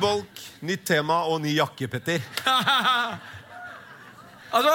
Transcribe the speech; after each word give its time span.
Bolk, 0.00 0.40
nytt 0.60 0.84
tema 0.88 1.22
og 1.30 1.40
ny 1.44 1.56
jakke, 1.56 1.88
Petter. 1.90 2.20
Altså, 4.56 4.72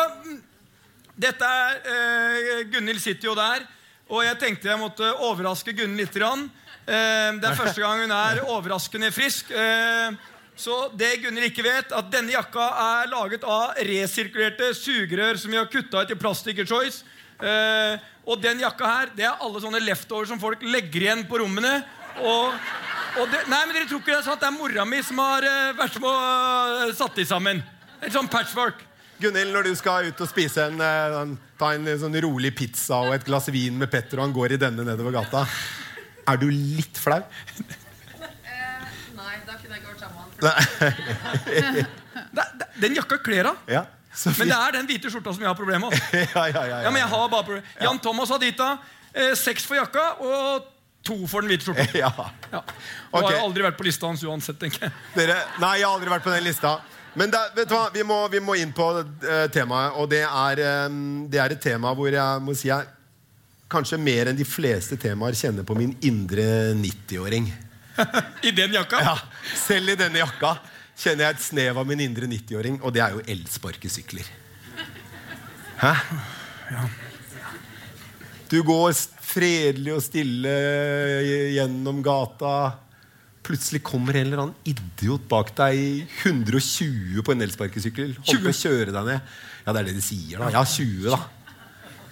dette 1.17 1.47
er 1.47 1.77
eh, 1.89 2.57
Gunhild 2.69 2.99
sitter 3.01 3.29
jo 3.29 3.35
der, 3.37 3.63
og 4.11 4.19
jeg 4.25 4.37
tenkte 4.41 4.67
jeg 4.69 4.77
måtte 4.77 5.07
overraske 5.23 5.73
Gunhild 5.73 6.03
litt. 6.03 6.13
grann. 6.13 6.43
Eh, 6.85 7.29
det 7.39 7.47
er 7.47 7.57
første 7.57 7.81
gang 7.81 8.03
hun 8.03 8.13
er 8.13 8.41
overraskende 8.43 9.09
frisk. 9.15 9.49
Eh, 9.49 10.11
så 10.59 10.75
det 10.93 11.15
Gunhild 11.23 11.47
ikke 11.49 11.65
vet, 11.65 11.95
at 11.97 12.11
denne 12.13 12.35
jakka 12.35 12.67
er 12.83 13.09
laget 13.13 13.47
av 13.47 13.79
resirkulerte 13.87 14.73
sugerør 14.77 15.39
som 15.41 15.55
vi 15.55 15.57
har 15.57 15.71
kutta 15.71 16.03
ut 16.03 16.13
i 16.13 16.19
Plastic 16.19 16.61
Choice. 16.67 17.01
Eh, 17.41 17.95
og 18.27 18.43
den 18.43 18.61
jakka 18.61 18.91
her, 18.91 19.15
det 19.15 19.25
er 19.25 19.39
alle 19.41 19.63
sånne 19.63 19.81
leftovers 19.81 20.29
som 20.29 20.41
folk 20.41 20.61
legger 20.67 21.07
igjen 21.07 21.25
på 21.29 21.41
rommene. 21.41 21.79
Og 22.21 22.53
det, 23.15 23.41
nei, 23.51 23.59
men 23.65 23.75
dere 23.75 23.87
tror 23.89 23.99
ikke 24.01 24.13
det 24.13 24.19
er 24.19 24.25
sant? 24.25 24.39
Det 24.41 24.47
er 24.47 24.55
mora 24.55 24.85
mi 24.87 25.01
som 25.03 25.19
har 25.21 25.45
eh, 25.47 25.73
vært 25.77 25.97
med 25.99 26.09
og 26.09 26.85
eh, 26.87 26.93
satt 26.97 27.19
de 27.19 27.25
sammen. 27.27 27.61
Et 28.01 28.13
sånn 28.13 28.29
patchwork. 28.31 28.81
Gunhild, 29.21 29.51
når 29.53 29.67
du 29.69 29.73
skal 29.77 30.07
ut 30.09 30.23
og 30.23 30.29
spise 30.31 30.65
en, 30.71 30.79
eh, 30.81 31.17
en, 31.19 31.35
ta 31.59 31.73
en 31.75 31.89
sånn 32.01 32.15
rolig 32.25 32.53
pizza 32.57 33.01
og 33.05 33.15
et 33.17 33.27
glass 33.27 33.51
vin 33.53 33.77
med 33.77 33.91
Petter, 33.91 34.19
og 34.19 34.29
han 34.29 34.35
går 34.35 34.55
i 34.55 34.61
denne 34.61 34.85
nedover 34.87 35.13
gata, 35.19 35.43
er 36.31 36.41
du 36.41 36.47
litt 36.49 36.97
flau? 37.01 37.19
Nei, 39.21 39.35
da 39.45 39.57
kunne 39.59 39.75
jeg 39.75 39.83
ikke 39.83 39.91
vært 39.91 40.01
sammen. 40.05 40.25
med 41.51 41.83
det, 42.39 42.47
den 42.81 42.97
jakka 42.97 43.19
kler 43.21 43.51
han. 43.51 43.59
Ja, 43.69 43.83
Men 44.39 44.49
det 44.49 44.57
er 44.57 44.79
den 44.79 44.89
hvite 44.89 45.11
skjorta 45.11 45.35
som 45.35 45.43
jeg 45.43 45.51
har 45.51 45.59
problemer 45.59 45.91
med. 45.91 46.01
ja, 46.35 46.47
ja, 46.47 46.65
ja, 46.65 46.81
Ja, 46.87 46.89
men 46.89 46.99
ja. 47.03 47.05
jeg 47.05 47.13
har 47.13 47.29
bare 47.29 47.47
problem. 47.51 47.69
Jan 47.83 48.01
Thomas 48.01 48.33
Adita, 48.33 48.73
Eh, 49.11 49.33
seks 49.35 49.65
for 49.67 49.75
jakka 49.75 50.03
og 50.23 50.67
to 51.03 51.17
for 51.27 51.41
den 51.41 51.51
hvite 51.51 51.65
skjorta. 51.65 51.85
ja. 52.03 52.11
Ja. 52.51 52.61
Du 52.61 53.17
Ok. 53.19 53.27
har 53.31 53.41
aldri 53.41 53.65
vært 53.65 53.77
på 53.79 53.85
lista 53.87 54.07
hans 54.09 54.23
uansett, 54.23 54.59
tenker 54.61 54.87
jeg. 54.87 54.95
Dere, 55.15 55.37
nei, 55.61 55.75
jeg 55.81 55.87
har 55.87 55.95
aldri 55.97 56.13
vært 56.13 56.25
på 56.27 56.33
den 56.33 56.45
lista. 56.45 56.77
Men 57.17 57.31
det, 57.33 57.41
vet 57.57 57.67
du 57.67 57.75
hva, 57.75 57.89
vi 57.91 58.03
må, 58.07 58.21
vi 58.31 58.39
må 58.39 58.55
inn 58.55 58.71
på 58.71 58.85
uh, 59.01 59.47
temaet, 59.51 59.97
og 59.99 60.07
det 60.13 60.21
er, 60.23 60.61
um, 60.87 61.25
det 61.31 61.41
er 61.43 61.55
et 61.57 61.63
tema 61.63 61.91
hvor 61.97 62.07
jeg 62.13 62.43
må 62.45 62.55
si 62.55 62.69
jeg 62.69 62.87
kanskje 63.71 63.99
mer 63.99 64.29
enn 64.31 64.37
de 64.39 64.45
fleste 64.47 64.95
temaer 64.99 65.35
kjenner 65.35 65.67
på 65.67 65.75
min 65.79 65.91
indre 66.07 66.45
90-åring. 66.79 67.49
I 68.47 68.53
den 68.55 68.77
jakka? 68.77 69.01
Ja, 69.03 69.17
selv 69.59 69.91
i 69.91 69.97
denne 69.99 70.21
jakka 70.21 70.53
kjenner 71.01 71.27
jeg 71.27 71.35
et 71.37 71.43
snev 71.43 71.79
av 71.81 71.87
min 71.89 72.03
indre 72.03 72.27
90-åring, 72.31 72.79
og 72.83 72.93
det 72.95 73.03
er 73.03 73.15
jo 73.17 73.23
elsparkesykler. 73.35 74.27
Hæ? 75.81 75.93
Du 78.51 78.59
går 78.67 78.91
fredelig 79.31 79.95
og 79.95 80.03
stille 80.05 80.53
gjennom 81.55 82.01
gata. 82.05 82.53
Plutselig 83.41 83.81
kommer 83.85 84.19
en 84.19 84.27
eller 84.27 84.43
annen 84.43 84.69
idiot 84.69 85.23
bak 85.31 85.53
deg 85.57 85.79
i 85.79 85.91
120 86.27 87.23
på 87.25 87.33
en 87.33 87.45
elsparkesykkel. 87.47 88.15
Holder 88.19 88.43
på 88.45 88.53
å 88.53 88.59
kjøre 88.59 88.93
deg 88.93 89.07
ned. 89.13 89.33
Ja, 89.65 89.73
det 89.73 89.79
er 89.81 89.89
det 89.89 89.97
de 89.97 90.05
sier, 90.05 90.37
da. 90.41 90.51
Ja, 90.53 90.61
20, 90.67 91.09
da. 91.09 91.21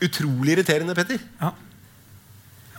Utrolig 0.08 0.56
irriterende, 0.56 0.96
Petter. 0.98 1.22
Ja. 1.42 1.54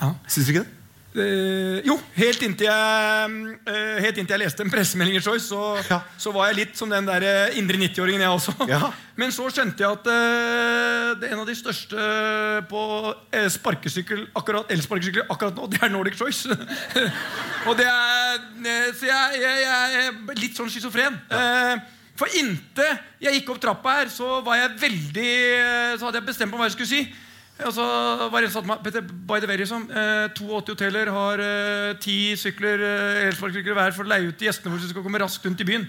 Ja. 0.01 0.13
Syns 0.27 0.49
du 0.49 0.55
ikke 0.55 0.65
det? 0.65 0.80
Eh, 1.11 1.81
jo, 1.83 1.97
helt 2.15 2.43
inntil 2.47 2.69
jeg, 2.69 3.31
uh, 3.67 3.97
helt 3.99 4.19
inntil 4.21 4.37
jeg 4.37 4.43
leste 4.45 4.63
en 4.63 4.71
pressemelding 4.71 5.17
i 5.19 5.23
Choice, 5.25 5.49
så, 5.49 5.75
Ja. 5.89 6.03
så 6.15 6.31
var 6.31 6.47
jeg 6.49 6.59
litt 6.61 6.77
som 6.79 6.91
den 6.91 7.09
der 7.09 7.25
eh, 7.27 7.59
indre 7.59 7.81
90-åringen, 7.81 8.23
jeg 8.23 8.31
også. 8.31 8.55
Ja. 8.71 8.93
Men 9.21 9.33
så 9.35 9.49
skjønte 9.51 9.83
jeg 9.83 9.91
at 9.91 10.07
uh, 10.07 11.19
det 11.19 11.27
er 11.27 11.35
en 11.35 11.43
av 11.43 11.49
de 11.49 11.57
største 11.59 12.05
på 12.71 12.83
sparkesykkel, 13.57 14.29
akkurat, 14.39 14.71
elsparkesykler 14.71 15.27
akkurat 15.35 15.59
nå, 15.59 15.67
det 15.73 15.81
er 15.83 15.91
Nordic 15.91 16.15
Choice. 16.21 16.47
Og 17.69 17.75
det 17.77 17.89
er 17.91 18.95
Så 18.95 19.09
jeg, 19.09 19.41
jeg, 19.41 19.65
jeg 19.65 20.07
er 20.07 20.39
litt 20.39 20.57
sånn 20.57 20.71
schizofren. 20.71 21.19
Eh, 21.33 21.75
for 22.21 22.31
inntil 22.39 22.95
jeg 23.21 23.41
gikk 23.41 23.51
opp 23.51 23.61
trappa 23.65 23.97
her, 23.99 24.13
så 24.13 24.39
var 24.45 24.61
jeg 24.61 24.79
veldig 24.83 25.33
Så 25.99 26.07
hadde 26.07 26.21
jeg 26.21 26.27
bestemt 26.29 26.53
meg 26.53 26.61
hva 26.61 26.69
jeg 26.69 26.77
skulle 26.77 26.91
si. 26.93 27.03
Og 27.67 27.73
så 27.77 27.85
var 28.33 28.41
det 28.41 28.49
en 28.49 28.53
som 28.53 28.61
sa 28.61 28.65
til 28.65 28.71
meg 28.71 28.83
Petter, 28.85 29.03
by 29.29 29.39
the 29.43 29.49
way, 29.51 29.57
liksom, 29.61 29.83
eh, 29.91 30.29
82 30.37 30.73
hoteller 30.75 31.11
har 31.13 31.43
eh, 31.45 31.95
10 32.01 32.37
sykler, 32.41 32.81
eh, 32.87 33.27
elsparkesykler 33.29 33.77
hver 33.77 33.93
for 33.97 34.05
å 34.07 34.13
leie 34.13 34.29
ut 34.31 34.39
til 34.41 34.49
gjestene 34.49 34.73
våre 34.73 34.81
som 34.85 34.93
skal 34.95 35.05
komme 35.07 35.21
raskt 35.23 35.45
rundt 35.49 35.61
i 35.61 35.69
byen. 35.69 35.85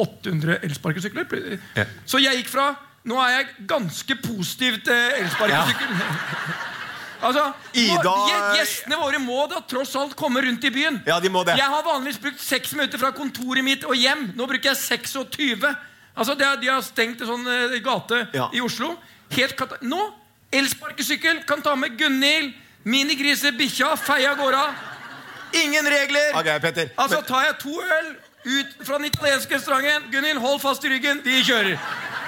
800 0.00 0.58
elsparkesykler. 0.66 1.58
Ja. 1.78 1.84
Så 2.08 2.18
jeg 2.22 2.40
gikk 2.42 2.50
fra 2.54 2.72
Nå 3.04 3.18
er 3.20 3.34
jeg 3.34 3.66
ganske 3.68 4.14
positiv 4.24 4.78
til 4.86 4.96
elsparkesykkel. 5.20 5.90
altså, 7.28 7.42
Ida- 7.76 8.54
Gjestene 8.56 8.96
våre 8.96 9.18
må 9.20 9.42
da 9.52 9.58
tross 9.68 9.92
alt 10.00 10.14
komme 10.16 10.40
rundt 10.40 10.64
i 10.64 10.70
byen. 10.72 11.02
Ja, 11.04 11.18
de 11.20 11.28
må 11.28 11.42
det. 11.44 11.58
Jeg 11.60 11.68
har 11.68 11.84
vanligvis 11.84 12.16
brukt 12.22 12.40
seks 12.40 12.72
minutter 12.72 13.02
fra 13.02 13.10
kontoret 13.12 13.60
mitt 13.66 13.84
og 13.84 13.92
hjem. 14.00 14.30
Nå 14.38 14.46
bruker 14.48 14.70
jeg 14.72 14.80
26. 14.80 15.68
Altså, 16.16 16.32
det 16.40 16.48
De 16.62 16.72
har 16.72 16.80
stengt 16.86 17.20
en 17.20 17.28
sånn 17.34 17.44
eh, 17.52 17.76
gate 17.84 18.22
Ja. 18.32 18.48
i 18.56 18.64
Oslo. 18.64 18.94
Helt 19.36 19.52
kata 19.60 19.76
nå! 19.84 20.00
Elsparkesykkel 20.54 21.42
kan 21.48 21.62
ta 21.64 21.74
med 21.78 21.96
Gunhild, 21.98 22.52
minigriser, 22.84 23.54
bikkja, 23.58 23.94
feie 23.98 24.28
av 24.30 24.38
gårde. 24.38 24.62
Ingen 25.64 25.88
regler. 25.88 26.30
Ok, 26.38 26.50
Petter. 26.62 26.92
Altså, 26.98 27.20
tar 27.26 27.48
jeg 27.48 27.58
to 27.62 27.74
øl 27.80 28.14
ut 28.44 28.72
fra 28.84 28.98
den 29.00 29.08
italienske 29.08 29.56
restauranten 29.56 30.10
Gunhild, 30.12 30.40
hold 30.42 30.60
fast 30.62 30.84
i 30.84 30.92
ryggen. 30.92 31.22
Vi 31.24 31.42
kjører. 31.46 31.76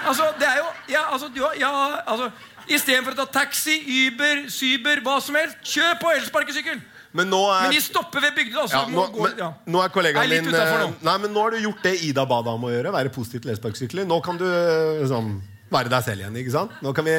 Altså, 0.07 0.29
det 0.41 0.49
er 0.49 0.61
jo 0.63 0.69
ja, 0.95 1.07
altså, 1.13 1.31
du, 1.35 1.43
har- 1.45 1.59
ja, 1.61 1.73
altså, 2.07 2.31
Istedenfor 2.67 3.15
å 3.15 3.21
ta 3.21 3.27
taxi, 3.45 3.77
Uber, 3.87 4.49
Cyber, 4.51 4.99
hva 5.07 5.21
som 5.23 5.37
helst, 5.39 5.59
kjør 5.71 5.99
på 6.01 6.11
elsparkesykkel! 6.17 6.81
Men 7.17 7.31
nå 7.31 7.39
er 7.49 7.69
Men 7.69 7.77
de 7.77 7.83
stopper 7.85 8.25
ved 8.25 8.35
bygdene. 8.37 8.65
Altså, 8.65 8.81
ja, 8.81 8.89
nå, 8.93 9.05
gå, 9.15 9.29
ja. 9.39 9.51
nå 9.71 9.83
er 9.85 9.93
kollegaen 9.95 10.33
din 10.35 10.51
eh. 10.51 10.73
Nei, 11.07 11.15
men 11.23 11.31
nå 11.33 11.45
har 11.45 11.55
du 11.55 11.63
gjort 11.63 11.87
det 11.87 11.95
Ida 12.09 12.27
ba 12.29 12.41
deg 12.45 12.59
om 12.59 12.67
å 12.67 12.73
gjøre. 12.73 12.93
Være 12.97 13.13
positiv 13.15 13.45
til 13.45 13.55
elsparkesykler. 13.55 14.09
Nå 14.11 14.19
kan 14.25 14.41
du 14.41 14.45
eh, 14.49 14.99
liksom, 15.05 15.31
være 15.73 15.93
deg 15.95 16.05
selv 16.09 16.25
igjen. 16.25 16.41
ikke 16.43 16.57
sant? 16.59 16.75
Nå 16.85 16.93
kan 16.97 17.07
vi 17.07 17.15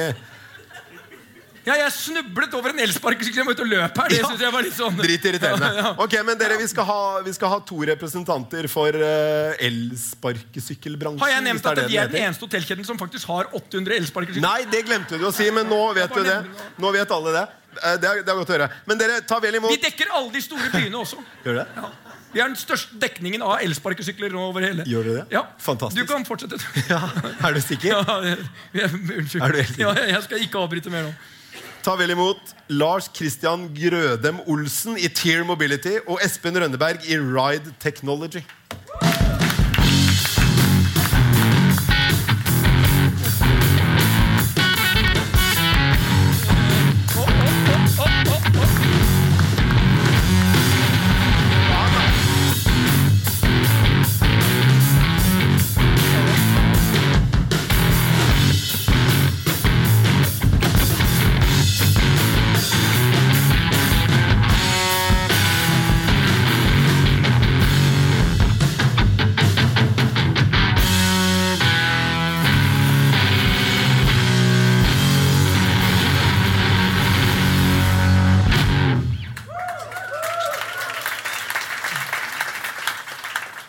Ja, 1.68 1.76
jeg 1.82 1.92
snublet 1.92 2.54
over 2.56 2.72
en 2.72 2.80
elsparkesykkel 2.86 3.44
løpe 3.44 3.62
og 3.66 3.68
løp 3.68 3.98
her. 4.00 4.08
Det 4.14 4.20
Ja. 4.22 4.28
synes 4.30 4.40
jeg 4.46 4.54
var 4.56 4.64
litt 4.64 4.78
sånn 4.78 4.96
Dritirriterende. 5.02 5.68
Ja, 5.76 5.82
ja. 5.84 5.92
Ok, 6.00 6.14
men 6.24 6.38
dere, 6.40 6.56
vi 6.62 6.68
skal 6.72 6.88
ha, 6.88 7.00
vi 7.26 7.34
skal 7.36 7.52
ha 7.52 7.60
to 7.68 7.82
representanter 7.90 8.70
for 8.72 8.96
uh, 8.96 9.52
elsparkesykkelbransjen. 9.68 11.22
Har 11.26 11.34
jeg 11.36 11.44
nevnt 11.50 11.66
at 11.74 11.84
vi 11.92 11.98
er 12.00 12.08
den 12.12 12.24
eneste 12.24 12.48
hotellkjeden 12.48 12.88
som 12.88 12.98
faktisk 13.00 13.28
har 13.32 13.50
800 13.52 13.98
elsparkesykler? 14.00 14.46
Nei, 14.48 14.64
det 14.72 14.86
glemte 14.88 15.20
du 15.20 15.28
å 15.28 15.34
si, 15.36 15.50
men 15.52 15.68
nå 15.70 15.82
vet 15.98 16.14
du 16.16 16.24
det. 16.26 16.40
Nå 16.80 16.92
vet 16.96 17.12
alle 17.20 17.36
det. 17.36 17.46
Eh, 17.78 17.96
Det 18.02 18.10
er, 18.10 18.24
det 18.26 18.32
er 18.32 18.38
godt 18.42 18.50
å 18.50 18.56
høre. 18.58 18.70
Men 18.90 18.98
dere, 18.98 19.20
ta 19.28 19.40
vel 19.44 19.56
imot 19.60 19.70
Vi 19.76 19.82
dekker 19.84 20.10
alle 20.18 20.32
de 20.34 20.42
store 20.42 20.72
byene 20.74 20.98
også. 21.04 21.20
Gjør 21.46 21.60
det? 21.62 21.68
Ja. 21.78 21.90
Vi 22.34 22.42
har 22.42 22.50
den 22.52 22.58
største 22.60 22.98
dekningen 23.00 23.42
av 23.46 23.60
elsparkesykler 23.64 24.34
over 24.36 24.62
hele. 24.66 24.84
Gjør 24.88 25.04
du 25.08 25.12
det? 25.16 25.24
Ja. 25.32 25.44
Fantastisk. 25.64 26.00
Du 26.04 26.12
kan 26.12 26.26
fortsette. 26.28 26.58
Ja, 26.92 27.00
Er 27.48 27.54
du 27.56 27.62
sikker? 27.64 27.88
Ja, 27.94 28.18
jeg- 28.24 28.92
unnskyld. 28.92 29.42
Er 29.44 29.52
du 29.56 29.58
helt 29.62 29.72
sikker? 29.76 29.84
ja, 29.88 30.08
jeg 30.16 30.24
skal 30.28 30.44
ikke 30.48 30.60
avbryte 30.64 30.92
mer 30.94 31.08
nå. 31.08 31.14
Ta 31.88 31.94
vel 31.96 32.12
imot 32.12 32.50
Lars 32.70 33.06
Christian 33.16 33.62
Grødem 33.72 34.42
Olsen 34.52 34.98
i 35.00 35.08
Tear 35.08 35.46
Mobility 35.48 35.94
og 36.04 36.20
Espen 36.26 36.60
Rønneberg 36.60 37.08
i 37.08 37.16
Ride 37.16 37.72
Technology. 37.80 38.42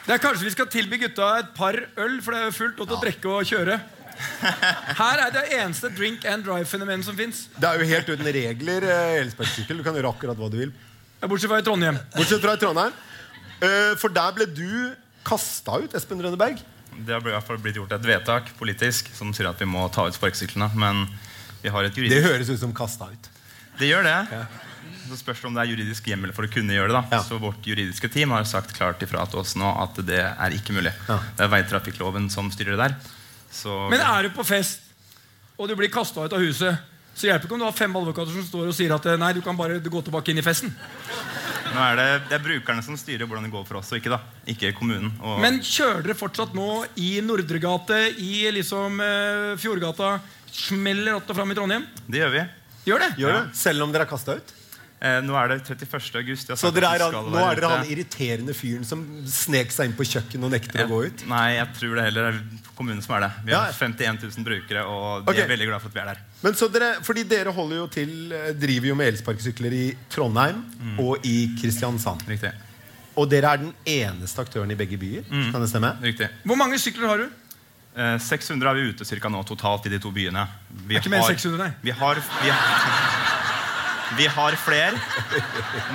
Det 0.08 0.14
er 0.16 0.20
Kanskje 0.24 0.46
vi 0.46 0.50
skal 0.54 0.68
tilby 0.72 0.96
gutta 1.02 1.26
et 1.42 1.48
par 1.52 1.76
øl, 1.76 2.14
for 2.24 2.32
det 2.32 2.38
er 2.40 2.46
jo 2.48 2.52
fullt 2.56 2.78
lov 2.80 2.86
til 2.88 2.96
å 2.96 3.00
drikke 3.02 3.28
og 3.28 3.48
kjøre. 3.50 3.74
Her 4.98 5.20
er 5.26 5.34
det 5.34 5.42
eneste 5.58 5.90
drink 5.94 6.24
and 6.26 6.46
drive-fenomenet 6.46 7.04
som 7.04 7.16
fins. 7.18 7.42
Det 7.60 7.68
er 7.68 7.82
jo 7.82 7.88
helt 7.90 8.08
uten 8.08 8.30
regler, 8.38 8.86
eh, 8.88 9.18
elsparkesykkel. 9.20 9.76
Du 9.78 9.84
kan 9.84 9.98
gjøre 9.98 10.08
akkurat 10.14 10.40
hva 10.40 10.48
du 10.50 10.56
vil. 10.62 10.72
Bortsett 11.20 11.50
fra 11.52 11.58
i 11.60 11.66
Trondheim. 11.66 11.98
Bortsett 12.16 12.40
fra 12.40 12.54
i 12.56 12.62
Trondheim. 12.62 12.96
Eh, 13.60 13.94
For 14.00 14.08
der 14.08 14.32
ble 14.32 14.46
du 14.48 14.96
kasta 15.28 15.76
ut, 15.84 15.92
Espen 15.94 16.24
Rønneberg. 16.24 16.56
Det 17.04 17.12
har 17.12 17.20
i 17.20 17.34
hvert 17.36 17.46
fall 17.46 17.60
blitt 17.62 17.76
gjort 17.76 17.92
et 17.92 18.08
vedtak 18.08 18.48
politisk 18.58 19.12
som 19.14 19.34
sier 19.36 19.50
at 19.50 19.60
vi 19.60 19.68
må 19.68 19.84
ta 19.92 20.06
ut 20.08 20.16
sparkesyklene. 20.16 20.70
Men 20.74 21.04
vi 21.60 21.68
har 21.68 21.84
et 21.84 21.92
juridisk 21.94 22.16
Det 22.16 22.24
høres 22.24 22.48
ut 22.48 22.58
som 22.64 22.72
kasta 22.72 23.10
ut. 23.12 23.28
Det 23.78 23.92
gjør 23.92 24.08
det. 24.08 24.40
Så 25.08 25.16
spørs 25.20 25.40
det 25.40 25.48
om 25.48 25.54
det 25.56 25.62
er 25.64 25.70
juridisk 25.72 26.06
hjemmel 26.10 26.32
for 26.36 26.44
å 26.46 26.50
kunne 26.52 26.74
gjøre 26.76 26.92
det. 26.92 27.00
da 27.10 27.16
Ja. 27.18 27.22
Så 27.24 27.38
vårt 27.40 27.64
juridiske 27.66 28.10
team 28.12 28.30
har 28.36 28.44
sagt 28.44 28.74
klart 28.76 29.00
ifra 29.02 29.24
til 29.30 29.40
oss 29.40 29.54
nå 29.56 29.68
at 29.82 29.96
det 30.06 30.20
er 30.20 30.50
ikke 30.56 30.74
mulig. 30.76 30.92
Ja. 31.08 31.18
Det 31.36 31.46
er 31.46 31.52
veitrafikkloven 31.56 32.28
som 32.30 32.50
styrer 32.54 32.76
det 32.76 32.88
der. 32.88 32.96
Så 33.50 33.88
Men 33.90 34.00
er 34.04 34.28
du 34.28 34.30
på 34.36 34.44
fest, 34.44 34.80
og 35.58 35.68
du 35.68 35.74
blir 35.78 35.88
kasta 35.90 36.26
ut 36.28 36.32
av 36.36 36.40
huset, 36.44 36.76
så 37.18 37.26
hjelper 37.26 37.48
ikke 37.48 37.56
om 37.56 37.62
du 37.64 37.66
har 37.66 37.72
fem 37.74 37.96
advokater 37.98 38.30
som 38.30 38.44
står 38.46 38.68
og 38.70 38.74
sier 38.76 38.92
at 38.94 39.06
nei, 39.18 39.32
du 39.34 39.40
kan 39.42 39.56
bare 39.58 39.80
gå 39.82 40.02
tilbake 40.06 40.30
inn 40.30 40.38
i 40.38 40.44
festen. 40.46 40.70
nå 41.74 41.80
er 41.82 41.96
det, 41.98 42.06
det 42.30 42.36
er 42.38 42.44
brukerne 42.44 42.84
som 42.84 42.96
styrer 42.96 43.26
hvordan 43.26 43.48
det 43.48 43.50
går 43.50 43.64
for 43.66 43.80
oss, 43.80 43.90
og 43.92 43.98
ikke 43.98 44.12
da 44.12 44.20
Ikke 44.46 44.70
kommunen. 44.76 45.10
Og 45.20 45.40
Men 45.42 45.58
kjører 45.64 46.04
dere 46.06 46.14
fortsatt 46.14 46.54
nå 46.54 46.84
i 46.96 47.20
Nordregate, 47.24 47.98
i 48.22 48.46
liksom 48.54 49.00
eh, 49.00 49.56
Fjordgata, 49.58 50.20
smeller 50.52 51.18
opp 51.18 51.28
og 51.28 51.36
fram 51.40 51.50
i 51.50 51.58
Trondheim? 51.58 51.88
det 52.06 52.22
gjør 52.22 52.30
vi. 52.36 52.44
Gjør 52.88 53.02
det? 53.04 53.10
Gjør 53.20 53.34
det? 53.36 53.42
Selv 53.58 53.82
om 53.84 53.90
dere 53.92 54.06
er 54.06 54.08
kasta 54.08 54.38
ut? 54.38 54.54
Eh, 55.00 55.20
nå 55.22 55.34
er 55.38 55.52
det 55.52 55.58
31. 55.62 56.16
august. 56.18 56.48
Jeg 56.48 56.56
har 56.56 56.58
Så 56.58 56.70
dere 56.74 56.88
er, 56.90 57.02
han, 57.04 57.12
skal 57.12 57.28
nå 57.30 57.36
være 57.36 57.52
er 57.52 57.60
dere 57.60 57.68
ute. 57.68 57.76
han 57.78 57.90
irriterende 57.94 58.54
fyren 58.56 58.84
som 58.88 59.04
snek 59.30 59.70
seg 59.70 59.90
inn 59.90 59.94
på 59.94 60.06
kjøkkenet 60.10 60.48
og 60.48 60.50
nekter 60.56 60.82
å 60.84 60.88
gå 60.90 60.98
ut? 61.06 61.24
Nei, 61.30 61.44
jeg 61.54 61.68
tror 61.78 61.94
det 62.00 62.06
heller 62.08 62.30
er 62.32 62.40
kommunen 62.74 63.02
som 63.04 63.14
er 63.14 63.26
det. 63.28 63.30
Vi 63.44 63.52
Ja. 63.54 63.60
har 63.68 63.72
51 63.72 64.18
000 64.26 64.44
brukere, 64.48 64.84
og 64.84 65.24
de 65.24 65.30
okay. 65.30 65.44
er 65.44 65.52
veldig 65.54 65.68
glad 65.70 65.80
for 65.84 65.88
at 65.88 65.94
vi 65.94 66.00
er 66.00 66.10
der. 66.12 66.22
Men 66.42 66.54
så 66.58 66.68
dere, 66.72 66.90
fordi 67.06 67.22
dere 67.30 67.52
holder 67.54 67.76
jo 67.76 67.86
til, 67.86 68.32
eh, 68.32 68.52
driver 68.58 68.86
jo 68.90 68.94
med 68.98 69.12
elsparkesykler 69.14 69.72
i 69.72 69.96
Trondheim 70.10 70.64
og 70.98 71.24
i 71.24 71.54
Kristiansand. 71.60 72.26
Riktig. 72.26 72.52
Og 73.18 73.28
dere 73.30 73.52
er 73.54 73.56
den 73.58 73.74
eneste 73.86 74.42
aktøren 74.42 74.70
i 74.70 74.78
begge 74.78 74.98
byer? 74.98 75.24
Kan 75.28 75.60
det 75.62 75.70
stemme? 75.70 75.94
Riktig. 76.02 76.28
Hvor 76.44 76.56
mange 76.56 76.78
sykler 76.78 77.06
har 77.06 77.18
du? 77.18 77.28
Eh, 77.98 78.18
600 78.18 78.70
er 78.70 78.74
vi 78.74 78.90
ute 78.92 79.04
cirka 79.04 79.28
nå 79.28 79.40
totalt 79.46 79.86
i 79.86 79.90
de 79.90 79.98
to 79.98 80.10
byene. 80.14 80.44
Vi 80.86 80.94
Det 80.94 80.96
er 80.98 81.00
ikke 81.02 81.10
mer 81.10 81.22
enn 81.24 81.34
600, 81.34 81.58
nei. 81.58 81.72
Vi 81.82 81.90
har, 81.90 82.14
vi, 82.14 82.50
vi 84.16 84.26
har 84.26 84.56
flere, 84.56 84.96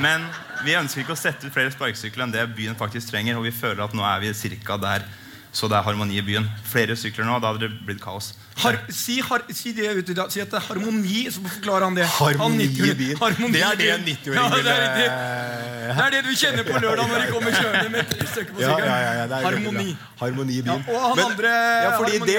men 0.04 0.26
vi 0.64 0.78
ønsker 0.78 1.04
ikke 1.04 1.16
å 1.16 1.20
sette 1.20 1.48
ut 1.48 1.56
flere 1.56 1.74
sparkesykler 1.74 2.28
enn 2.28 2.36
det 2.36 2.46
byen 2.58 2.78
faktisk 2.80 3.12
trenger. 3.12 3.40
Og 3.40 3.48
vi 3.48 3.54
føler 3.56 3.84
at 3.86 3.96
nå 3.98 4.06
er 4.08 4.22
vi 4.24 4.32
cirka 4.38 4.78
der, 4.82 5.06
så 5.54 5.70
det 5.70 5.78
er 5.78 5.86
harmoni 5.86 6.18
i 6.18 6.24
byen. 6.26 6.48
Flere 6.66 6.96
sykler 6.98 7.28
nå, 7.28 7.38
da 7.42 7.52
hadde 7.52 7.68
det 7.68 7.86
blitt 7.86 8.02
kaos. 8.02 8.32
Har, 8.62 8.78
si, 8.94 9.20
har, 9.22 9.44
si 9.54 9.74
det 9.74 9.90
ut 9.98 10.10
i 10.10 10.16
dag. 10.18 10.32
Si 10.34 10.42
at 10.42 10.50
det 10.50 10.58
er 10.60 10.66
harmoni, 10.66 11.26
så 11.34 11.44
forklarer 11.46 11.88
han 11.90 11.98
det. 11.98 12.08
Harmoni 12.16 12.70
i 12.70 12.96
byen. 12.98 13.20
Harmoni 13.22 13.54
Det 13.58 13.66
er 13.66 13.78
det 13.82 13.92
en 13.94 14.08
90-åring 14.08 14.40
ja, 14.40 14.50
det, 14.50 14.74
er 14.74 14.84
det 14.94 16.04
er 16.04 16.14
det 16.16 16.22
du 16.26 16.32
kjenner 16.38 16.66
på 16.66 16.80
lørdag 16.80 17.10
når 17.12 17.22
de 17.22 17.30
kommer 17.34 17.54
kjørende 17.54 17.92
med 17.94 18.10
tre 18.10 18.28
stykker 18.32 18.56
på 18.56 18.62
sykkelen. 18.64 18.90
ja, 18.90 19.14
ja, 19.20 19.28
det 19.30 19.42
harmoni. 19.44 19.96
Harmoni 20.22 20.58
i 20.58 20.66
byen. 20.66 20.86
Ja, 20.88 20.96
og 20.96 21.06
han 21.10 21.24
andre 21.28 21.54
ja, 21.54 21.94
fordi 22.00 22.22
det, 22.24 22.38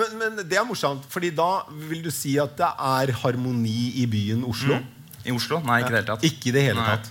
men, 0.00 0.18
men 0.22 0.42
det 0.42 0.58
er 0.58 0.66
morsomt, 0.66 1.06
Fordi 1.12 1.30
da 1.34 1.50
vil 1.90 2.02
du 2.04 2.10
si 2.14 2.36
at 2.40 2.56
det 2.58 2.70
er 2.72 3.14
harmoni 3.22 3.92
i 4.02 4.06
byen 4.10 4.46
Oslo? 4.48 4.80
I 5.26 5.34
Oslo? 5.34 5.60
Nei, 5.66 5.80
ikke 5.82 5.90
i 5.90 5.94
det 5.94 6.00
hele 6.00 6.10
tatt. 6.12 6.26
Ikke 6.28 6.50
i 6.50 6.54
det 6.56 6.62
hele 6.68 6.84
tatt. 6.86 7.10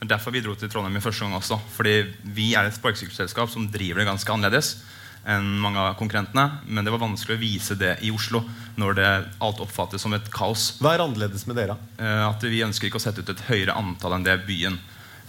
Er 0.00 0.08
Derfor 0.14 0.32
vi 0.32 0.40
dro 0.40 0.54
til 0.56 0.70
Trondheim 0.72 0.96
i 0.96 1.02
første 1.04 1.26
gang 1.26 1.36
også. 1.36 1.58
Fordi 1.76 1.94
vi 2.36 2.54
er 2.56 2.70
et 2.70 2.76
sparkesykkelselskap 2.78 3.50
som 3.52 3.66
driver 3.72 4.00
det 4.00 4.08
ganske 4.08 4.32
annerledes 4.32 4.78
enn 5.28 5.50
mange 5.60 5.76
av 5.76 5.98
konkurrentene. 5.98 6.46
Men 6.64 6.86
det 6.86 6.94
var 6.94 7.02
vanskelig 7.02 7.36
å 7.36 7.40
vise 7.42 7.76
det 7.76 7.98
i 8.06 8.12
Oslo 8.14 8.40
når 8.80 8.96
det 8.96 9.10
alt 9.44 9.60
oppfattes 9.60 10.00
som 10.00 10.14
et 10.16 10.30
kaos. 10.32 10.70
Hva 10.80 10.94
er 10.96 11.04
annerledes 11.04 11.44
med 11.50 11.60
dere? 11.60 11.76
Eh, 12.00 12.22
At 12.30 12.40
Vi 12.48 12.62
ønsker 12.64 12.88
ikke 12.88 12.96
å 12.96 13.04
sette 13.04 13.20
ut 13.20 13.28
et 13.34 13.44
høyere 13.50 13.76
antall 13.76 14.16
enn 14.16 14.24
det 14.24 14.38
byen 14.48 14.78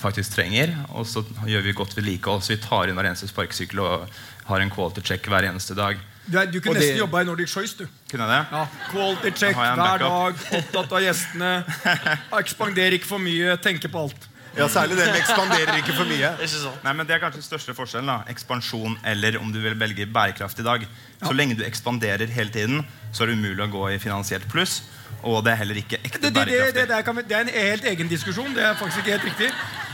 faktisk 0.01 0.37
trenger. 0.39 0.71
Og 0.95 1.03
så 1.05 1.25
gjør 1.45 1.67
vi 1.67 1.75
godt 1.77 1.97
vedlikehold, 1.97 2.41
så 2.41 2.55
vi 2.55 2.61
tar 2.63 2.87
inn 2.87 2.95
hver 2.95 3.11
eneste 3.11 3.27
sparkesykkel 3.29 3.83
og 3.83 4.07
har 4.47 4.63
en 4.63 4.71
quality 4.71 5.03
check 5.11 5.27
hver 5.27 5.45
eneste 5.51 5.75
dag. 5.77 5.99
Du, 6.25 6.37
er, 6.37 6.45
du 6.45 6.59
kunne 6.61 6.75
Og 6.75 6.75
det- 6.75 6.83
nesten 6.85 6.97
jobba 7.01 7.21
i 7.21 7.25
Nordic 7.25 7.49
Choice, 7.49 7.73
du. 7.77 7.87
Kunne 8.11 8.27
jeg 8.27 8.29
det? 8.29 8.41
Ja, 8.51 8.65
Quality 8.91 9.31
check 9.39 9.55
hver 9.55 9.97
dag, 10.03 10.35
opptatt 10.59 10.91
av 10.91 11.01
gjestene. 11.01 11.53
Ekspanderer 12.43 12.93
ikke 12.99 13.09
for 13.09 13.17
mye, 13.23 13.55
tenker 13.63 13.89
på 13.91 14.03
alt. 14.05 14.27
Ja, 14.51 14.65
Særlig 14.67 14.97
det 14.99 15.05
med 15.07 15.15
ekspanderer 15.21 15.77
ikke 15.79 15.93
for 15.95 16.03
mye. 16.09 16.29
Ikke 16.43 16.59
sånn. 16.59 16.73
Nei, 16.83 16.91
men 16.99 17.07
Det 17.07 17.15
er 17.15 17.21
kanskje 17.23 17.39
den 17.39 17.45
største 17.47 17.71
forskjellen. 17.73 18.09
da 18.11 18.17
Ekspansjon 18.33 18.97
eller 19.07 19.37
om 19.39 19.47
du 19.51 19.61
vil 19.63 19.77
velge 19.79 20.05
bærekraft 20.11 20.59
i 20.59 20.65
dag. 20.67 20.83
Så 21.23 21.31
lenge 21.33 21.55
du 21.55 21.63
ekspanderer 21.63 22.27
hele 22.27 22.51
tiden, 22.51 22.81
så 23.15 23.23
er 23.23 23.31
det 23.31 23.37
umulig 23.39 23.63
å 23.63 23.69
gå 23.71 23.85
i 23.95 23.99
finansielt 24.03 24.43
pluss. 24.51 24.81
Og 25.23 25.39
det 25.45 25.53
er 25.53 25.55
heller 25.61 25.75
ikke 25.79 26.01
ekte 26.03 26.19
Det, 26.19 26.33
det, 26.33 26.45
det, 26.49 26.73
det, 26.75 26.87
bærekraftig. 26.89 27.05
kan 27.05 27.15
vi, 27.15 27.23
det 27.29 27.37
er 27.37 27.41
en 27.47 27.53
helt 27.55 27.85
egen 27.93 28.07
diskusjon. 28.11 28.51
Det 28.53 28.63
er 28.65 28.75
faktisk 28.75 28.99
ikke 29.05 29.15
helt 29.15 29.23
riktig. 29.29 29.49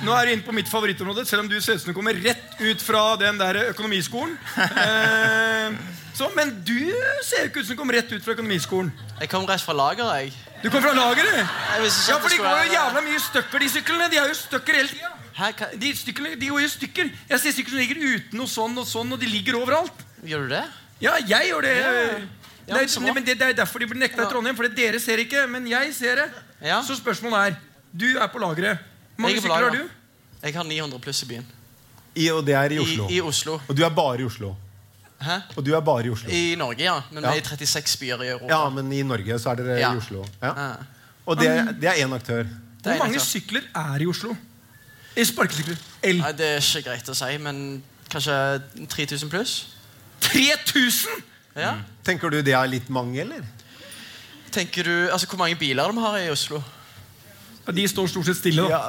Nå 0.08 0.14
er 0.18 0.26
du 0.26 0.32
inne 0.34 0.46
på 0.50 0.54
mitt 0.58 0.70
favorittområde, 0.74 1.26
selv 1.30 1.44
om 1.46 1.50
du 1.54 1.60
ser 1.62 1.78
ut 1.78 1.82
som 1.86 1.92
du 1.94 1.96
kommer 1.98 2.18
rett 2.18 2.58
ut 2.60 2.82
fra 2.82 3.16
den 3.22 3.38
der 3.38 3.62
økonomiskolen. 3.70 4.38
Eh, 4.58 5.72
så, 6.18 6.30
men 6.36 6.52
du 6.66 6.74
ser 7.26 7.44
jo 7.44 7.50
ikke 7.52 7.62
ut 7.62 7.68
som 7.68 7.76
du 7.76 7.80
kommer 7.80 7.98
rett 8.00 8.12
ut 8.12 8.24
fra 8.26 8.34
økonomiskolen. 8.34 8.90
Jeg 9.22 9.30
kom 9.30 9.46
rett 9.50 9.62
fra 9.62 9.76
lageret, 9.78 10.24
jeg. 10.24 10.34
Du 10.64 10.70
kom 10.74 10.82
fra 10.82 10.94
lageret? 10.98 11.38
Ja, 11.38 12.18
for 12.18 12.28
det 12.30 12.38
de 12.38 12.42
går 12.42 12.64
jo 12.64 12.72
jævla 12.74 13.04
mye 13.06 13.20
stykker, 13.22 13.62
de 13.62 13.70
syklene. 13.70 14.08
De 14.12 14.18
er 14.18 14.32
jo 14.32 14.38
stykker 14.40 14.80
hele 14.80 14.90
tida. 14.90 15.12
Hæ, 15.38 15.52
hva? 15.60 15.68
De, 15.78 15.92
stykkene, 16.00 16.32
de 16.42 16.50
går 16.50 16.64
jo 16.64 16.66
i 16.66 16.74
stykker. 16.74 17.12
Jeg 17.30 17.40
ser 17.44 17.54
sykler 17.60 17.76
som 17.76 17.82
ligger 17.84 18.02
uten 18.16 18.42
og 18.42 18.50
sånn 18.50 18.80
og 18.82 18.88
sånn, 18.90 19.14
og 19.14 19.22
de 19.22 19.30
ligger 19.30 19.60
overalt. 19.60 20.02
Gjør 20.26 20.48
du 20.48 20.56
det? 20.56 20.64
Ja, 21.04 21.14
jeg 21.30 21.52
gjør 21.52 21.68
det. 21.68 21.76
Ja, 21.78 22.74
det, 22.74 22.90
så 22.90 23.00
er, 23.00 23.06
bra. 23.06 23.14
men 23.14 23.26
det, 23.28 23.38
det 23.40 23.46
er 23.52 23.54
derfor 23.62 23.80
de 23.80 23.88
blir 23.92 24.02
nekta 24.02 24.24
i 24.24 24.26
Ja. 24.26 24.30
Trondheim. 24.32 24.58
For 24.58 24.68
dere 24.82 25.00
ser 25.00 25.22
ikke, 25.22 25.46
men 25.48 25.68
jeg 25.70 25.94
ser 25.96 26.24
det. 26.24 26.26
Ja. 26.66 26.82
Så 26.84 26.98
spørsmålet 26.98 27.54
er 27.54 27.60
Du 27.94 28.08
er 28.18 28.28
på 28.28 28.42
lageret. 28.42 28.82
Hvor 29.16 29.22
mange 29.28 29.36
Jeg 29.38 29.44
er 29.44 29.48
på 29.48 29.54
har 29.54 29.62
lageret. 29.70 29.86
du? 29.86 30.42
Jeg 30.44 30.54
har 30.58 30.64
900 30.64 31.00
pluss 31.06 31.22
i 31.24 31.26
byen. 31.30 31.46
I, 32.18 32.26
og 32.34 32.42
det 32.46 32.56
er 32.58 32.74
i 32.74 32.80
Oslo. 32.82 33.06
I, 33.08 33.20
I 33.20 33.22
Oslo. 33.22 33.60
Og 33.70 33.78
du 33.78 33.84
er 33.86 33.90
bare 33.94 34.20
i 34.22 34.26
Oslo. 34.26 34.56
Hæ? 35.22 35.38
Og 35.58 35.66
du 35.66 35.74
er 35.76 35.80
bare 35.82 36.06
i 36.06 36.10
Oslo. 36.14 36.30
I 36.30 36.56
Norge, 36.56 36.84
ja. 36.84 37.00
Men 37.12 37.24
Ja. 37.24 37.32
vi 37.32 37.38
er 37.38 37.42
i 37.42 37.66
36 37.66 37.98
byer 38.00 38.22
i 38.24 38.28
Europa. 38.30 38.46
Ja, 38.54 38.70
men 38.70 38.92
i 38.94 39.02
Norge 39.04 39.40
så 39.40 39.50
er 39.50 39.56
dere 39.56 39.80
Ja. 39.80 39.94
i 39.94 39.98
Oslo. 39.98 40.26
Ja. 40.42 40.54
Ja. 40.68 40.74
Og 41.26 41.38
det, 41.40 41.48
det 41.82 41.90
er 41.90 42.06
én 42.06 42.14
aktør. 42.14 42.40
Er 42.40 42.46
Hvor 42.84 42.98
mange 43.00 43.16
aktør. 43.16 43.26
sykler 43.26 43.62
er 43.76 44.02
i 44.02 44.06
Oslo? 44.08 44.36
I 45.18 45.24
sparkesykler. 45.26 45.76
El. 46.04 46.18
Nei, 46.22 46.32
Det 46.32 46.46
er 46.46 46.62
ikke 46.62 46.90
greit 46.90 47.10
å 47.10 47.14
si, 47.16 47.38
men 47.38 47.84
kanskje 48.10 48.62
3000 48.90 49.30
pluss? 49.30 49.68
3000! 50.22 51.10
Ja. 51.56 51.74
Tenker 52.06 52.30
du 52.30 52.42
det 52.42 52.54
er 52.54 52.68
litt 52.68 52.90
mange, 52.90 53.20
eller? 53.22 53.42
Tenker 54.52 54.84
du, 54.84 55.10
altså 55.12 55.28
Hvor 55.28 55.38
mange 55.38 55.56
biler 55.56 55.92
de 55.92 55.98
har 56.00 56.18
i 56.18 56.30
Oslo? 56.30 56.62
Ja, 57.68 57.72
De 57.76 57.88
står 57.88 58.08
stort 58.08 58.26
sett 58.26 58.38
stille. 58.40 58.62
da 58.64 58.70
Ja, 58.70 58.82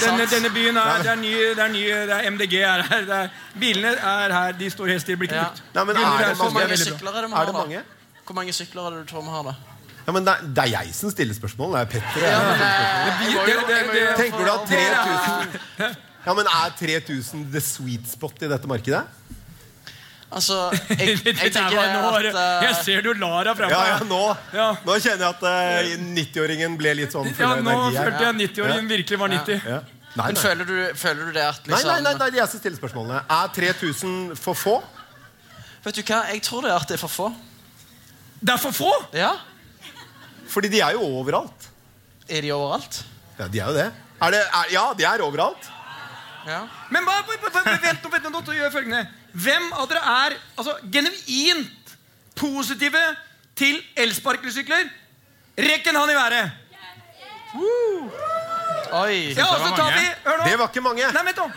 Denne, 0.00 0.26
sant. 0.26 0.30
denne 0.30 0.50
byen 0.54 0.76
er, 0.76 1.02
det 1.02 1.10
er 1.12 1.16
ny, 1.20 1.32
det 1.56 1.58
er 1.64 1.68
ny 1.72 1.82
det 2.08 2.14
er 2.16 2.30
MDG 2.30 2.54
er 2.62 2.82
her. 2.82 3.00
Det 3.08 3.16
er, 3.16 3.28
bilene 3.60 3.88
er 3.96 4.32
her. 4.32 4.52
De 4.52 4.70
står 4.70 4.86
helt 4.94 5.02
stille. 5.02 5.16
Blir 5.20 5.28
ikke 5.28 5.40
Ja. 5.40 5.48
Nei, 5.74 5.84
men 5.84 5.96
er 5.96 6.28
det 6.28 6.36
Hvor 6.36 6.50
mange- 6.50 6.76
sykler 6.76 7.10
er 7.16 7.20
det 7.20 7.30
vi 7.30 7.34
Er 7.34 7.36
har, 7.36 7.44
da? 7.52 7.82
Hvor 8.26 8.34
mange 8.34 8.52
sykler 8.52 8.86
er 8.86 8.90
det 8.96 9.06
du 9.06 9.12
tror 9.14 9.22
vi 9.22 9.28
har, 9.30 9.42
da? 9.42 9.54
ja 10.06 10.12
men 10.12 10.24
det 10.24 10.32
er, 10.32 10.46
det 10.46 10.58
er 10.64 10.70
jeg 10.80 10.94
som 10.94 11.10
stiller 11.10 11.34
spørsmål. 11.34 11.72
Det 11.72 11.80
er 11.80 11.84
Petter. 11.84 12.20
Ja, 12.20 12.30
Ja, 12.30 13.56
eh, 14.00 14.16
Tenker 14.16 14.44
du 14.44 14.50
at 14.50 14.68
3000 14.68 15.96
Ja, 16.26 16.34
men 16.34 16.44
Er 16.46 16.70
3000 16.78 17.52
the 17.52 17.60
sweet 17.60 18.08
spot 18.12 18.42
i 18.42 18.48
dette 18.48 18.66
markedet? 18.68 19.04
Altså, 20.30 20.56
jeg, 20.94 21.16
jeg 21.26 21.50
nå- 21.58 22.10
at 22.14 22.26
uh... 22.30 22.62
Jeg 22.62 22.74
ser 22.84 23.00
du 23.02 23.08
lar 23.18 23.48
deg 23.48 23.56
fremme. 23.58 23.72
Ja, 23.74 23.96
ja, 23.96 23.96
nå, 24.06 24.20
Ja. 24.54 24.68
nå 24.86 24.98
kjenner 25.02 25.24
jeg 25.26 25.34
at 25.34 25.42
uh, 25.42 26.04
90-åringen 26.20 26.76
ble 26.78 26.92
litt 27.00 27.16
sånn 27.16 27.26
full 27.34 27.42
Ja, 27.42 27.56
av 27.56 27.64
nå 27.66 27.72
energi 27.74 27.96
her. 27.98 28.04
følte 28.12 28.28
jeg 28.28 28.36
90-åringen 28.44 28.90
virkelig 28.92 29.18
var 29.24 29.32
90. 29.34 29.66
Ja. 29.72 29.80
Nei, 30.10 30.26
Men 30.26 30.38
føler 30.42 30.66
du, 30.66 30.76
føler 30.98 31.26
du 31.28 31.34
det 31.34 31.42
at 31.46 31.66
Nei, 31.66 31.74
liksom 31.76 31.90
nei, 31.90 32.00
nei, 32.02 32.14
nei, 32.18 32.28
det 32.30 32.38
er 32.38 32.42
jeg 32.44 32.52
som 32.52 32.62
stiller 32.62 32.78
spørsmålene. 32.80 33.20
Er 33.30 33.52
3000 33.54 34.16
for 34.38 34.58
få? 34.58 34.76
Vet 35.84 35.98
du 35.98 36.02
hva, 36.02 36.22
jeg 36.34 36.42
tror 36.46 36.64
det 36.66 36.72
er 36.72 36.78
at 36.82 36.90
det 36.90 36.96
er 36.98 37.02
for 37.02 37.14
få. 37.14 37.28
Det 38.40 38.54
er 38.54 38.62
for 38.62 38.74
få! 38.74 38.90
Ja, 39.14 39.32
Fordi 40.50 40.70
de 40.72 40.80
er 40.82 40.96
jo 40.96 41.04
overalt. 41.06 41.68
Er 42.30 42.42
de 42.42 42.50
overalt? 42.54 43.02
Ja, 43.38 43.46
de 43.50 43.60
er 43.62 43.70
jo 43.70 43.76
det. 43.76 43.86
Er 44.20 44.34
det 44.34 44.40
er, 44.46 44.72
ja, 44.74 44.82
de 44.98 45.06
er 45.06 45.22
overalt. 45.26 45.70
Ja. 46.46 46.64
Men 46.90 47.06
bare, 47.06 47.22
bare, 47.28 47.50
bare, 47.54 47.78
vent, 47.82 48.02
nå, 48.02 48.10
vent 48.14 48.26
nå, 48.26 48.30
nå, 48.34 48.42
gjør 48.56 48.66
jeg 48.66 48.74
følgende 48.74 49.02
Hvem 49.32 49.72
av 49.78 49.88
dere 49.90 50.00
er 50.00 50.38
altså, 50.56 50.76
genuint 50.92 51.94
positive 52.38 53.02
til 53.58 53.78
elsparkesykler? 53.98 54.88
Rekk 55.60 55.90
en 55.90 56.00
hånd 56.00 56.12
i 56.12 56.18
været. 56.18 56.50
Oi. 58.90 59.34
Ja, 59.34 59.34
det, 59.34 59.44
var 59.44 59.78
mange. 59.78 60.00
vi 60.00 60.06
Hør 60.24 60.36
nå. 60.38 60.44
Det 60.44 60.58
var 60.58 60.68
ikke 60.70 60.82
mange. 60.82 61.08
Nei, 61.14 61.24
vent 61.28 61.40
nå. 61.40 61.48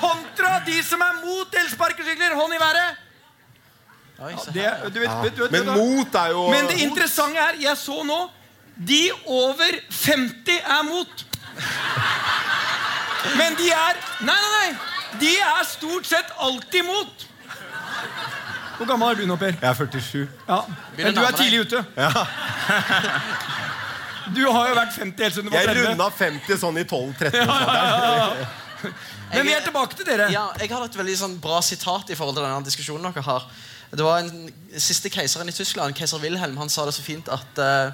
Kontra 0.00 0.52
de 0.66 0.76
som 0.84 1.02
er 1.04 1.16
mot 1.20 1.56
elsparkesykler. 1.62 2.36
Hånd 2.38 2.56
i 2.56 2.60
været. 2.60 3.06
Oi 4.20 4.32
ja, 4.32 4.52
Det, 4.52 4.92
du 4.94 5.00
vet, 5.00 5.10
vet, 5.24 5.38
vet, 5.38 5.50
Men 5.50 5.64
du 5.64 5.72
mot 5.72 6.14
er 6.14 6.34
jo 6.34 6.42
Men 6.52 6.66
det 6.68 6.82
interessante 6.84 7.40
er, 7.40 7.56
jeg 7.62 7.76
så 7.80 8.02
nå 8.04 8.18
De 8.76 8.98
over 9.24 9.78
50 9.88 10.58
er 10.60 10.82
mot. 10.84 11.24
Men 13.40 13.56
de 13.56 13.70
er 13.72 14.00
Nei, 14.20 14.36
nei, 14.36 14.50
nei! 14.58 14.89
De 15.18 15.32
er 15.42 15.64
stort 15.66 16.06
sett 16.06 16.30
alltid 16.38 16.86
mot. 16.86 17.26
Hvor 18.78 18.88
gammel 18.88 19.10
er 19.12 19.18
du 19.20 19.26
nå, 19.28 19.36
Per? 19.36 19.56
Jeg 19.60 19.68
er 19.68 19.74
47. 19.76 20.28
Ja. 20.48 20.60
Men 20.96 21.16
du 21.16 21.20
er 21.24 21.36
tidlig 21.36 21.66
ute. 21.66 21.84
Du 24.30 24.44
har 24.46 24.68
jo 24.70 24.74
vært 24.76 24.92
50 24.94 25.24
helt 25.24 25.34
siden 25.34 25.48
du 25.48 25.54
var 25.54 25.64
Jeg 25.64 25.74
30. 25.74 25.86
runda 25.88 26.06
50 26.14 26.58
sånn 26.60 26.76
i 26.78 26.84
12-13-årsalderen. 26.86 28.44
Men 29.32 29.46
vi 29.46 29.54
er 29.54 29.64
tilbake 29.64 29.96
til 29.98 30.06
dere. 30.06 30.28
Ja, 30.30 30.44
jeg 30.60 30.70
har 30.70 30.84
et 30.84 30.98
veldig 30.98 31.16
sånn 31.18 31.34
bra 31.42 31.58
sitat 31.64 32.12
i 32.12 32.16
forhold 32.18 32.38
til 32.38 32.46
denne 32.46 32.66
diskusjonen 32.66 33.08
dere 33.08 33.24
har. 33.26 33.48
Det 33.90 34.06
var 34.06 34.22
en 34.22 34.52
siste 34.78 35.10
keiseren 35.10 35.50
i 35.50 35.54
Tyskland, 35.54 35.96
keiser 35.98 36.22
Wilhelm, 36.22 36.58
han 36.62 36.70
sa 36.70 36.84
det 36.86 36.94
så 36.94 37.02
fint 37.02 37.26
at 37.32 37.58
uh, 37.58 37.90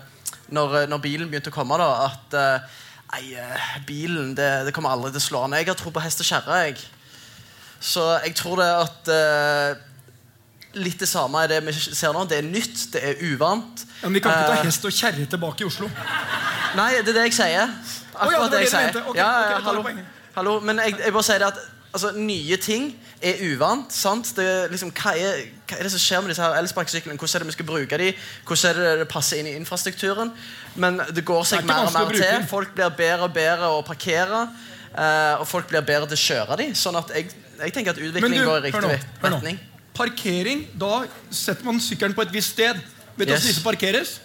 når, 0.53 0.83
når 0.93 1.01
bilen 1.05 1.31
begynte 1.33 1.53
å 1.53 1.57
komme, 1.57 1.79
da, 1.81 2.11
at 2.11 2.37
uh, 2.37 2.83
Nei, 3.07 3.37
eh, 3.39 3.67
bilen 3.87 4.33
det, 4.35 4.49
det 4.67 4.73
kommer 4.75 4.91
aldri 4.91 5.13
til 5.15 5.21
å 5.21 5.25
slå 5.25 5.41
an. 5.47 5.55
Jeg 5.55 5.69
har 5.69 5.77
tro 5.79 5.93
på 5.95 6.03
hest 6.03 6.21
og 6.25 6.27
kjerre. 6.27 6.57
jeg. 6.67 6.81
Så 7.81 8.05
jeg 8.25 8.35
tror 8.39 8.57
det 8.63 8.71
at 8.73 9.13
eh, 9.13 9.83
Litt 10.77 11.01
det 11.01 11.09
samme 11.09 11.41
er 11.41 11.49
det 11.49 11.63
vi 11.65 11.73
ser 11.73 12.13
nå. 12.13 12.27
Det 12.29 12.37
er 12.37 12.45
nytt, 12.45 12.81
det 12.93 13.01
er 13.01 13.21
uvant. 13.31 13.81
Ja, 14.03 14.11
men 14.11 14.19
Vi 14.19 14.21
kan 14.21 14.35
ikke 14.35 14.51
ta 14.51 14.57
Eh, 14.59 14.67
hest 14.67 14.85
og 14.85 14.93
kjerre 14.93 15.25
tilbake 15.25 15.65
i 15.65 15.67
Oslo. 15.71 15.89
Nei, 16.77 16.91
det 17.01 17.15
er 17.15 17.17
det 17.17 17.23
jeg 17.31 17.37
sier. 17.39 17.71
Å 18.13 18.29
ja, 18.29 18.43
det 18.43 18.51
det 18.53 18.61
jeg 18.67 18.73
sier. 18.75 18.91
mente. 18.91 19.05
Ok, 19.09 19.17
ja, 19.17 19.31
okay, 19.41 19.65
hallo. 19.65 19.85
hallo. 20.35 20.61
Men 20.61 20.83
jeg, 20.85 20.99
jeg 21.01 21.15
bare 21.17 21.25
sier 21.25 21.41
det 21.41 21.49
at 21.49 21.63
altså, 21.97 22.11
nye 22.21 22.59
ting 22.61 22.91
er 23.25 23.41
uvant. 23.49 23.89
sant? 23.97 24.35
Det, 24.37 24.47
liksom, 24.75 24.93
hva, 25.01 25.15
er, 25.17 25.47
hva 25.65 25.79
er 25.79 25.89
det 25.89 25.95
som 25.95 26.03
skjer 26.05 26.21
med 26.27 26.35
disse 26.35 26.45
her 26.45 26.59
elsparkesyklene? 26.61 27.17
Hvordan 27.17 27.39
er 27.41 27.47
det 27.47 27.49
vi 27.55 27.57
skal 27.57 27.71
bruke 27.73 28.03
dem? 28.05 28.21
Hvordan 28.45 28.69
er 28.75 28.83
det 28.83 28.93
det 29.07 29.09
passer 29.15 29.41
inn 29.41 29.49
i 29.49 29.57
infrastrukturen? 29.57 30.35
Men 30.77 31.01
det 31.09 31.25
går 31.25 31.49
seg 31.55 31.65
det 31.65 31.71
mer 31.73 31.89
og 31.89 31.97
mer 31.97 32.13
til. 32.13 32.45
Folk 32.53 32.77
blir 32.77 32.93
bedre 33.01 33.31
og 33.31 33.33
bedre 33.33 33.73
å 33.73 33.81
parkere. 33.87 34.45
eh, 34.93 35.41
og 35.41 35.49
folk 35.49 35.73
blir 35.73 35.81
bedre 35.81 36.13
til 36.13 36.21
å 36.21 36.25
kjøre 36.27 36.61
dem. 36.61 36.77
Sånn 36.77 37.01
at 37.01 37.17
jeg, 37.17 37.33
jeg 37.61 37.73
tenker 37.73 37.93
at 37.93 37.99
utvikling 37.99 38.35
du, 38.37 38.45
går 38.45 38.57
i 38.59 38.71
riktig 38.71 39.01
retning. 39.25 39.59
Parkering, 39.97 40.67
da 40.77 41.07
setter 41.31 41.65
man 41.65 41.81
sykkelen 41.81 42.15
på 42.15 42.23
et 42.27 42.33
visst 42.33 42.53
sted. 42.57 42.77
Vet 43.17 43.29
du 43.29 43.33
Yes. 43.33 43.41
hvordan 43.41 43.49
disse 43.49 43.63
parkeres? 43.65 44.21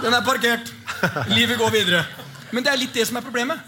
Den 0.00 0.14
er 0.16 0.24
parkert. 0.24 0.72
Livet 1.28 1.58
går 1.58 1.70
videre. 1.70 2.04
Men 2.50 2.64
det 2.66 2.72
er 2.72 2.80
litt 2.80 2.94
det 2.96 3.04
som 3.06 3.18
er 3.20 3.22
problemet. 3.22 3.60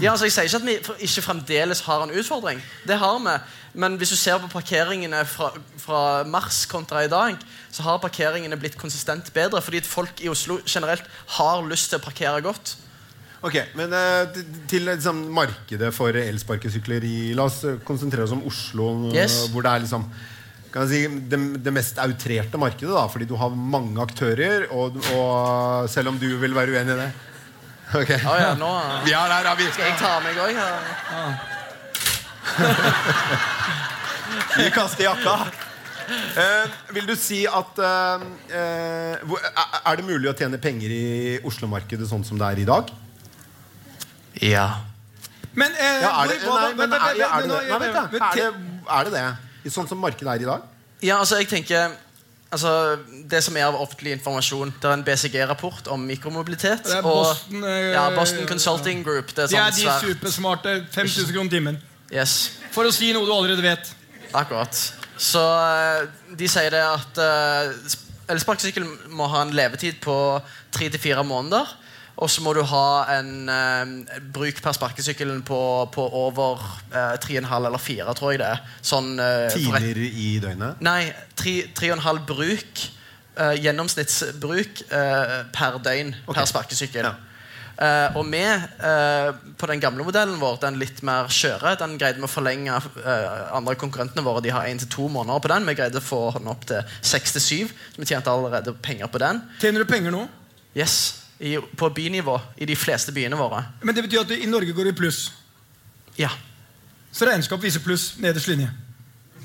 Ja, 0.00 0.12
altså 0.12 0.28
Jeg 0.28 0.34
sier 0.36 0.46
ikke 0.46 0.60
at 0.60 0.66
vi 0.66 1.06
ikke 1.08 1.24
fremdeles 1.24 1.80
har 1.86 2.04
en 2.04 2.12
utfordring. 2.14 2.60
Det 2.86 2.98
har 3.00 3.18
vi. 3.24 3.34
Men 3.80 3.96
hvis 3.98 4.12
du 4.14 4.16
ser 4.18 4.38
på 4.42 4.50
parkeringene 4.50 5.24
fra, 5.26 5.50
fra 5.78 6.02
mars 6.26 6.64
kontra 6.70 7.04
i 7.04 7.10
dag, 7.10 7.36
så 7.70 7.82
har 7.86 7.98
parkeringene 8.02 8.58
blitt 8.58 8.78
konsistent 8.78 9.32
bedre. 9.34 9.62
Fordi 9.62 9.80
folk 9.86 10.22
i 10.22 10.30
Oslo 10.30 10.60
generelt 10.66 11.02
har 11.38 11.66
lyst 11.66 11.90
til 11.90 11.98
å 12.00 12.04
parkere 12.04 12.42
godt. 12.44 12.76
Ok, 13.42 13.54
men 13.78 13.88
eh, 13.96 14.34
til 14.68 14.84
liksom, 14.84 15.22
markedet 15.32 15.88
for 15.96 16.12
elsparkesykler 16.12 17.00
i 17.08 17.32
La 17.38 17.46
oss 17.48 17.62
eh, 17.64 17.78
konsentrere 17.88 18.26
oss 18.28 18.34
om 18.36 18.42
Oslo, 18.50 18.90
eh, 19.08 19.14
Yes. 19.22 19.38
hvor 19.54 19.64
det 19.64 19.72
er 19.72 19.80
liksom 19.86 20.04
kan 20.70 20.84
jeg 20.86 20.90
si, 21.10 21.20
det, 21.32 21.38
det 21.64 21.72
mest 21.74 21.96
outrerte 21.98 22.54
markedet, 22.60 22.92
da, 22.94 23.06
fordi 23.10 23.26
du 23.26 23.32
har 23.40 23.50
mange 23.50 23.98
aktører, 24.04 24.68
og, 24.70 25.00
og 25.16 25.88
selv 25.90 26.12
om 26.12 26.18
du 26.20 26.28
vil 26.38 26.54
være 26.54 26.70
uenig 26.76 26.94
i 26.94 26.98
det 27.00 27.08
Ok. 27.90 28.10
Ja, 28.22 28.34
ja, 28.38 28.50
nå 28.54 28.68
Vi 29.02 29.10
er 29.18 29.26
der, 29.32 29.48
ja, 29.48 29.54
vi. 29.58 29.64
skal 29.74 29.88
jeg 29.88 29.96
ta 29.98 30.12
meg 30.22 30.36
òg. 30.38 30.54
Vi 34.60 34.68
kaster 34.74 35.04
jakka. 35.08 35.34
Eh, 36.10 36.64
vil 36.94 37.06
du 37.06 37.14
si 37.18 37.40
at 37.50 37.78
eh, 37.82 38.22
eh, 38.54 39.16
hvor- 39.26 39.42
er- 39.42 39.80
Er 39.90 39.96
det 39.98 40.04
mulig 40.06 40.30
å 40.30 40.34
tjene 40.38 40.58
penger 40.62 40.90
i 40.90 41.38
Oslo-markedet 41.46 42.06
sånn 42.10 42.22
som 42.26 42.38
det 42.38 42.46
er 42.46 42.58
i 42.62 42.66
dag? 42.68 42.90
Ja. 44.38 44.68
Men, 45.52 45.72
eh, 45.74 46.04
er 46.06 46.28
det, 46.30 46.36
det 46.40 46.46
det? 46.46 47.00
det, 48.30 49.10
det 49.10 49.16
det? 49.16 49.72
Sånn 49.72 49.88
som 49.90 49.98
markedet 49.98 50.36
er 50.36 50.46
i 50.46 50.48
dag? 50.48 50.68
ja, 51.02 51.18
altså 51.18 51.40
jeg 51.40 51.48
tenker 51.48 51.90
Altså, 52.50 52.98
Det 53.30 53.38
som 53.44 53.56
er 53.56 53.68
av 53.68 53.76
offentlig 53.78 54.12
informasjon 54.16 54.72
Det 54.80 54.88
er 54.88 54.96
en 54.96 55.04
BCG-rapport 55.06 55.86
om 55.94 56.00
mikromobilitet. 56.02 56.82
Det 56.82 56.96
er 56.96 57.04
og, 57.04 57.22
Boston, 57.24 57.64
eh, 57.64 57.92
ja, 57.92 58.08
Boston 58.14 58.46
Consulting 58.46 59.04
Group. 59.06 59.30
Det 59.36 59.44
er 59.44 59.46
De 59.46 59.56
er 59.56 59.70
sånn 59.70 59.76
de 59.76 59.84
svært 59.84 60.06
supersmarte 60.08 60.72
5000 60.90 61.30
kroner 61.34 61.50
timen. 61.50 61.78
Yes. 62.10 62.58
For 62.74 62.88
å 62.88 62.90
si 62.90 63.12
noe 63.14 63.22
du 63.26 63.30
allerede 63.30 63.62
vet. 63.62 63.92
Akkurat. 64.34 64.74
Så 65.14 65.38
eh, 65.38 66.08
de 66.34 66.48
sier 66.50 66.74
det 66.74 66.82
at 66.82 67.20
uh, 67.22 67.70
elsparkesykkel 68.34 68.86
må 69.14 69.28
ha 69.30 69.44
en 69.44 69.54
levetid 69.54 70.00
på 70.02 70.16
tre 70.74 70.88
til 70.90 71.02
fire 71.02 71.22
måneder. 71.26 71.70
Og 72.20 72.28
så 72.28 72.42
må 72.44 72.52
du 72.56 72.60
ha 72.68 72.86
en 73.16 73.48
eh, 73.48 74.20
bruk 74.34 74.60
per 74.60 74.76
sparkesykkel 74.76 75.32
på, 75.48 75.60
på 75.94 76.04
over 76.20 76.60
eh, 76.92 77.16
tre 77.22 77.38
og 77.38 77.42
en 77.42 77.50
halv 77.54 77.70
eller 77.70 77.80
4, 77.80 78.16
tror 78.18 78.34
jeg 78.34 78.42
det 78.42 78.50
er. 78.50 78.62
Sånn, 78.84 79.14
eh, 79.22 79.48
Timer 79.54 80.04
i 80.04 80.30
døgnet? 80.42 80.82
Nei, 80.84 81.00
tre, 81.38 81.56
tre 81.76 81.92
og 81.92 81.98
en 81.98 82.06
halv 82.10 82.28
bruk. 82.28 82.86
eh, 83.40 83.56
gjennomsnittsbruk 83.64 84.84
eh, 84.92 85.34
per 85.54 85.80
døgn 85.80 86.14
okay. 86.26 86.36
per 86.42 86.48
sparkesykkel. 86.50 87.08
Ja. 87.08 87.16
Uh, 87.80 88.12
og 88.20 88.26
vi, 88.28 88.42
uh, 88.44 89.30
på 89.56 89.68
den 89.70 89.80
gamle 89.80 90.04
modellen 90.04 90.36
vår, 90.36 90.58
den 90.60 90.76
litt 90.76 90.98
mer 91.06 91.30
skjøre, 91.32 91.78
den 91.80 91.94
greide 91.96 92.20
vi 92.20 92.26
å 92.26 92.28
forlenge 92.28 92.74
uh, 92.76 93.54
andre 93.56 93.72
konkurrentene 93.80 94.24
våre. 94.26 94.42
De 94.44 94.52
har 94.52 94.68
én 94.68 94.76
til 94.82 94.90
to 94.92 95.06
måneder 95.08 95.40
på 95.40 95.48
den. 95.48 95.64
Vi 95.64 95.76
greide 95.78 96.02
å 96.02 96.04
få 96.04 96.18
den 96.36 96.50
opp 96.52 96.66
til 96.68 96.84
seks 97.00 97.32
til 97.38 97.44
syv. 97.46 97.72
Vi 97.96 98.10
tjente 98.10 98.28
allerede 98.28 98.76
penger 98.84 99.08
på 99.08 99.22
den. 99.24 99.40
Tjener 99.62 99.80
du 99.80 99.88
penger 99.88 100.12
nå? 100.12 100.26
Yes, 100.76 101.19
i, 101.40 101.56
På 101.76 101.88
bynivå 101.90 102.40
i 102.60 102.66
de 102.68 102.76
fleste 102.76 103.12
byene 103.16 103.36
våre. 103.36 103.62
Men 103.82 103.94
det 103.96 104.02
betyr 104.04 104.20
at 104.26 104.30
i 104.36 104.46
Norge 104.46 104.72
går 104.76 104.84
det 104.90 104.94
i 104.94 104.98
pluss. 105.00 105.32
Ja. 106.18 106.28
Så 107.12 107.26
regnskap 107.26 107.62
viser 107.64 107.80
pluss 107.80 108.14
nederst 108.20 108.46
linje. 108.50 108.70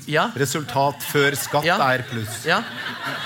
Ja. 0.06 0.28
Resultat 0.38 1.02
før 1.02 1.34
skatt 1.34 1.64
Ja. 1.66 1.80
er 1.90 2.04
pluss. 2.06 2.44
ja. 2.46 2.60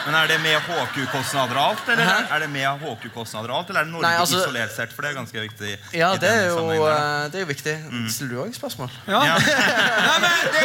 Men 0.07 0.15
Er 0.15 0.27
det 0.31 0.39
med 0.41 0.57
HQ-kostnader 0.65 1.57
og 1.59 1.65
alt, 1.75 1.89
eller 1.93 2.05
Hæ? 2.09 2.35
er 2.37 2.39
det 2.41 2.49
med 2.51 2.65
HQ-kostnader 2.81 3.51
og 3.53 3.59
alt, 3.59 3.69
eller 3.69 3.81
er 3.81 3.85
det 3.85 3.93
Norge 3.93 4.03
Nei, 4.07 4.15
altså- 4.17 4.39
isolert 4.41 4.73
sett? 4.77 4.93
For 4.95 5.03
det 5.03 5.11
er 5.11 5.15
ganske 5.19 5.41
viktig. 5.41 5.75
Ja, 5.93 6.15
det 6.17 6.31
er 6.31 6.47
jo, 6.49 6.87
eh, 6.87 7.27
det 7.29 7.35
er 7.35 7.41
jo 7.41 7.47
viktig. 7.51 7.75
Stiller 8.09 8.33
du 8.35 8.41
òg 8.45 8.55
spørsmål? 8.57 8.89
Ja. 9.09 9.21
Ja. 9.27 9.35
Nei, 10.09 10.19
men 10.25 10.31
det, 10.55 10.65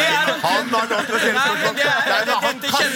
det 0.00 0.06
er 0.08 0.34
Han 0.42 0.68
har 0.72 0.88
lov 0.90 1.06
til 1.06 1.14
å 1.14 1.18
stille 1.20 1.38
spørsmål. 1.38 1.74
det 1.76 1.86
er- 1.86 2.24
det- 2.26 2.42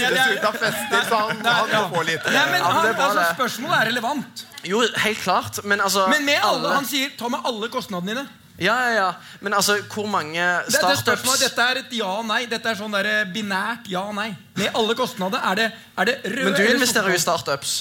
kastes 0.00 0.35
ut 0.35 0.49
av 0.49 0.59
fester, 0.64 1.07
så 1.09 1.23
han, 1.26 1.40
Nei, 1.45 1.54
han 1.61 1.73
ja. 1.75 1.85
må 1.92 2.02
litt. 2.09 2.26
Nei, 2.26 2.45
men 2.52 2.66
han, 2.66 2.83
det 2.87 2.95
altså. 2.97 3.28
Spørsmålet 3.37 3.78
er 3.78 3.90
relevant. 3.92 4.45
Jo, 4.69 4.83
helt 5.04 5.23
klart. 5.23 5.62
Men 5.64 5.80
altså 5.80 6.07
Men 6.12 6.25
med 6.25 6.45
alle, 6.45 6.75
han 6.75 6.87
sier 6.88 7.16
ta 7.19 7.30
med 7.33 7.49
alle 7.49 7.71
kostnadene 7.73 8.14
dine. 8.14 8.26
Ja, 8.61 8.75
ja, 8.85 8.90
ja. 8.95 9.12
Men 9.40 9.54
altså, 9.57 9.78
hvor 9.95 10.07
mange 10.07 10.40
Det, 10.69 10.80
det 11.07 11.14
Dette 11.40 11.62
er 11.62 11.78
et 11.80 11.92
ja 11.97 12.11
og 12.19 12.26
nei. 12.28 12.42
Dette 12.47 12.69
er 12.69 12.76
sånn 12.76 12.92
der 12.92 13.09
binært 13.33 13.88
ja 13.88 14.02
og 14.04 14.12
nei. 14.19 14.35
Med 14.61 14.76
alle 14.76 14.97
kostnader. 14.99 15.40
Er 15.50 15.57
det, 15.57 15.71
er 15.97 16.11
det 16.11 16.19
rød 16.26 16.45
Men 16.50 16.59
du 16.59 16.66
investerer 16.75 17.09
jo 17.09 17.16
i 17.16 17.23
startups. 17.23 17.78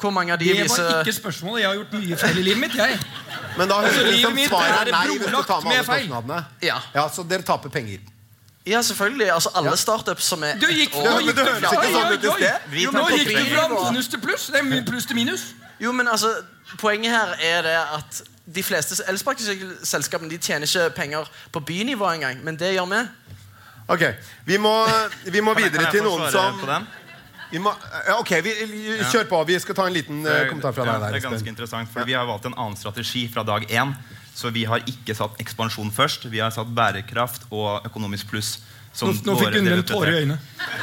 Hvor 0.00 0.14
mange 0.14 0.32
av 0.32 0.38
de 0.40 0.46
Det 0.54 0.68
var 0.70 1.02
ikke 1.02 1.16
spørsmålet. 1.18 1.64
Jeg 1.64 1.68
har 1.68 1.80
gjort 1.80 1.98
mye 1.98 2.20
feil 2.22 2.38
i 2.38 2.46
livet 2.46 2.62
mitt. 2.62 2.78
jeg 2.78 3.00
Men 3.58 3.68
da 3.68 3.80
høres 3.82 3.98
det 3.98 4.06
livet 4.06 4.30
ut 4.30 4.48
som 4.48 4.54
svaret 4.54 4.78
er 4.80 4.92
nei 4.94 5.18
hvis 5.18 5.26
du 5.26 5.42
tar 5.42 5.60
med 5.60 5.68
med 5.68 5.76
alle 5.82 5.98
kostnadene. 5.98 6.40
Ja. 6.62 6.78
Ja, 6.94 7.08
Så 7.08 7.26
dere 7.26 7.42
taper 7.42 7.68
penger. 7.74 8.06
Ja, 8.66 8.82
selvfølgelig. 8.82 9.32
Altså, 9.32 9.50
alle 9.54 9.76
startups 9.76 10.24
som 10.24 10.42
er 10.42 10.54
Du 10.60 10.66
gikk, 10.66 10.88
et 10.90 10.94
år- 10.94 11.04
nå 11.04 11.20
gikk 11.20 11.36
du 11.36 11.44
fra, 13.54 13.90
minus 13.90 14.08
til 14.08 14.20
pluss. 14.20 14.46
Det 14.46 14.60
er 14.60 14.84
pluss 14.86 15.06
til 15.06 15.16
minus. 15.16 15.40
Jo, 15.80 15.92
men 15.92 16.08
altså, 16.08 16.34
Poenget 16.78 17.10
her 17.10 17.34
er 17.42 17.62
det 17.62 17.70
at 17.70 18.22
de 18.54 18.62
fleste 18.62 19.02
elsparkesykkelselskapene 19.08 20.30
de 20.30 20.36
tjener 20.38 20.66
ikke 20.66 20.90
penger 20.94 21.30
på 21.52 21.60
bynivå 21.60 22.12
engang. 22.14 22.44
Men 22.44 22.56
det 22.56 22.74
gjør 22.74 22.86
vi. 22.86 23.00
Ok, 23.88 24.02
Vi 24.46 24.56
må, 24.56 24.86
vi 25.24 25.40
må 25.40 25.54
videre 25.54 25.90
til 25.90 26.02
noen 26.02 26.30
som 26.30 26.86
vi 27.50 27.58
må, 27.58 27.72
Ok, 28.18 28.30
vi, 28.44 28.52
kjør 29.10 29.24
på. 29.26 29.44
Vi 29.48 29.58
skal 29.58 29.74
ta 29.74 29.86
en 29.86 29.92
liten 29.92 30.20
eh, 30.26 30.44
kommentar 30.48 30.72
fra 30.72 30.84
deg. 30.86 31.00
der 31.00 31.12
Det 31.16 31.24
er 31.24 31.28
ganske 31.30 31.48
interessant, 31.48 31.88
for 31.92 32.06
Vi 32.06 32.12
har 32.14 32.26
valgt 32.28 32.46
en 32.46 32.54
annen 32.54 32.76
strategi 32.78 33.24
fra 33.34 33.42
dag 33.42 33.66
én. 33.70 33.94
Så 34.34 34.50
vi 34.54 34.64
har 34.64 34.82
ikke 34.88 35.14
satt 35.16 35.38
ekspansjon 35.42 35.90
først. 35.92 36.28
Vi 36.30 36.40
har 36.40 36.52
satt 36.54 36.70
bærekraft 36.74 37.48
og 37.50 37.86
økonomisk 37.86 38.30
pluss. 38.30 38.58
som 38.92 39.08
Nå, 39.08 39.20
nå 39.22 39.34
fikk 39.38 39.54
hun 39.54 39.68
en 39.70 39.82
tåre 39.86 40.10
i 40.10 40.22
øynene. 40.24 40.38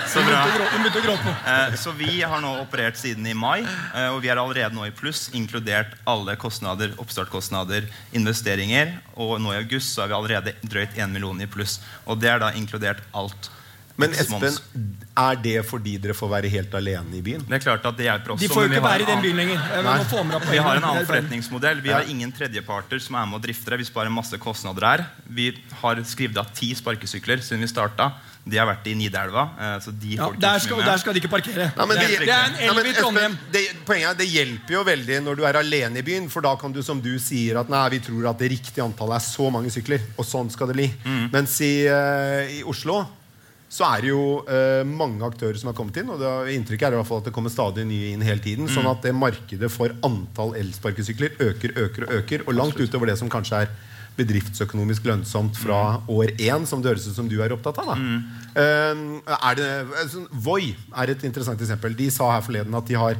Så. 0.08 0.22
Eh, 0.24 1.76
Så 1.76 1.92
vi 1.92 2.22
har 2.22 2.40
nå 2.42 2.54
operert 2.62 2.96
siden 2.96 3.28
i 3.28 3.34
mai, 3.34 3.66
eh, 3.96 4.08
og 4.14 4.22
vi 4.24 4.30
er 4.30 4.40
allerede 4.40 4.74
nå 4.74 4.86
i 4.88 4.92
pluss, 4.96 5.30
inkludert 5.36 5.98
alle 6.08 6.38
kostnader, 6.40 6.94
oppstartkostnader, 6.98 7.84
investeringer. 8.14 8.94
Og 9.18 9.42
nå 9.42 9.52
i 9.52 9.60
august 9.60 9.92
så 9.96 10.06
er 10.06 10.08
vi 10.08 10.14
allerede 10.14 10.56
drøyt 10.64 10.96
1 10.96 11.12
million 11.12 11.42
i 11.42 11.48
pluss. 11.48 11.80
Og 12.06 12.20
det 12.22 12.30
er 12.32 12.40
da 12.40 12.52
inkludert 12.56 13.04
alt. 13.14 13.50
Men 13.98 14.14
Espen, 14.14 14.54
er 15.18 15.40
det 15.42 15.56
fordi 15.66 15.96
dere 15.98 16.14
får 16.14 16.30
være 16.30 16.50
helt 16.54 16.76
alene 16.78 17.18
i 17.18 17.22
byen? 17.26 17.42
Det 17.48 17.58
er 17.58 17.64
klart 17.64 17.86
at 17.90 17.98
det 17.98 18.06
hjelper 18.06 18.36
også. 18.36 18.44
De 18.46 18.50
får 18.54 18.68
jo 18.68 18.70
ikke 18.70 18.84
være 18.86 19.02
i 19.02 19.10
den 19.10 19.24
byen 19.26 19.40
lenger. 19.42 19.64
Vi 20.52 20.62
har 20.62 20.78
en 20.78 20.86
annen 20.92 21.08
forretningsmodell. 21.10 21.82
Vi 21.82 21.90
har 21.96 22.06
ingen 22.12 22.32
tredjeparter 22.32 23.02
som 23.02 23.18
er 23.18 23.26
med 23.26 23.40
og 23.40 23.46
drifter 23.48 23.74
det. 23.74 23.80
Vi 23.82 23.90
sparer 23.90 24.14
masse 24.14 24.38
kostnader 24.38 24.86
her. 24.86 25.06
Vi 25.26 25.50
har 25.82 26.02
skrevet 26.06 26.38
av 26.38 26.54
ti 26.54 26.70
sparkesykler 26.78 27.42
siden 27.42 27.66
vi 27.66 27.72
starta. 27.74 28.12
De 28.48 28.56
har 28.56 28.70
vært 28.70 28.86
i 28.88 28.94
Nidelva. 28.96 29.50
eh, 29.60 29.80
Så 29.84 29.92
de 29.92 30.14
Ja, 30.16 30.30
der, 30.40 30.60
skal, 30.64 30.80
der 30.86 30.98
skal 31.02 31.14
de 31.14 31.20
ikke 31.20 31.34
parkere. 31.34 31.72
Nei, 31.76 31.86
det, 31.90 31.98
det- 31.98 32.22
er, 32.22 32.26
det 32.26 32.30
er 32.30 32.46
en 32.46 32.54
Nei, 32.54 32.68
men 32.70 32.78
elv 32.78 32.86
i 32.88 32.94
Trondheim. 33.02 33.38
det, 33.52 33.64
poenget 33.86 34.10
er, 34.14 34.14
det 34.22 34.28
hjelper 34.30 34.72
jo 34.78 34.84
veldig 34.88 35.18
når 35.26 35.36
du 35.36 35.44
er 35.50 35.60
alene 35.60 36.00
i 36.00 36.06
byen, 36.06 36.30
for 36.32 36.42
da 36.46 36.54
kan 36.56 36.72
du 36.72 36.82
som 36.86 37.02
du 37.02 37.18
sier 37.20 37.60
at 37.60 37.68
nei, 37.68 37.90
vi 37.90 38.00
tror 38.00 38.30
at 38.30 38.38
det 38.40 38.52
riktige 38.54 38.86
antallet 38.86 39.18
er 39.20 39.26
så 39.26 39.50
mange 39.52 39.70
sykler, 39.74 40.00
og 40.18 40.24
sånn 40.26 40.50
skal 40.54 40.68
det 40.72 40.78
bli. 40.80 40.88
Mm. 41.04 41.30
Mens 41.34 41.60
i, 41.60 41.74
uh, 41.92 42.48
i 42.48 42.62
Oslo 42.64 43.02
så 43.68 43.84
er 43.84 44.04
det 44.04 44.12
jo 44.14 44.22
eh, 44.48 44.82
mange 44.88 45.26
aktører 45.28 45.58
som 45.60 45.68
har 45.68 45.76
kommet 45.76 45.98
inn, 46.00 46.08
og 46.14 46.22
det 46.22 46.28
har, 46.28 46.48
inntrykket 46.56 46.88
er 46.88 46.96
i 46.96 47.00
hvert 47.02 47.10
fall 47.10 47.20
at 47.20 47.28
det 47.28 47.34
kommer 47.36 47.52
stadig 47.52 47.84
nye 47.88 48.14
inn 48.14 48.24
hele 48.24 48.40
tiden. 48.44 48.70
Mm. 48.70 48.74
Sånn 48.78 48.88
at 48.88 49.04
det 49.04 49.12
markedet 49.16 49.70
for 49.74 49.92
antall 50.08 50.56
elsparkesykler 50.60 51.36
øker, 51.44 51.76
øker 51.76 52.06
og 52.08 52.14
øker, 52.22 52.46
og 52.48 52.56
langt 52.56 52.80
utover 52.80 53.12
det 53.12 53.18
som 53.20 53.32
kanskje 53.32 53.66
er 53.66 53.74
bedriftsøkonomisk 54.18 55.06
lønnsomt 55.06 55.60
fra 55.60 56.00
år 56.10 56.32
én, 56.40 56.64
som 56.66 56.82
det 56.82 56.94
høres 56.94 57.10
ut 57.10 57.18
som 57.20 57.28
du 57.30 57.36
er 57.44 57.54
opptatt 57.54 57.82
av. 57.84 57.92
Da. 57.92 57.98
Eh, 58.64 59.02
er 59.36 59.60
det, 59.60 59.68
altså, 60.04 60.24
Voi 60.32 60.72
er 60.72 61.12
et 61.12 61.28
interessant 61.28 61.62
eksempel. 61.62 61.98
De 62.00 62.08
sa 62.14 62.32
her 62.38 62.46
forleden 62.46 62.78
at 62.80 62.88
de 62.88 62.98
har 62.98 63.20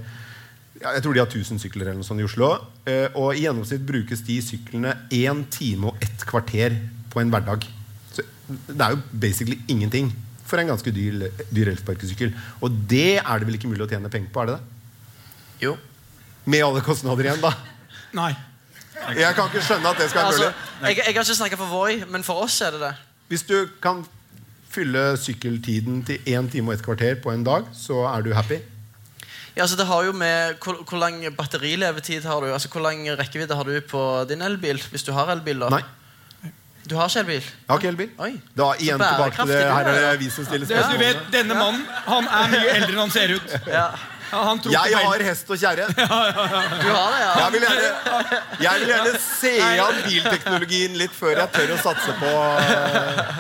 jeg 0.78 1.02
tror 1.02 1.16
de 1.16 1.22
har 1.24 1.32
1000 1.32 1.58
sykler 1.58 1.88
eller 1.88 1.98
noe 1.98 2.06
sånt 2.06 2.22
i 2.22 2.26
Oslo. 2.26 2.52
Eh, 2.88 3.10
og 3.18 3.34
i 3.34 3.44
gjennomsnitt 3.44 3.84
brukes 3.86 4.22
de 4.24 4.38
syklene 4.46 4.94
én 5.12 5.44
time 5.52 5.90
og 5.90 6.06
ett 6.06 6.24
kvarter 6.30 6.78
på 7.12 7.20
en 7.20 7.34
hverdag. 7.34 7.66
Så 8.14 8.24
det 8.48 8.80
er 8.80 8.96
jo 8.96 9.02
basically 9.12 9.58
ingenting 9.68 10.14
for 10.48 10.62
en 10.62 10.70
ganske 10.72 10.92
dyr, 10.96 11.28
dyr 11.54 11.72
elsparkesykkel. 11.74 12.34
Og 12.64 12.76
det 12.90 13.18
er 13.20 13.40
det 13.42 13.48
vel 13.50 13.58
ikke 13.60 13.70
mulig 13.72 13.86
å 13.86 13.90
tjene 13.92 14.12
penger 14.14 14.32
på? 14.34 14.44
er 14.46 14.52
det 14.54 14.58
det? 14.58 14.64
Jo. 15.68 15.74
Med 16.48 16.64
alle 16.64 16.84
kostnader 16.86 17.28
igjen, 17.28 17.42
da. 17.44 17.52
Nei. 18.16 18.32
Jeg 19.18 19.36
kan 19.38 19.50
ikke 19.52 19.62
skjønne 19.64 19.92
at 19.92 20.00
det 20.02 20.08
skal 20.10 20.24
være 20.24 20.32
Altså, 20.32 20.48
mulig. 20.52 20.88
jeg, 20.88 20.96
jeg 20.98 21.16
har 21.16 21.26
ikke 21.28 21.36
snakka 21.42 21.60
for 21.60 21.70
Voi, 21.74 21.98
men 22.10 22.24
for 22.26 22.46
oss 22.48 22.56
er 22.66 22.72
det 22.78 22.82
det. 22.86 22.94
Hvis 23.32 23.44
du 23.50 23.58
kan 23.84 24.02
fylle 24.72 25.04
sykkeltiden 25.20 26.02
til 26.08 26.18
én 26.34 26.48
time 26.52 26.72
og 26.72 26.78
et 26.80 26.84
kvarter 26.86 27.20
på 27.24 27.32
en 27.34 27.44
dag, 27.46 27.68
så 27.78 28.02
er 28.10 28.26
du 28.26 28.34
happy. 28.36 28.58
Ja, 29.58 29.64
altså 29.66 29.78
det 29.80 29.88
har 29.90 30.04
jo 30.06 30.12
med 30.14 30.60
Hvor, 30.62 30.84
hvor 30.86 31.00
lang 31.02 31.24
batterilevetid 31.38 32.26
har 32.30 32.42
du? 32.44 32.52
Altså 32.54 32.70
Hvor 32.70 32.84
lang 32.86 33.00
rekkevidde 33.18 33.56
har 33.58 33.66
du 33.66 33.80
på 33.90 34.02
din 34.30 34.42
elbil? 34.46 34.78
Hvis 34.92 35.04
du 35.08 35.12
har 35.18 35.32
elbil, 35.34 35.64
da? 35.66 35.70
Nei, 35.74 35.82
Du 36.88 36.96
har 36.96 37.10
ikke 37.12 37.20
elbil? 37.26 37.42
jeg 37.44 37.72
har 37.72 37.82
ikke 37.82 37.90
elbil. 37.94 38.12
Oi. 38.24 38.34
Da 38.56 38.68
igjen 38.80 39.02
tilbake 39.02 39.36
til 39.42 39.52
det. 39.52 39.64
Her 39.68 39.90
er, 39.92 39.98
er 40.02 40.12
det 40.12 40.20
vi 40.22 40.30
som 40.32 40.46
stiller 40.48 40.70
Det, 40.70 40.84
du 40.92 41.02
vet, 41.02 41.26
Denne 41.34 41.58
mannen 41.58 41.84
han 42.08 42.30
er 42.42 42.54
mye 42.54 42.70
eldre 42.78 42.94
enn 42.94 43.02
han 43.06 43.12
ser 43.18 43.36
ut. 43.36 43.58
Ja. 43.68 43.90
Ja, 44.28 44.42
han 44.44 44.60
Jeg 44.72 44.98
har 45.00 45.24
hest 45.24 45.52
og 45.52 45.60
kjerre. 45.60 45.86
Du 45.98 46.90
har 46.92 47.14
det, 47.14 47.20
ja? 47.22 47.34
Jeg 47.40 47.52
vil, 47.54 47.62
gjerne, 47.64 48.40
jeg 48.60 48.82
vil 48.82 48.92
gjerne 48.92 49.14
se 49.42 49.54
an 49.64 50.02
bilteknologien 50.08 50.98
litt 51.00 51.16
før 51.16 51.44
jeg 51.44 51.54
tør 51.56 51.74
å 51.76 51.80
satse 51.86 52.16
på 52.20 52.34
eh, 52.60 53.32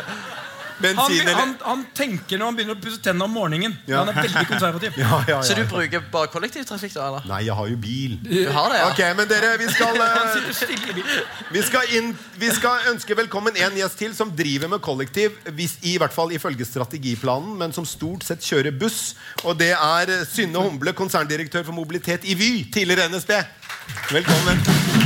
han, 0.77 1.27
han, 1.33 1.53
han 1.61 1.83
tenker 1.97 2.37
når 2.37 2.51
han 2.51 2.57
begynner 2.57 2.77
å 2.77 2.81
pusse 2.81 2.99
tennene 3.01 3.25
om 3.25 3.33
morgenen. 3.33 3.73
Ja. 3.89 4.03
Han 4.03 4.11
er 4.11 4.19
veldig 4.21 4.43
konservativ. 4.51 4.97
ja, 5.01 5.19
ja, 5.27 5.39
Så 5.45 5.55
du 5.57 5.63
ja. 5.63 5.69
bruker 5.71 6.03
bare 6.13 6.29
kollektivtrafikk, 6.33 6.93
da? 6.97 7.07
eller? 7.07 7.25
Nei, 7.29 7.39
jeg 7.47 7.57
har 7.57 7.71
jo 7.71 7.79
bil. 7.81 8.17
Du 8.21 8.35
har 8.53 8.73
det, 8.73 8.81
ja? 8.81 8.89
Ok, 8.91 9.01
men 9.17 9.31
dere, 9.31 9.53
vi 9.61 9.69
skal, 9.73 9.97
eh, 10.05 11.15
vi 11.55 11.63
skal, 11.65 11.95
inn, 11.97 12.13
vi 12.37 12.51
skal 12.53 12.91
ønske 12.93 13.17
velkommen 13.17 13.57
en 13.57 13.79
gjest 13.81 13.99
til 14.03 14.13
som 14.17 14.33
driver 14.37 14.71
med 14.75 14.83
kollektiv, 14.85 15.37
hvis, 15.57 15.77
i 15.87 15.97
hvert 16.01 16.13
fall 16.13 16.35
ifølge 16.37 16.67
strategiplanen, 16.67 17.57
men 17.57 17.73
som 17.75 17.87
stort 17.87 18.27
sett 18.27 18.45
kjører 18.45 18.75
buss. 18.77 19.15
Og 19.45 19.57
det 19.59 19.73
er 19.73 20.13
Synne 20.29 20.61
Humble, 20.61 20.93
konserndirektør 20.97 21.65
for 21.67 21.77
mobilitet 21.77 22.27
i 22.27 22.37
Vy, 22.37 22.51
tidligere 22.73 23.09
NSB. 23.13 23.33
Velkommen. 24.13 24.96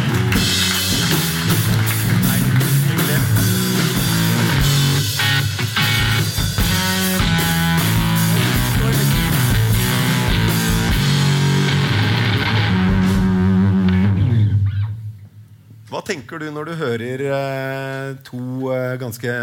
Hva 16.01 16.07
tenker 16.15 16.39
du 16.41 16.47
når 16.49 16.65
du 16.65 16.71
hører 16.79 17.21
eh, 17.29 18.15
to 18.25 18.71
eh, 18.73 18.95
ganske 18.97 19.33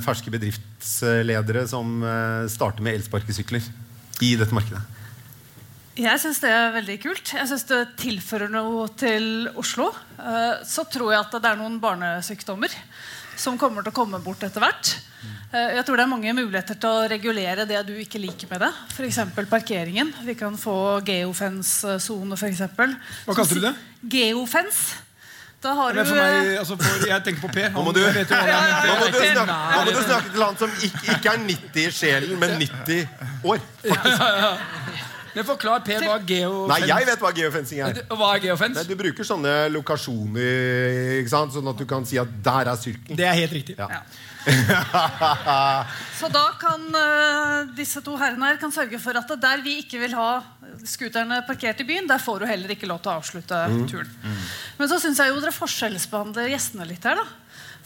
ferske 0.00 0.32
bedriftsledere 0.32 1.66
som 1.68 1.98
eh, 2.00 2.46
starter 2.48 2.80
med 2.86 2.96
elsparkesykler 2.96 3.66
i 4.24 4.30
dette 4.40 4.56
markedet? 4.56 4.80
Jeg 6.00 6.22
syns 6.22 6.40
det 6.40 6.48
er 6.56 6.72
veldig 6.72 6.96
kult. 7.02 7.34
Jeg 7.36 7.50
synes 7.50 7.66
det 7.68 7.80
tilfører 8.00 8.48
noe 8.48 8.86
til 8.96 9.50
Oslo. 9.60 9.90
Eh, 10.16 10.62
Så 10.64 10.86
tror 10.88 11.12
jeg 11.12 11.20
at 11.20 11.36
det 11.36 11.50
er 11.50 11.60
noen 11.60 11.76
barnesykdommer 11.84 12.72
som 13.36 13.60
kommer 13.60 13.84
til 13.84 13.92
å 13.92 13.98
komme 14.00 14.22
bort 14.24 14.40
etter 14.48 14.64
hvert. 14.64 14.94
Eh, 15.52 15.76
Jeg 15.76 15.84
tror 15.84 16.00
det 16.00 16.06
er 16.06 16.12
mange 16.14 16.32
muligheter 16.40 16.80
til 16.80 16.96
å 16.96 17.04
regulere 17.12 17.68
det 17.68 17.84
du 17.90 17.92
ikke 18.00 18.24
liker 18.24 18.48
med 18.54 18.64
det. 18.64 18.72
F.eks. 18.96 19.20
parkeringen. 19.52 20.16
Vi 20.24 20.38
kan 20.40 20.56
få 20.56 20.78
geofence-sone, 21.04 22.40
f.eks. 22.40 22.64
Hva 23.28 23.36
kalte 23.36 23.60
du 23.60 23.64
det? 23.68 23.76
Geofence. 24.16 25.09
Da 25.60 25.74
har 25.76 25.92
du 25.92 25.98
meg, 26.00 26.46
eh, 26.46 26.58
altså 26.58 26.76
for, 26.80 27.02
jeg 27.08 27.24
tenker 27.24 27.42
på 27.44 27.50
Per. 27.52 27.68
Nå 27.74 27.82
må 27.84 27.92
du, 27.92 28.00
nå 28.00 28.08
må 28.08 28.14
du, 28.16 29.18
snakke, 29.20 29.44
nå 29.44 29.82
må 29.84 29.90
du 29.90 29.98
snakke 30.06 30.30
til 30.32 30.44
han 30.44 30.56
som 30.56 30.78
ikke, 30.86 31.02
ikke 31.16 31.34
er 31.34 31.42
90 31.44 31.82
i 31.82 31.90
sjelen, 31.92 32.38
men 32.40 32.54
90 32.62 33.44
år. 33.52 33.60
Men 35.30 35.46
forklar 35.46 35.84
Per 35.86 36.02
hva 36.02 36.16
geo... 36.26 36.64
Nei, 36.70 36.80
jeg 36.90 37.06
vet 37.06 37.20
hva 37.22 37.30
geofencing 37.36 37.84
er. 37.86 38.00
Hva 38.08 38.32
er 38.34 38.42
geofens? 38.48 38.80
Nei, 38.80 38.86
du 38.88 38.96
bruker 38.98 39.26
sånne 39.28 39.52
lokasjoner, 39.70 41.20
ikke 41.20 41.30
sant? 41.30 41.54
sånn 41.54 41.70
at 41.70 41.78
du 41.78 41.86
kan 41.92 42.08
si 42.08 42.18
at 42.18 42.32
der 42.42 42.72
er 42.72 42.80
sirkelen. 42.80 43.20
Det 43.20 43.28
er 43.28 43.36
helt 43.38 43.54
riktig. 43.60 43.76
Ja. 43.78 44.00
Så 46.20 46.28
da 46.32 46.46
kan 46.60 46.86
uh, 46.92 47.68
disse 47.76 48.02
to 48.04 48.16
herrene 48.20 48.52
her 48.52 48.60
kan 48.60 48.72
sørge 48.74 49.00
for 49.02 49.16
at 49.16 49.34
der 49.40 49.62
vi 49.64 49.78
ikke 49.82 50.00
vil 50.02 50.16
ha 50.16 50.30
scooterne 50.86 51.42
parkert 51.48 51.80
i 51.82 51.86
byen, 51.88 52.08
der 52.08 52.22
får 52.22 52.40
du 52.40 52.48
heller 52.48 52.72
ikke 52.72 52.88
lov 52.88 53.00
til 53.02 53.12
å 53.12 53.18
avslutte 53.20 53.60
turen. 53.90 54.10
Men 54.78 54.90
så 54.90 55.00
syns 55.02 55.20
jeg 55.20 55.32
jo 55.32 55.40
dere 55.42 55.56
forskjellsbehandler 55.56 56.52
gjestene 56.52 56.88
litt 56.88 57.04
her. 57.08 57.20
da 57.20 57.26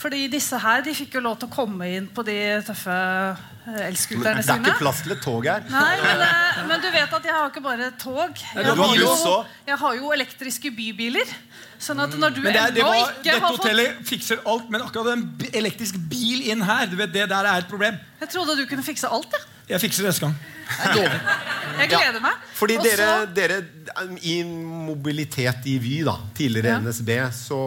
fordi 0.00 0.26
disse 0.26 0.58
her 0.58 0.82
de 0.84 0.94
fikk 0.96 1.16
jo 1.16 1.24
lov 1.24 1.38
til 1.38 1.48
å 1.48 1.54
komme 1.54 1.88
inn 1.96 2.08
på 2.10 2.24
de 2.26 2.38
tøffe 2.66 2.94
eh, 3.64 3.72
Men 3.72 3.82
elscooterne 3.88 4.42
det 4.42 4.52
er 4.52 4.62
ikke 4.62 4.78
plass 4.80 5.02
til 5.04 5.14
et 5.14 5.22
tog 5.24 5.48
her. 5.48 5.64
Nei, 5.72 5.94
men, 6.02 6.24
eh, 6.26 6.62
men 6.68 6.82
du 6.84 6.88
vet 6.94 7.16
at 7.18 7.28
jeg 7.30 7.36
har 7.36 7.50
ikke 7.50 7.64
bare 7.64 7.90
tog. 8.00 8.42
Jeg 8.54 8.76
har 8.80 8.96
jo, 9.00 9.14
jeg 9.66 9.78
har 9.84 9.96
jo 10.00 10.12
elektriske 10.16 10.72
bybiler. 10.74 11.32
Sånn 11.84 12.00
at 12.00 12.14
når 12.16 12.36
du 12.36 12.42
Men 12.44 12.54
det, 12.54 12.60
er, 12.60 12.76
det 12.76 12.84
var, 12.86 13.00
ikke 13.00 13.24
dette 13.24 13.40
har 13.40 13.48
fått 13.48 13.64
hotellet 13.64 14.04
fikser 14.08 14.44
alt, 14.48 14.70
men 14.72 14.84
akkurat 14.84 15.16
en 15.16 15.24
elektrisk 15.52 15.98
bil 16.10 16.46
inn 16.52 16.62
her, 16.64 16.86
du 16.88 16.96
vet, 17.00 17.12
det 17.12 17.26
der 17.32 17.50
er 17.50 17.64
et 17.64 17.68
problem. 17.68 17.98
Jeg 18.22 18.32
trodde 18.32 18.56
du 18.56 18.64
kunne 18.70 18.84
fikse 18.86 19.10
alt. 19.10 19.34
Ja. 19.34 19.50
Jeg 19.74 19.80
fikser 19.80 20.04
det 20.04 20.12
neste 20.12 20.26
gang. 20.26 20.34
jeg 20.68 20.96
lover. 20.98 21.20
Jeg 21.74 21.90
gleder 21.90 22.22
meg. 22.24 22.40
Fordi 22.56 22.76
Også... 22.78 22.96
dere, 23.36 23.60
dere 23.64 24.16
i 24.28 24.34
mobilitet 24.44 25.68
i 25.70 25.78
Vy, 25.80 25.94
da, 26.06 26.18
tidligere 26.36 26.74
Ja. 26.74 26.80
NSB, 26.84 27.12
så 27.36 27.60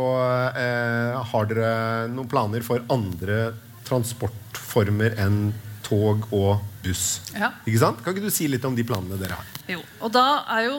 eh, 0.53 1.17
har 1.31 1.49
dere 1.49 1.71
noen 2.13 2.29
planer 2.29 2.65
for 2.65 2.85
andre 2.93 3.51
transportformer 3.87 5.17
enn 5.23 5.39
tog 5.87 6.25
og 6.35 6.63
buss. 6.83 7.05
Ja. 7.33 7.51
Ikke 7.65 7.81
sant? 7.81 8.01
Kan 8.03 8.15
ikke 8.15 8.27
du 8.27 8.33
si 8.33 8.47
litt 8.51 8.65
om 8.67 8.75
de 8.75 8.85
planene 8.87 9.19
dere 9.19 9.39
har? 9.39 9.53
Jo, 9.67 9.81
og 10.03 10.11
da 10.15 10.25
er 10.55 10.67
jo 10.69 10.75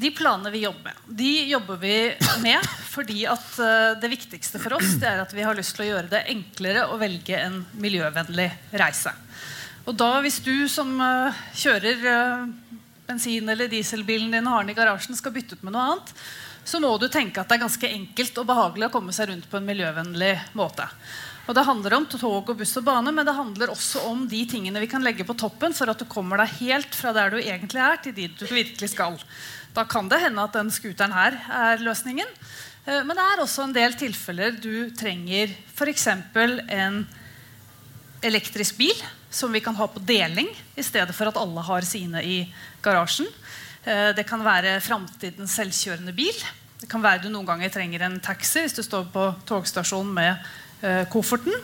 De 0.00 0.08
planene 0.16 0.52
vi 0.52 0.62
jobber 0.62 0.86
med, 0.86 1.00
de 1.18 1.30
jobber 1.50 1.80
vi 1.80 1.96
med 2.40 2.68
fordi 2.90 3.24
at 3.28 3.48
eh, 3.62 3.96
det 4.00 4.10
viktigste 4.12 4.60
for 4.62 4.78
oss 4.78 4.94
det 5.00 5.08
er 5.08 5.20
at 5.22 5.32
vi 5.34 5.44
har 5.46 5.56
lyst 5.56 5.76
til 5.76 5.84
å 5.84 5.88
gjøre 5.90 6.10
det 6.10 6.22
enklere 6.32 6.86
å 6.90 6.98
velge 7.00 7.36
en 7.38 7.60
miljøvennlig 7.80 8.48
reise. 8.80 9.12
Og 9.88 9.96
da 9.98 10.10
hvis 10.24 10.40
du 10.44 10.68
som 10.70 10.90
uh, 11.00 11.40
kjører 11.56 12.04
uh, 12.04 12.48
bensin- 13.08 13.48
eller 13.48 13.70
dieselbilen 13.70 14.30
din 14.34 14.46
har 14.50 14.62
den 14.62 14.74
i 14.74 14.76
garasjen, 14.76 15.16
skal 15.18 15.34
bytte 15.34 15.56
ut 15.56 15.64
med 15.66 15.74
noe 15.74 15.86
annet, 15.92 16.12
så 16.64 16.80
må 16.82 16.92
du 17.00 17.08
tenke 17.10 17.40
at 17.40 17.50
det 17.50 17.56
er 17.56 17.64
ganske 17.64 17.88
enkelt 17.88 18.42
og 18.42 18.48
behagelig 18.50 18.90
å 18.90 18.94
komme 18.94 19.14
seg 19.16 19.30
rundt 19.30 19.48
på 19.50 19.58
en 19.58 19.66
miljøvennlig 19.66 20.34
måte. 20.58 20.86
Og 21.48 21.54
Det 21.54 21.64
handler 21.66 21.94
om 21.96 22.06
tog 22.06 22.50
og 22.52 22.56
buss 22.58 22.76
og 22.78 22.84
bane, 22.86 23.10
men 23.12 23.26
det 23.26 23.34
handler 23.34 23.72
også 23.72 24.04
om 24.06 24.26
de 24.28 24.44
tingene 24.46 24.80
vi 24.82 24.86
kan 24.90 25.02
legge 25.02 25.24
på 25.26 25.34
toppen 25.34 25.74
for 25.74 25.90
at 25.90 25.98
du 25.98 26.04
kommer 26.10 26.38
deg 26.42 26.52
helt 26.60 26.94
fra 26.94 27.12
der 27.16 27.32
du 27.32 27.38
egentlig 27.40 27.80
er, 27.82 27.96
til 28.04 28.14
dit 28.14 28.36
du 28.38 28.46
virkelig 28.46 28.92
skal. 28.92 29.18
Da 29.74 29.84
kan 29.84 30.08
det 30.10 30.20
hende 30.22 30.42
at 30.44 30.54
den 30.54 30.70
scooteren 30.70 31.14
her 31.14 31.38
er 31.50 31.82
løsningen. 31.82 32.28
Eh, 32.86 33.02
Men 33.04 33.16
det 33.16 33.24
er 33.24 33.42
også 33.42 33.64
en 33.66 33.74
del 33.74 33.96
tilfeller 33.98 34.60
du 34.60 34.90
trenger 34.96 35.54
f.eks. 35.74 36.06
en 36.06 37.06
elektrisk 38.22 38.76
bil 38.76 39.02
som 39.30 39.52
vi 39.52 39.60
kan 39.60 39.76
ha 39.78 39.86
på 39.86 40.02
deling 40.02 40.48
i 40.76 40.82
stedet 40.82 41.14
for 41.14 41.30
at 41.30 41.38
alle 41.38 41.62
har 41.62 41.86
sine 41.86 42.22
i 42.22 42.40
garasjen. 42.82 43.28
Eh, 43.84 44.12
Det 44.14 44.26
kan 44.26 44.44
være 44.44 44.80
framtidens 44.80 45.54
selvkjørende 45.56 46.12
bil. 46.12 46.34
Det 46.80 46.88
kan 46.88 47.02
være 47.02 47.22
du 47.22 47.28
noen 47.28 47.46
ganger 47.46 47.68
trenger 47.70 48.02
en 48.02 48.20
taxi 48.20 48.60
hvis 48.64 48.74
du 48.76 48.82
står 48.82 49.10
på 49.12 49.34
togstasjonen 49.46 50.14
med 50.14 50.36
kofferten. 51.12 51.54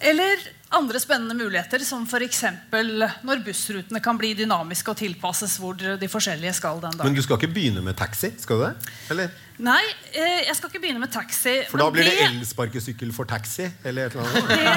Eller 0.00 0.42
andre 0.70 1.00
spennende 1.02 1.34
muligheter, 1.34 1.82
som 1.84 2.04
f.eks. 2.06 2.44
når 3.26 3.42
bussrutene 3.44 4.00
kan 4.02 4.18
bli 4.18 4.32
dynamiske 4.38 4.92
og 4.92 4.98
tilpasses 5.00 5.56
hvor 5.58 5.74
de 5.74 6.08
forskjellige 6.08 6.52
skal 6.60 6.78
den 6.82 6.94
dagen. 6.94 7.10
Men 7.10 7.16
du 7.18 7.22
skal 7.26 7.40
ikke 7.40 7.50
begynne 7.54 7.82
med 7.82 7.98
taxi? 7.98 8.30
skal 8.38 8.60
du 8.60 8.64
det? 8.68 8.92
Eller? 9.10 9.32
Nei, 9.60 9.82
eh, 10.14 10.46
jeg 10.46 10.54
skal 10.56 10.70
ikke 10.70 10.80
begynne 10.80 11.02
med 11.02 11.10
taxi. 11.12 11.56
For 11.68 11.82
da 11.82 11.90
blir 11.92 12.06
det 12.06 12.14
elsparkesykkel 12.28 13.10
for 13.12 13.28
taxi? 13.28 13.66
Eller 13.84 14.08
et 14.08 14.14
eller 14.14 14.30
annet? 14.30 14.48
det, 14.48 14.68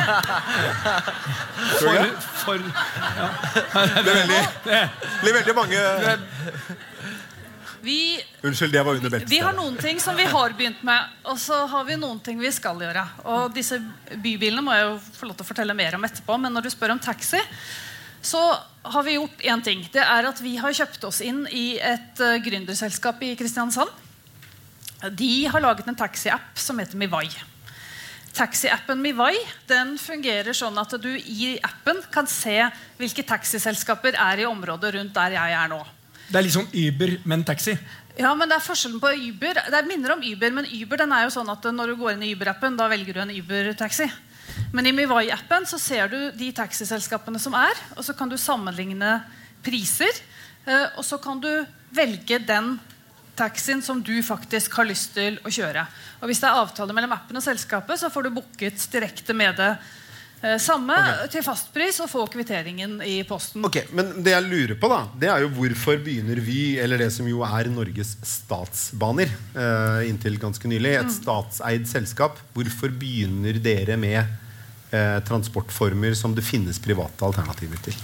for, 1.79 1.93
det? 1.93 2.09
For, 2.41 2.53
Det 3.93 4.03
blir 4.03 4.17
veldig, 4.17 4.41
blir 5.21 5.37
veldig 5.37 5.55
mange 5.61 5.77
vi 7.83 8.23
Unnskyld, 8.41 8.71
det 8.71 8.83
var 8.83 8.95
under 8.95 9.11
beltet. 9.11 9.31
Vi 9.31 9.39
har 9.43 9.55
noen 9.55 9.75
ting 9.79 9.99
som 9.99 10.15
vi 10.15 10.25
har 10.27 10.55
begynt 10.57 10.83
med, 10.87 11.15
og 11.27 11.39
så 11.39 11.65
har 11.67 11.83
vi 11.87 11.97
noen 11.99 12.19
ting 12.23 12.39
vi 12.39 12.51
skal 12.55 12.79
gjøre. 12.79 13.03
Og 13.27 13.53
disse 13.55 13.79
bybilene 14.23 14.63
må 14.63 14.75
jeg 14.75 14.85
jo 14.87 14.93
få 15.19 15.27
lov 15.27 15.37
til 15.37 15.45
å 15.45 15.49
fortelle 15.49 15.75
mer 15.77 15.97
om 15.97 16.07
etterpå, 16.07 16.37
men 16.39 16.55
når 16.55 16.67
du 16.67 16.71
spør 16.73 16.95
om 16.95 17.01
taxi, 17.03 17.41
så 18.23 18.41
har 18.95 19.03
vi 19.03 19.17
gjort 19.17 19.43
én 19.43 19.63
ting. 19.63 19.83
Det 19.91 20.03
er 20.03 20.27
at 20.29 20.39
vi 20.43 20.55
har 20.63 20.75
kjøpt 20.75 21.03
oss 21.09 21.19
inn 21.23 21.43
i 21.51 21.75
et 21.83 22.23
uh, 22.23 22.39
gründerselskap 22.43 23.23
i 23.27 23.33
Kristiansand. 23.39 23.91
De 25.11 25.33
har 25.51 25.63
laget 25.63 25.89
en 25.91 25.99
taxi-app 25.99 26.55
som 26.59 26.79
heter 26.79 26.99
Mivai. 26.99 27.27
Taxiappen 28.33 29.01
Mivai 29.03 29.35
den 29.69 29.97
fungerer 30.01 30.55
sånn 30.57 30.79
at 30.81 30.95
du 31.03 31.11
i 31.11 31.53
appen 31.61 31.99
kan 32.13 32.25
se 32.31 32.55
hvilke 32.97 33.25
taxiselskaper 33.27 34.15
er 34.17 34.41
i 34.41 34.47
området 34.49 34.95
rundt 34.95 35.13
der 35.13 35.35
jeg 35.35 35.57
er 35.59 35.69
nå. 35.69 35.83
Det 36.33 36.39
er 36.39 36.45
litt 36.47 36.55
sånn 36.55 36.71
Uber, 36.73 37.11
men 37.29 37.43
taxi. 37.45 37.75
Ja, 38.17 38.31
men 38.33 38.49
Det 38.49 38.55
er 38.55 38.65
forskjellen 38.65 39.01
på 39.01 39.11
Uber. 39.13 39.53
Det 39.69 39.77
er 39.77 39.85
minner 39.85 40.15
om 40.15 40.23
Uber, 40.25 40.49
men 40.51 40.65
Uber 40.65 40.97
den 41.03 41.11
er 41.13 41.27
jo 41.27 41.33
sånn 41.35 41.49
at 41.53 41.61
når 41.69 41.91
du 41.93 41.99
går 41.99 42.15
inn 42.15 42.23
i 42.25 42.31
Uber-appen, 42.33 42.77
da 42.77 42.87
velger 42.89 43.13
du 43.13 43.19
en 43.21 43.33
Uber-taxi. 43.35 44.07
Men 44.73 44.89
i 44.89 44.93
Mivai-appen 44.97 45.67
så 45.69 45.77
ser 45.77 46.09
du 46.09 46.17
de 46.33 46.49
taxiselskapene 46.57 47.37
som 47.37 47.53
er, 47.53 47.77
og 47.93 48.01
så 48.01 48.17
kan 48.17 48.29
du 48.29 48.37
sammenligne 48.41 49.19
priser. 49.61 50.09
eh, 50.65 50.87
Og 50.97 51.05
så 51.05 51.21
kan 51.21 51.39
du 51.39 51.65
velge 51.93 52.39
den 52.41 52.79
taxien 53.37 53.81
som 53.81 54.01
du 54.01 54.23
faktisk 54.23 54.73
har 54.73 54.89
lyst 54.89 55.13
til 55.13 55.37
å 55.45 55.53
kjøre. 55.53 55.85
Og 56.21 56.27
Hvis 56.27 56.41
det 56.41 56.49
er 56.49 56.57
avtale 56.65 56.93
mellom 56.93 57.13
appen 57.13 57.37
og 57.37 57.43
selskapet, 57.43 57.99
så 57.99 58.09
får 58.09 58.23
du 58.23 58.29
booket 58.41 58.89
direkte 58.91 59.33
med 59.33 59.55
det 59.55 59.77
eh, 60.43 60.57
samme 60.61 60.97
til 61.33 61.43
fastpris 61.45 61.97
og 62.03 62.11
få 62.11 62.25
kvitteringen 62.33 62.99
i 63.07 63.15
posten. 63.27 63.63
Ok, 63.65 63.79
Men 63.95 64.11
det 64.23 64.35
jeg 64.35 64.45
lurer 64.45 64.75
på, 64.79 64.91
da 64.91 65.01
Det 65.19 65.31
er 65.31 65.45
jo 65.45 65.51
hvorfor 65.55 65.97
begynner 66.03 66.41
Vy, 66.43 66.77
eller 66.83 67.01
det 67.01 67.09
som 67.15 67.27
jo 67.29 67.41
er 67.47 67.71
Norges 67.71 68.15
statsbaner, 68.27 69.33
eh, 69.55 70.05
inntil 70.09 70.37
ganske 70.41 70.69
nylig, 70.69 70.95
et 70.99 71.15
statseid 71.15 71.89
selskap, 71.89 72.39
hvorfor 72.53 72.93
begynner 72.93 73.59
dere 73.63 73.97
med 73.97 74.21
eh, 74.91 75.19
transportformer 75.25 76.15
som 76.19 76.35
det 76.35 76.45
finnes 76.45 76.79
private 76.83 77.25
alternativer 77.25 77.81
til? 77.83 77.99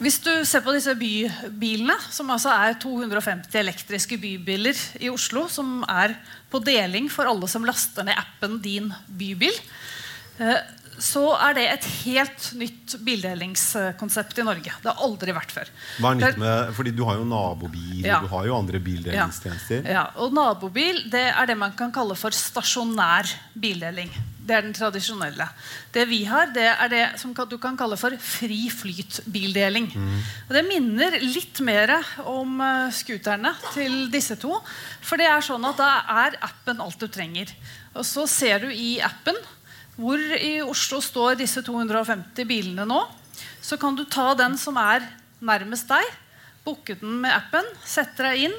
Hvis 0.00 0.16
du 0.24 0.30
ser 0.48 0.62
på 0.64 0.72
disse 0.72 0.94
bybilene, 0.96 1.92
som 2.08 2.30
altså 2.32 2.54
er 2.56 2.78
250 2.80 3.52
elektriske 3.60 4.16
bybiler 4.16 4.78
i 4.96 5.10
Oslo, 5.12 5.42
som 5.52 5.82
er 5.92 6.14
på 6.48 6.56
deling 6.64 7.10
for 7.12 7.28
alle 7.28 7.48
som 7.52 7.66
laster 7.68 8.06
ned 8.08 8.16
appen 8.16 8.56
Din 8.64 8.88
bybil, 9.06 9.52
så 11.00 11.22
er 11.40 11.54
det 11.56 11.64
et 11.70 11.86
helt 12.04 12.46
nytt 12.60 12.94
bildelingskonsept 13.06 14.40
i 14.42 14.44
Norge. 14.46 14.72
Det 14.82 14.90
har 14.90 15.04
aldri 15.06 15.34
vært 15.36 15.54
før. 15.54 15.70
Hva 16.00 16.12
er 16.12 16.18
nytt 16.20 16.40
med, 16.40 16.72
fordi 16.76 16.92
Du 16.96 17.04
har 17.08 17.16
jo 17.16 17.24
nabobil, 17.24 18.04
Ja. 18.04 18.20
du 18.20 18.28
har 18.28 18.46
jo 18.46 18.56
andre 18.56 18.78
bildelingstjenester. 18.78 19.86
Ja, 19.88 20.10
og 20.16 20.34
nabobil 20.36 21.10
det 21.10 21.32
er 21.32 21.46
det 21.46 21.56
man 21.56 21.72
kan 21.72 21.92
kalle 21.92 22.16
for 22.16 22.30
stasjonær 22.30 23.30
bildeling. 23.54 24.10
Det 24.50 24.56
er 24.56 24.62
den 24.62 24.74
tradisjonelle. 24.74 25.46
Det 25.92 26.08
vi 26.08 26.24
har, 26.24 26.46
det 26.52 26.66
er 26.66 26.88
det 26.88 27.20
som 27.20 27.32
du 27.32 27.56
kan 27.58 27.76
kalle 27.76 27.96
for 27.96 28.10
fri 28.18 28.68
flyt-bildeling. 28.68 29.86
Og 30.48 30.54
Det 30.56 30.64
minner 30.66 31.20
litt 31.20 31.60
mer 31.60 32.02
om 32.24 32.60
uh, 32.60 32.90
scooterne 32.90 33.54
til 33.72 34.10
disse 34.10 34.36
to. 34.36 34.60
For 35.00 35.16
det 35.16 35.26
er 35.30 35.40
sånn 35.40 35.64
at 35.68 35.76
da 35.76 36.02
er 36.26 36.36
appen 36.42 36.80
alt 36.80 36.98
du 36.98 37.06
trenger. 37.06 37.46
Og 37.94 38.04
så 38.04 38.26
ser 38.26 38.66
du 38.66 38.70
i 38.72 38.98
appen 39.00 39.36
hvor 40.00 40.18
i 40.40 40.54
Oslo 40.64 41.00
står 41.04 41.36
disse 41.40 41.60
250 41.66 42.46
bilene 42.48 42.86
nå. 42.88 43.02
Så 43.60 43.76
kan 43.80 43.94
du 43.98 44.04
ta 44.08 44.30
den 44.34 44.56
som 44.58 44.76
er 44.80 45.04
nærmest 45.44 45.88
deg, 45.92 46.04
booke 46.64 46.96
den 47.00 47.20
med 47.22 47.32
appen, 47.36 47.64
sette 47.84 48.24
deg 48.24 48.46
inn, 48.48 48.56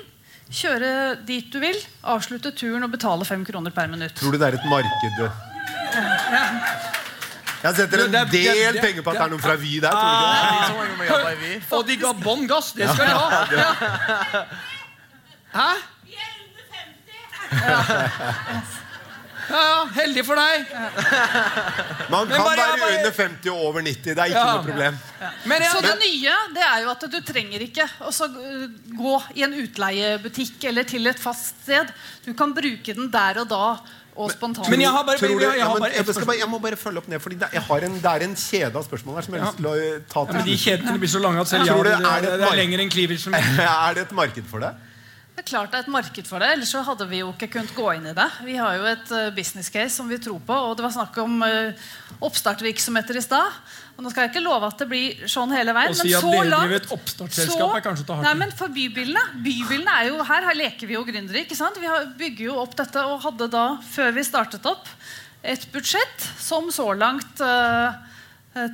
kjøre 0.52 0.92
dit 1.26 1.48
du 1.54 1.60
vil, 1.64 1.78
avslutte 2.04 2.52
turen 2.58 2.84
og 2.86 2.92
betale 2.94 3.26
fem 3.26 3.44
kroner 3.48 3.72
per 3.74 3.88
minutt. 3.90 4.14
Tror 4.20 4.32
du 4.36 4.38
det 4.42 4.48
er 4.52 4.58
et 4.60 4.66
marked 4.70 5.32
Jeg 7.62 7.76
setter 7.78 8.06
en 8.06 8.12
Det 8.12 8.20
er- 8.20 8.26
det 8.26 8.42
er- 8.42 8.54
del 8.54 8.74
det 8.74 8.78
er- 8.78 8.82
penger 8.88 9.02
på 9.06 9.10
at 9.12 9.18
det 9.18 9.22
er 9.26 9.30
noen 9.30 9.42
fra 9.42 9.56
Vy 9.56 9.80
der. 9.80 9.92
Tror 9.92 10.86
du 10.86 11.04
ikke 11.04 11.32
er 11.32 11.36
Vy. 11.42 11.62
Og 11.78 11.88
de 11.88 11.96
ga 11.98 12.14
bånn 12.14 12.48
gass! 12.50 12.72
Det 12.74 12.90
skal 12.90 13.06
de 13.06 13.14
ha! 13.14 13.46
Ja. 13.52 13.72
Hæ? 15.54 15.70
Ja, 19.52 19.62
ja, 19.68 19.80
heldig 19.98 20.24
for 20.26 20.40
deg. 20.40 20.66
Man 22.10 22.28
kan 22.28 22.38
bare- 22.40 22.58
være 22.58 22.80
bare- 22.80 22.98
under 22.98 23.12
50 23.12 23.50
og 23.52 23.64
over 23.68 23.82
90. 23.82 24.16
Det 24.16 24.18
er 24.18 24.26
ikke 24.32 24.40
Ja. 24.40 24.56
noe 24.56 24.64
problem. 24.66 25.00
Men 25.46 25.62
jeg 25.62 25.72
Så 25.72 25.82
det 25.82 25.96
nye 26.00 26.36
det 26.56 26.64
er 26.64 26.82
jo 26.84 26.90
at 26.90 27.02
du 27.12 27.20
trenger 27.22 27.60
ikke 27.68 27.88
å 28.00 28.10
uh, 28.10 28.68
gå 28.98 29.16
i 29.36 29.44
en 29.44 29.54
utleiebutikk 29.54 30.64
eller 30.64 30.84
til 30.84 31.08
et 31.08 31.20
fast 31.20 31.64
sted. 31.64 31.92
Du 32.26 32.34
kan 32.34 32.54
bruke 32.54 32.94
den 32.96 33.12
der 33.12 33.42
og 33.42 33.50
da 33.50 33.80
og 34.16 34.32
spontant. 34.32 34.70
Men 34.70 34.82
jeg 34.82 34.92
har 34.92 35.04
bare, 35.08 35.18
du, 35.18 35.40
jeg, 35.40 35.58
ja, 35.58 35.66
har 35.66 35.74
men 35.74 35.82
bare 35.86 35.94
jeg, 35.96 36.06
skal 36.16 36.36
jeg 36.38 36.50
må 36.52 36.60
bare 36.62 36.76
følge 36.76 36.98
opp 36.98 37.08
ned, 37.08 37.22
Fordi 37.22 37.36
det, 37.40 37.48
jeg 37.54 37.62
har 37.62 37.78
en, 37.88 37.94
det 38.02 38.06
er 38.12 38.26
en 38.28 38.36
kjede 38.36 38.76
av 38.76 38.84
spørsmål 38.84 39.16
her 39.16 39.22
som 39.22 39.34
jeg 39.34 39.42
har 39.44 39.52
lyst 39.52 39.58
til 39.58 39.68
å 39.68 39.76
ta 40.12 40.26
til. 40.26 40.34
Ja, 40.36 40.38
men 40.38 40.46
de 40.46 40.58
kjedene 40.58 41.00
blir 41.00 41.12
så 41.12 41.22
lange 41.24 41.40
at 41.42 41.48
selv 41.48 41.68
Tror 41.68 41.86
jeg, 41.88 41.98
det, 41.98 42.08
er 42.08 42.22
det 42.22 42.32
det, 42.32 42.40
det 42.40 42.48
er 42.52 42.56
lenger 42.60 42.80
enn 42.84 42.92
Cleaver. 42.92 43.18
Er 43.88 43.94
det 43.96 44.02
et 44.08 44.12
marked 44.12 44.44
for 44.52 44.60
det? 44.60 44.74
Det 45.42 45.48
er 45.48 45.56
klart 45.56 45.72
det 45.74 45.80
er 45.80 45.86
et 45.88 45.90
marked 45.90 46.28
for 46.30 46.38
det, 46.38 46.48
ellers 46.54 46.70
så 46.70 46.84
hadde 46.86 47.06
vi 47.10 47.24
jo 47.24 47.32
ikke 47.32 47.48
kunnet 47.56 47.72
gå 47.74 47.86
inn 47.96 48.04
i 48.12 48.14
det. 48.14 48.28
Vi 48.46 48.60
har 48.62 48.76
jo 48.78 48.84
et 48.86 49.08
uh, 49.10 49.32
business 49.34 49.72
case 49.74 49.96
som 49.96 50.06
vi 50.06 50.20
tror 50.22 50.38
på, 50.46 50.54
og 50.54 50.76
det 50.78 50.84
var 50.86 50.94
snakk 50.94 51.16
om 51.24 51.40
uh, 51.42 51.88
oppstartvirksomheter 52.28 53.18
i 53.18 53.24
stad. 53.26 53.56
Og 53.96 54.06
nå 54.06 54.12
skal 54.14 54.28
jeg 54.28 54.36
ikke 54.36 54.44
love 54.46 54.70
at 54.70 54.84
det 54.84 54.88
blir 54.92 55.24
sånn 55.26 55.50
hele 55.58 55.74
veien, 55.74 55.96
Å 55.96 55.98
si 55.98 56.14
at 56.14 56.22
så 56.22 56.30
dere 56.36 56.46
driver 56.52 56.78
et 56.78 56.94
oppstartsselskap 56.94 57.74
er 57.80 57.86
kanskje 57.88 58.06
å 58.06 58.10
ta 58.12 58.20
hardt. 58.20 58.28
Nei, 58.28 58.36
men 58.44 58.54
for 58.60 58.76
bybilene, 58.76 59.26
bybilene 59.42 59.98
er 59.98 60.12
jo, 60.12 60.22
Her, 60.30 60.46
her 60.52 60.60
leker 60.62 60.92
vi 60.92 61.00
jo 61.00 61.02
gründere. 61.10 61.42
ikke 61.42 61.58
sant? 61.58 61.82
Vi 61.82 61.90
har, 61.90 62.06
bygger 62.22 62.52
jo 62.52 62.62
opp 62.62 62.78
dette 62.78 63.08
og 63.10 63.26
hadde 63.26 63.50
da, 63.58 63.66
før 63.96 64.14
vi 64.20 64.28
startet 64.30 64.70
opp, 64.70 64.94
et 65.42 65.66
budsjett 65.74 66.30
som 66.38 66.70
så 66.70 66.86
langt 66.94 67.42
uh, 67.42 67.98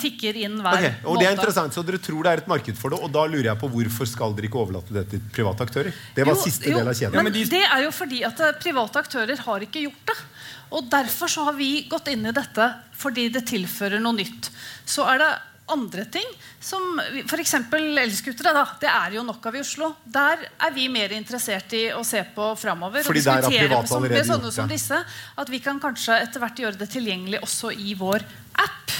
tikker 0.02 0.38
inn 0.42 0.56
hver 0.64 0.74
Ok, 0.74 0.86
og 1.06 1.20
det 1.22 1.28
er 1.28 1.36
interessant, 1.36 1.74
så 1.76 1.84
Dere 1.86 2.00
tror 2.02 2.24
det 2.26 2.32
er 2.32 2.42
et 2.42 2.48
marked 2.50 2.78
for 2.80 2.90
det, 2.90 2.98
og 3.06 3.12
da 3.14 3.26
lurer 3.30 3.52
jeg 3.52 3.60
på 3.62 3.70
hvorfor 3.70 4.10
skal 4.10 4.34
dere 4.38 4.50
ikke 4.50 4.58
overlate 4.64 4.96
det 4.96 5.04
til 5.12 5.22
private 5.36 5.68
aktører? 5.68 5.92
Det 6.16 6.26
var 6.26 6.34
Jo, 6.34 6.42
siste 6.48 6.72
jo, 6.72 6.80
del 6.80 6.88
av 6.90 6.96
kjeden. 6.98 7.24
Men, 7.24 7.34
de- 7.34 7.46
Det 7.46 7.62
er 7.64 7.84
jo 7.86 7.92
fordi 7.94 8.24
at 8.26 8.40
eh, 8.40 8.56
private 8.64 9.04
aktører 9.04 9.38
har 9.38 9.60
ikke 9.68 9.84
gjort 9.86 10.06
det. 10.10 10.18
Og 10.72 10.90
Derfor 10.90 11.28
så 11.30 11.44
har 11.46 11.54
vi 11.54 11.84
gått 11.90 12.08
inn 12.12 12.26
i 12.26 12.32
dette 12.34 12.72
fordi 12.98 13.30
det 13.30 13.46
tilfører 13.48 14.02
noe 14.02 14.18
nytt. 14.18 14.50
Så 14.86 15.06
er 15.08 15.22
det 15.22 15.30
andre 15.70 16.06
ting 16.10 16.26
som 16.64 17.00
F.eks. 17.28 17.54
elskutere. 17.54 18.54
da, 18.56 18.66
Det 18.82 18.90
er 18.90 19.12
jo 19.20 19.24
nok 19.24 19.46
av 19.46 19.56
i 19.56 19.60
Oslo. 19.60 19.96
Der 20.06 20.38
er 20.60 20.72
vi 20.74 20.88
mer 20.90 21.10
interessert 21.14 21.72
i 21.74 21.92
å 21.94 22.04
se 22.04 22.24
på 22.34 22.50
framover. 22.58 23.04
Fordi 23.04 23.22
der 23.22 23.44
har 23.44 23.52
private 23.52 23.88
som, 23.88 24.02
med 24.02 24.12
allerede 24.12 24.28
sånne 24.28 24.44
gjort 24.50 24.54
som 24.58 24.68
det. 24.68 24.74
disse. 24.80 25.04
At 25.38 25.50
vi 25.50 25.60
kan 25.60 25.80
kanskje 25.80 26.18
etter 26.24 26.40
hvert 26.40 26.58
gjøre 26.58 26.78
det 26.82 26.90
tilgjengelig 26.90 27.42
også 27.44 27.72
i 27.78 27.94
vår 28.00 28.26
app. 28.58 28.92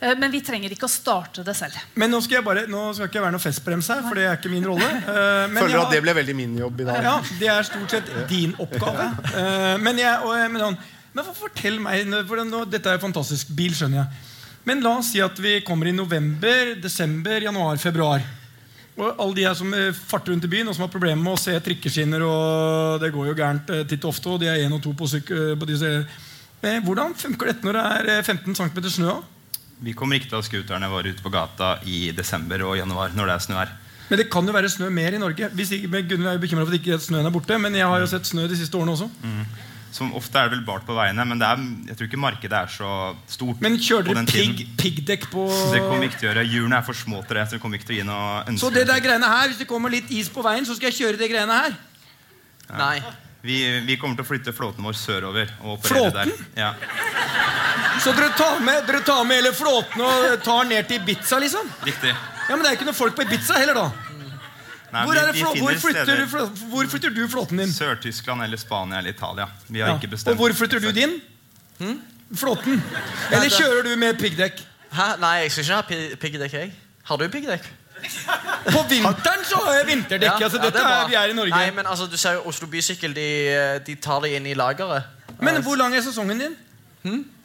Eh, 0.00 0.16
Men 0.18 0.32
vi 0.32 0.40
trenger 0.44 0.72
ikke 0.72 0.88
å 0.88 0.92
starte 0.92 1.44
det 1.44 1.54
selv. 1.56 1.76
Men 2.00 2.12
nå 2.12 2.22
skal 2.24 2.38
jeg 2.40 2.46
bare, 2.46 2.64
nå 2.70 2.86
skal 2.96 3.10
ikke 3.10 3.20
jeg 3.20 3.26
være 3.26 3.36
noe 3.36 3.44
festbrems 3.44 3.90
her, 3.92 4.00
for 4.06 4.16
det 4.16 4.24
er 4.28 4.38
ikke 4.38 4.52
min 4.52 4.64
rolle. 4.66 4.88
Eh, 4.88 5.44
men 5.52 5.60
Føler 5.60 5.76
du 5.76 5.82
at 5.82 5.94
det 5.94 6.00
ble 6.06 6.16
veldig 6.20 6.36
min 6.38 6.56
jobb 6.62 6.80
i 6.80 6.88
dag. 6.88 7.04
Ja, 7.04 7.14
Det 7.40 7.52
er 7.52 7.68
stort 7.68 7.96
sett 7.96 8.10
din 8.30 8.56
oppgave. 8.58 9.10
Eh, 9.34 9.76
men, 9.84 10.00
jeg, 10.00 10.24
og, 10.24 10.34
men, 10.56 10.80
men 11.12 11.32
fortell 11.36 11.80
meg 11.84 12.08
for 12.28 12.66
Dette 12.70 12.96
er 12.96 13.02
fantastisk 13.02 13.52
bil, 13.56 13.76
skjønner 13.76 14.04
jeg. 14.04 14.26
Men 14.68 14.82
la 14.84 14.98
oss 15.00 15.12
si 15.12 15.20
at 15.24 15.38
vi 15.40 15.58
kommer 15.64 15.88
i 15.88 15.96
november, 15.96 16.74
desember, 16.80 17.40
januar, 17.40 17.80
februar. 17.80 18.24
Og 19.00 19.14
alle 19.22 19.36
de 19.38 19.44
her 19.46 19.54
som 19.56 19.72
farter 19.96 20.34
rundt 20.34 20.44
i 20.44 20.50
byen 20.52 20.68
og 20.68 20.76
som 20.76 20.84
har 20.84 20.92
problemer 20.92 21.22
med 21.22 21.32
å 21.32 21.40
se 21.40 21.54
trikkeskinner, 21.64 22.20
og 22.26 23.00
det 23.00 23.08
går 23.14 23.30
jo 23.30 23.36
gærent 23.38 23.70
titt 23.88 24.04
og 24.04 24.12
ofte, 24.12 24.28
og 24.28 24.42
de 24.42 24.50
er 24.50 24.66
én 24.66 24.74
og 24.76 24.82
to 24.84 24.92
på, 24.92 25.08
syk, 25.08 25.32
på 25.56 25.68
disse 25.70 25.88
Hvordan 26.60 27.14
funker 27.16 27.48
dette 27.48 27.64
når 27.64 27.78
det 27.78 27.84
er 27.88 28.08
eh, 28.18 28.26
15 28.26 28.58
cm 28.58 28.82
snø? 28.92 29.14
da? 29.14 29.39
Vi 29.80 29.94
kommer 29.96 30.18
ikke 30.20 30.28
til 30.28 30.36
å 30.38 30.42
ha 30.42 30.46
scooterne 30.46 30.90
våre 30.92 31.12
ute 31.14 31.24
på 31.24 31.32
gata 31.32 31.78
i 31.88 32.10
desember 32.16 32.66
og 32.68 32.76
januar 32.76 33.14
når 33.16 33.30
det 33.30 33.36
er 33.36 33.46
snø 33.46 33.56
her. 33.62 33.72
Men 34.10 34.18
det 34.18 34.26
kan 34.32 34.46
jo 34.46 34.52
være 34.52 34.68
snø 34.68 34.90
mer 34.92 35.14
i 35.14 35.22
Norge. 35.22 35.48
Hvis 35.54 35.70
ikke, 35.76 35.88
men 35.88 36.06
Gunnhild 36.10 36.32
er 36.32 36.36
jo 36.36 36.42
bekymret 36.42 36.66
for 36.66 36.74
at 36.74 36.80
ikke 36.82 36.98
snøen 37.00 37.28
er 37.28 37.34
borte, 37.34 37.58
men 37.62 37.76
jeg 37.78 37.86
har 37.86 38.02
jo 38.02 38.08
sett 38.10 38.26
snø 38.26 38.48
de 38.50 38.58
siste 38.58 38.76
årene 38.76 38.96
også. 38.96 39.06
Som 39.94 40.12
ofte 40.18 40.38
er 40.38 40.50
det 40.50 40.56
vel 40.58 40.64
bart 40.66 40.84
på 40.86 40.94
veiene, 40.94 41.24
men 41.26 41.38
det 41.38 41.46
er, 41.46 41.62
jeg 41.88 41.98
tror 41.98 42.08
ikke 42.10 42.20
markedet 42.22 42.58
er 42.58 42.72
så 42.74 42.90
stort. 43.30 43.62
Men 43.62 43.78
kjører 43.78 44.10
dere 44.10 44.26
pig, 44.26 44.66
piggdekk 44.78 45.26
på 45.32 45.46
Det 45.72 45.80
kommer 45.82 46.04
vi 46.04 46.10
ikke 46.10 46.20
til 46.20 46.28
å 46.28 46.30
gjøre. 46.30 46.44
Hjulene 46.52 46.78
er 46.78 46.86
for 46.86 46.98
små 46.98 47.22
til 47.26 47.38
det. 47.40 47.46
Så 47.48 47.56
det 47.56 47.62
kommer 47.62 47.80
ikke 47.80 47.88
til 47.88 47.96
å 47.96 48.00
gi 48.00 48.06
noe 48.10 48.28
ønske. 48.44 48.62
Så 48.62 48.70
det 48.74 48.84
der 48.90 49.02
greiene 49.02 49.30
her, 49.30 49.48
hvis 49.50 49.62
det 49.62 49.70
kommer 49.70 49.94
litt 49.94 50.10
is 50.14 50.30
på 50.30 50.44
veien, 50.46 50.66
så 50.66 50.78
skal 50.78 50.90
jeg 50.90 50.98
kjøre 51.00 51.22
det 51.22 51.30
greiene 51.32 51.58
her. 51.64 51.78
Nei. 52.70 52.96
vi, 53.42 53.56
vi 53.88 53.98
kommer 53.98 54.20
til 54.20 54.26
å 54.26 54.30
flytte 54.30 54.54
flåten 54.54 54.86
vår 54.86 54.98
sørover. 54.98 55.54
Og 55.64 55.78
operere 55.78 56.10
Flåten? 56.10 56.34
Der. 56.54 56.66
Ja, 56.66 56.74
Så 58.00 58.12
dere 58.16 58.30
tar 58.38 58.60
med, 58.64 58.86
dere 58.88 59.00
tar 59.04 59.24
med 59.28 59.36
hele 59.42 59.52
flåten 59.52 60.00
og 60.00 60.42
tar 60.44 60.64
ned 60.70 60.86
til 60.88 61.00
Ibiza, 61.02 61.38
liksom? 61.42 61.66
riktig. 61.84 62.12
Ja, 62.48 62.56
Men 62.56 62.62
det 62.64 62.70
er 62.70 62.78
ikke 62.78 62.86
noe 62.88 62.96
folk 62.96 63.14
på 63.18 63.26
Ibiza 63.26 63.58
heller, 63.60 63.74
da. 63.76 63.90
Nei, 64.90 65.04
Hvor, 65.04 65.12
vi- 65.12 65.18
er 65.20 65.26
det 65.26 65.34
vi 65.34 65.42
hvor, 65.42 65.74
flytter, 65.78 66.16
du 66.16 66.64
hvor 66.72 66.86
flytter 66.90 67.10
du 67.14 67.20
flåten 67.30 67.58
din? 67.60 67.70
Sør-Tyskland 67.72 68.42
eller 68.42 68.56
Spania 68.58 68.98
eller 68.98 69.10
Italia. 69.12 69.46
Vi 69.68 69.80
har 69.80 69.88
Ja. 69.92 69.94
ikke 70.00 70.08
bestemt 70.10 70.32
Og 70.32 70.36
hvor 70.40 70.52
flytter 70.52 70.80
du 70.80 70.90
din? 70.92 71.20
Flåten? 72.34 72.82
Eller 73.30 73.48
kjører 73.50 73.82
du 73.84 73.96
med 73.96 74.18
piggdekk? 74.18 74.58
Hæ? 74.92 75.16
Nei, 75.20 75.36
jeg 75.42 75.52
skal 75.52 75.62
ikke 75.64 75.74
ha 75.74 75.82
pi- 75.82 76.16
piggdekk, 76.16 76.52
jeg. 76.52 76.72
Har 77.04 77.16
du 77.16 77.28
piggdekk? 77.28 77.68
På 78.72 78.82
vinteren 78.88 79.44
så 79.44 79.56
har 79.64 79.74
jeg 79.78 79.86
vinterdekk. 79.86 80.40
altså 80.42 80.58
det 80.58 80.72
dette 80.72 80.82
bra. 80.82 81.02
er, 81.04 81.08
Vi 81.08 81.14
er 81.14 81.28
i 81.28 81.32
Norge. 81.32 81.50
Nei, 81.50 81.70
men 81.70 81.86
altså, 81.86 82.06
Du 82.10 82.16
ser 82.16 82.32
jo 82.32 82.42
Oslo 82.46 82.66
Bysykkel, 82.66 83.14
de, 83.14 83.80
de 83.86 83.94
tar 83.94 84.20
det 84.20 84.30
inn 84.36 84.46
i 84.46 84.54
lageret. 84.54 85.04
Men 85.40 85.62
hvor 85.62 85.76
lang 85.76 85.94
er 85.94 86.00
sesongen 86.00 86.38
din? 86.38 86.56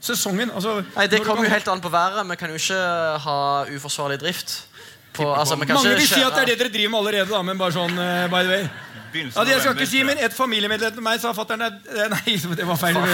Sesongen? 0.02 0.52
altså 0.52 0.84
Nei, 0.96 1.08
Det 1.08 1.22
kommer 1.24 1.48
jo 1.48 1.52
helt 1.52 1.68
an 1.72 1.82
på 1.82 1.89
været. 1.89 2.30
Vi 2.30 2.36
kan 2.36 2.50
jo 2.50 2.56
ikke 2.60 2.82
ha 3.26 3.38
uforsvarlig 3.76 4.20
drift. 4.20 4.68
På, 5.15 5.34
altså, 5.34 5.56
vi 5.56 5.65
kan 5.65 5.76
Mange 5.76 5.96
ikke 5.96 6.02
vil 6.02 6.08
si 6.08 6.22
at 6.22 6.34
det 6.36 6.41
er 6.41 6.46
det 6.52 6.60
dere 6.60 6.74
driver 6.74 6.89
med 6.91 7.00
allerede, 7.00 7.30
da, 7.32 7.41
men 7.41 7.58
bare 7.58 7.72
sånn 7.72 7.96
uh, 7.96 8.28
by 8.28 8.44
the 8.44 8.52
way. 8.52 8.68
Ja, 9.15 9.44
jeg 9.48 9.62
skal 9.62 9.76
ikke 9.76 9.88
si, 9.88 10.04
men. 10.04 10.18
Et 10.20 10.34
familiemedlem 10.36 10.91
til 10.98 11.04
meg 11.06 11.22
sa 11.24 11.32
fatter'n 11.36 11.63
Nei, 12.15 12.36
det 12.36 12.65
var 12.68 12.80
feil. 12.80 12.98
Eh, 13.00 13.06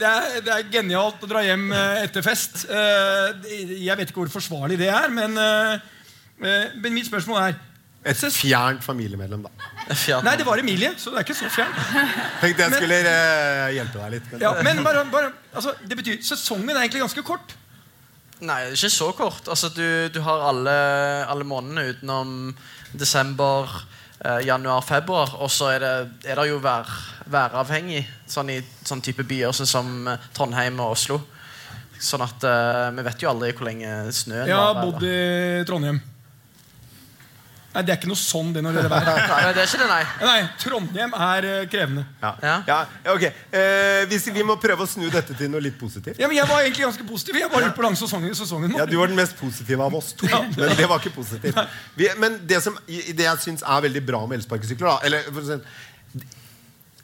det, 0.00 0.10
er, 0.10 0.26
det 0.44 0.52
er 0.52 0.68
genialt 0.72 1.24
å 1.24 1.30
dra 1.30 1.42
hjem 1.44 1.70
eh, 1.72 2.02
etter 2.04 2.24
fest. 2.24 2.66
Eh, 2.68 3.48
jeg 3.80 3.96
vet 3.96 4.12
ikke 4.12 4.24
hvor 4.24 4.34
forsvarlig 4.36 4.76
det 4.80 4.90
er, 4.92 5.08
men, 5.14 5.36
eh, 5.40 5.74
eh, 6.44 6.76
men 6.76 6.96
mitt 6.96 7.08
spørsmål 7.08 7.40
er 7.46 7.58
Et 8.00 8.16
fjernt 8.32 8.80
familiemedlem, 8.84 9.42
da. 9.44 9.50
Fjern. 9.92 10.24
Nei, 10.24 10.32
det 10.40 10.46
var 10.48 10.60
Emilie, 10.62 10.94
så 10.96 11.10
det 11.12 11.20
er 11.20 11.26
ikke 11.26 11.36
så 11.36 11.50
fjernt. 11.52 11.80
Tenkte 12.40 12.64
jeg 12.64 12.78
skulle 12.78 13.00
eh, 13.04 13.64
hjelpe 13.76 14.00
deg 14.00 14.14
litt. 14.14 14.30
Men, 14.32 14.44
Ja, 14.46 14.52
men 14.64 14.80
bare, 14.86 15.02
bare, 15.12 15.32
altså, 15.52 15.74
det 15.84 15.98
betyr 15.98 16.22
Sesongen 16.24 16.72
er 16.72 16.80
egentlig 16.86 17.02
ganske 17.04 17.24
kort. 17.26 17.52
Nei, 18.40 18.60
ikke 18.72 18.88
så 18.88 19.10
kort. 19.12 19.50
Altså, 19.52 19.68
du, 19.76 19.84
du 20.14 20.20
har 20.24 20.46
alle, 20.48 20.76
alle 21.28 21.44
månedene 21.44 21.90
utenom 21.92 22.30
desember, 22.96 23.68
eh, 24.24 24.46
januar, 24.48 24.80
februar. 24.86 25.34
Og 25.44 25.52
så 25.52 25.68
er 25.74 25.84
det, 25.84 25.92
er 26.32 26.40
det 26.40 26.46
jo 26.48 26.60
vær, 26.64 26.88
væravhengig, 27.28 28.06
sånn 28.32 28.54
i 28.56 28.62
sånn 28.80 29.04
type 29.04 29.26
byer 29.28 29.52
sånn 29.52 29.68
som 29.68 29.92
eh, 30.08 30.24
Trondheim 30.36 30.80
og 30.80 30.94
Oslo. 30.96 31.20
Sånn 32.00 32.24
at 32.24 32.48
eh, 32.48 32.86
vi 32.96 33.04
vet 33.04 33.20
jo 33.26 33.28
aldri 33.34 33.52
hvor 33.52 33.68
lenge 33.68 33.92
snøen 34.16 34.48
Jeg 34.48 34.56
har 34.56 34.80
bodd 34.80 35.04
i 35.04 35.18
Trondheim. 35.68 36.00
Nei, 37.74 37.84
Det 37.84 37.94
er 37.94 38.00
ikke 38.00 38.10
noe 38.10 38.18
sånn 38.22 38.54
det 38.56 38.64
når 38.64 38.78
det 38.80 38.84
er 38.86 38.90
vær. 38.94 39.10
Nei, 39.34 39.52
det 39.54 39.62
er 39.62 39.68
ikke 39.68 39.82
det, 39.84 39.90
nei. 39.90 40.02
Nei, 40.24 40.38
Trondheim 40.64 41.14
er 41.28 41.50
eh, 41.50 41.60
krevende. 41.70 42.06
ja. 42.24 42.32
Ja. 42.40 42.56
Ja, 42.70 42.80
ok. 43.12 43.28
Eh, 43.28 44.02
hvis 44.10 44.26
vi 44.32 44.42
må 44.46 44.56
prøve 44.60 44.86
å 44.86 44.88
snu 44.88 45.06
dette 45.12 45.36
til 45.36 45.52
noe 45.52 45.60
litt 45.62 45.76
positivt. 45.80 46.18
Ja, 46.20 46.28
men 46.30 46.38
Jeg 46.40 46.48
var 46.48 46.64
egentlig 46.64 46.86
ganske 46.88 47.06
positiv. 47.06 47.36
Jeg 47.40 47.50
var 47.52 47.62
lurte 47.66 47.76
på 47.76 47.84
lang 47.84 47.90
lang 47.90 47.98
sesongen, 47.98 48.34
sesongen 48.38 48.70
nå. 48.72 48.78
Ja, 48.78 48.86
Du 48.86 48.96
var 48.98 49.10
den 49.10 49.18
mest 49.18 49.36
positive 49.38 49.82
av 49.84 49.94
oss 49.98 50.12
to. 50.14 50.28
Men 50.30 50.76
det 50.78 50.86
var 50.88 51.00
ikke 51.02 51.14
positivt. 51.14 51.58
Vi, 51.98 52.08
men 52.20 52.38
det, 52.46 52.62
som, 52.64 52.76
det 52.86 53.26
jeg 53.26 53.42
syns 53.44 53.64
er 53.66 53.84
veldig 53.86 54.02
bra 54.06 54.22
med 54.26 54.40
elsparkesykler 54.40 54.86
da, 54.92 54.96
eller, 55.08 55.26
for 55.30 55.42
å 55.42 55.48
si, 55.48 55.58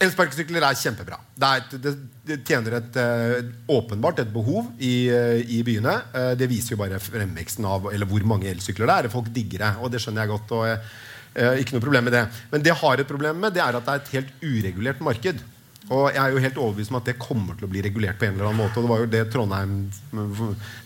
Elsparkesykler 0.02 0.64
er 0.66 0.76
kjempebra. 0.76 1.18
Det, 1.32 1.48
er 1.48 1.62
et, 1.62 1.74
det, 1.80 1.92
det 2.28 2.36
tjener 2.44 2.78
et 2.78 2.98
eh, 3.00 3.48
åpenbart 3.72 4.20
et 4.20 4.32
behov 4.32 4.68
i, 4.76 5.08
eh, 5.08 5.40
i 5.56 5.62
byene. 5.64 5.96
Eh, 6.12 6.30
det 6.36 6.50
viser 6.50 6.74
jo 6.74 6.80
bare 6.82 7.00
fremveksten 7.00 7.64
av 7.68 7.88
eller 7.92 8.08
hvor 8.10 8.26
mange 8.28 8.50
elsykler 8.50 8.90
det 8.90 8.96
er. 8.96 9.12
Folk 9.12 9.32
digger 9.32 9.64
det, 9.64 9.74
og 9.80 9.92
det 9.92 10.02
skjønner 10.04 10.26
jeg 10.26 10.34
godt. 10.34 10.56
og 10.56 11.60
Ikke 11.62 11.76
noe 11.76 11.84
problem 11.84 12.08
med 12.08 12.16
det. 12.16 12.24
Men 12.52 12.64
det 12.64 12.76
har 12.76 13.00
et 13.00 13.08
problem 13.08 13.40
med, 13.40 13.56
det 13.56 13.64
er 13.64 13.76
at 13.76 13.88
det 13.88 13.94
er 13.94 14.04
et 14.04 14.14
helt 14.18 14.44
uregulert 14.44 15.00
marked. 15.04 15.44
Og 15.86 16.08
jeg 16.10 16.18
er 16.18 16.32
jo 16.34 16.40
helt 16.42 16.56
overbevist 16.58 16.90
om 16.90 16.96
at 16.98 17.08
det 17.08 17.18
kommer 17.22 17.54
til 17.54 17.68
å 17.68 17.70
bli 17.70 17.82
regulert 17.84 18.18
på 18.18 18.26
en 18.26 18.34
eller 18.34 18.48
annen 18.48 18.58
måte. 18.58 18.80
Og 18.80 18.86
det 18.86 18.90
var 18.90 19.02
jo 19.04 19.10
det 19.12 19.20
Trondheim 19.30 19.76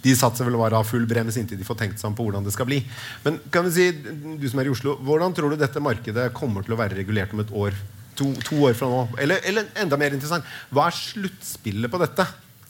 De 0.05 0.16
satser 0.16 0.44
vel 0.44 0.59
bare 0.61 0.77
av 0.77 0.87
full 0.87 1.07
brems 1.09 1.38
inntil 1.40 1.59
de 1.59 1.66
får 1.66 1.79
tenkt 1.81 2.03
seg 2.03 2.11
om 2.11 2.18
på 2.18 2.27
hvordan 2.27 2.44
det 2.44 2.53
skal 2.55 2.68
bli. 2.68 2.83
Men 3.25 3.40
kan 3.51 3.64
vi 3.66 3.73
si, 3.75 3.87
du 3.94 4.44
som 4.51 4.61
er 4.61 4.68
i 4.68 4.75
Oslo, 4.75 4.99
hvordan 5.07 5.35
tror 5.35 5.51
du 5.55 5.59
dette 5.61 5.83
markedet 5.83 6.29
kommer 6.37 6.66
til 6.66 6.77
å 6.77 6.81
være 6.83 7.01
regulert 7.01 7.33
om 7.35 7.42
et 7.42 7.57
år? 7.64 7.81
To, 8.20 8.28
to 8.44 8.59
år 8.68 8.74
fra 8.76 8.88
nå? 8.92 9.00
Eller, 9.22 9.40
eller 9.48 9.68
enda 9.80 9.96
mer 10.00 10.12
interessant, 10.12 10.44
hva 10.74 10.88
er 10.90 10.96
sluttspillet 10.98 11.88
på 11.92 12.00
dette? 12.02 12.26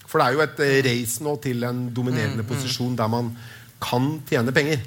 For 0.06 0.20
det 0.22 0.26
er 0.28 0.36
jo 0.36 0.42
et 0.44 0.60
eh, 0.66 0.76
race 0.86 1.22
nå 1.26 1.32
til 1.42 1.64
en 1.66 1.84
dominerende 1.94 2.44
posisjon 2.46 2.94
der 2.98 3.10
man 3.10 3.32
kan 3.82 4.12
tjene 4.28 4.54
penger. 4.54 4.82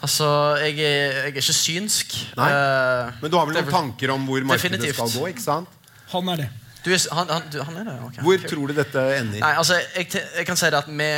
Altså, 0.00 0.26
jeg 0.62 0.78
er, 0.80 1.12
jeg 1.12 1.22
er 1.22 1.28
ikke 1.34 1.42
synsk. 1.52 2.14
Nei. 2.38 2.48
Eh, 2.48 3.18
Men 3.20 3.32
du 3.32 3.36
har 3.36 3.48
vel 3.50 3.58
noen 3.58 3.68
tanker 3.70 4.14
om 4.14 4.22
hvor 4.28 4.46
markedet 4.48 4.78
Definitivt. 4.80 4.96
skal 4.96 5.12
gå? 5.20 5.26
ikke 5.34 5.44
sant? 5.44 5.78
Han 6.14 6.30
er 6.34 6.44
det. 6.44 6.48
Du 6.80 6.88
er, 6.94 7.02
han, 7.12 7.28
han, 7.28 7.48
du, 7.52 7.58
han 7.66 7.76
er 7.82 7.90
det? 7.90 7.96
ok. 8.06 8.20
Hvor 8.24 8.46
tror 8.48 8.70
du 8.70 8.76
dette 8.78 9.02
ender? 9.18 9.42
Nei, 9.42 9.52
altså, 9.60 9.76
jeg, 9.96 10.08
jeg 10.38 10.46
kan 10.48 10.56
si 10.56 10.70
det 10.72 10.78
at 10.80 10.88
vi, 10.88 11.10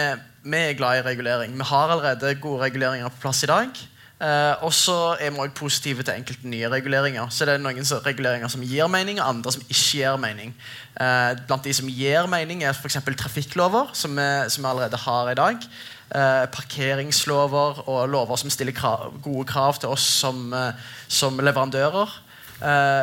vi 0.51 0.63
er 0.73 0.75
glad 0.81 0.99
i 0.99 1.05
regulering. 1.07 1.55
Vi 1.61 1.69
har 1.71 1.93
allerede 1.95 2.35
gode 2.43 2.65
reguleringer 2.65 3.13
på 3.15 3.23
plass 3.29 3.45
i 3.47 3.51
dag. 3.53 3.71
Eh, 4.23 4.55
og 4.63 4.71
så 4.71 5.17
er 5.19 5.33
vi 5.35 5.41
også 5.43 5.55
positive 5.59 6.03
til 6.07 6.15
enkelte 6.15 6.49
nye 6.49 6.69
reguleringer. 6.71 7.27
Så 7.31 7.45
det 7.45 7.55
er 7.55 7.59
noen 7.59 7.85
så- 7.85 7.99
reguleringer 8.07 8.49
som 8.49 8.61
gir 8.63 8.87
mening, 8.87 9.21
og 9.21 9.29
andre 9.29 9.53
som 9.53 9.63
ikke 9.63 9.91
gir 9.93 10.17
mening. 10.17 10.55
Uh, 11.01 11.35
blant 11.47 11.65
de 11.65 11.73
som 11.73 11.89
gir 11.89 12.27
mening, 12.27 12.63
er 12.63 12.73
f.eks. 12.73 12.99
trafikklover, 13.17 13.91
som 13.93 14.17
vi, 14.17 14.49
som 14.49 14.63
vi 14.63 14.69
allerede 14.69 14.97
har 14.97 15.31
i 15.31 15.35
dag. 15.35 15.57
Uh, 16.15 16.47
parkeringslover 16.47 17.89
og 17.89 18.09
lover 18.09 18.37
som 18.37 18.51
stiller 18.51 18.73
krav, 18.73 19.13
gode 19.23 19.47
krav 19.47 19.81
til 19.81 19.89
oss 19.89 20.03
som, 20.03 20.55
som 21.09 21.39
leverandører. 21.39 22.21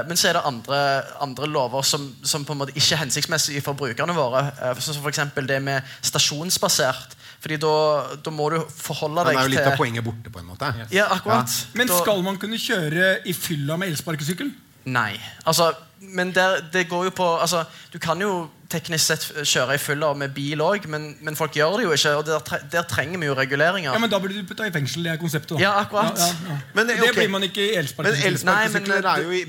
Men 0.07 0.15
så 0.15 0.29
er 0.29 0.33
det 0.33 0.41
andre, 0.45 1.01
andre 1.19 1.47
lover 1.47 1.81
som, 1.81 2.15
som 2.23 2.45
på 2.45 2.53
en 2.53 2.59
måte 2.59 2.71
ikke 2.75 2.93
er 2.95 3.03
hensiktsmessige 3.03 3.61
for 3.61 3.73
brukerne 3.73 4.15
våre. 4.15 4.51
Uh, 4.61 4.79
som 4.79 5.03
f.eks. 5.03 5.19
det 5.35 5.61
med 5.61 5.81
stasjonsbasert. 6.01 7.18
Fordi 7.39 7.57
da, 7.63 7.73
da 8.19 8.31
må 8.35 8.49
du 8.51 8.57
forholde 8.67 9.23
deg 9.23 9.29
til 9.29 9.37
Det 9.37 9.39
er 9.39 9.47
jo 9.47 9.53
litt 9.53 9.63
til 9.63 9.71
av 9.71 9.79
poenget 9.79 10.03
borte, 10.03 10.31
på 10.33 10.41
en 10.41 10.47
måte. 10.49 10.71
Ja, 10.91 11.05
akkurat. 11.15 11.53
Men 11.79 11.91
skal 11.91 12.23
man 12.25 12.39
kunne 12.41 12.59
kjøre 12.59 13.13
i 13.23 13.35
fylla 13.37 13.77
med 13.79 13.93
elsparkesykkel? 13.93 14.51
Nei. 14.91 15.13
Altså, 15.47 15.71
men 16.15 16.33
der, 16.35 16.59
det 16.73 16.87
går 16.89 17.09
jo 17.09 17.13
på 17.15 17.27
altså, 17.37 17.65
Du 17.93 17.99
kan 17.99 18.19
jo 18.23 18.47
teknisk 18.69 19.01
sett 19.01 19.23
kjøre 19.49 19.75
i 19.75 19.81
fylla 19.81 20.11
med 20.17 20.33
bil 20.35 20.61
òg, 20.61 20.85
men, 20.91 21.09
men 21.25 21.37
folk 21.37 21.55
gjør 21.57 21.79
det 21.79 21.85
jo 21.87 21.93
ikke. 21.95 22.11
Og 22.19 22.27
der, 22.27 22.65
der 22.73 22.85
trenger 22.89 23.21
vi 23.21 23.29
jo 23.29 23.35
reguleringer. 23.37 23.89
Ja, 23.89 24.01
men 24.01 24.11
Da 24.11 24.19
blir 24.21 24.35
du 24.35 24.43
putta 24.47 24.67
i 24.67 24.73
fengsel. 24.73 25.07
Det 25.07 25.13
er 25.15 25.21
konseptet. 25.21 25.55
da. 25.55 25.61
Ja, 25.63 25.71
akkurat. 25.81 26.19
Ja, 26.19 26.27
ja, 26.29 26.53
ja. 26.53 26.57
Men, 26.77 26.91
det 26.91 27.13
blir 27.17 27.31
man 27.33 27.45
ikke 27.47 27.65
i 27.65 27.71
Men 27.79 28.19
elsparkesykler 28.29 29.09
er 29.13 29.25
jo 29.25 29.33
i, 29.33 29.41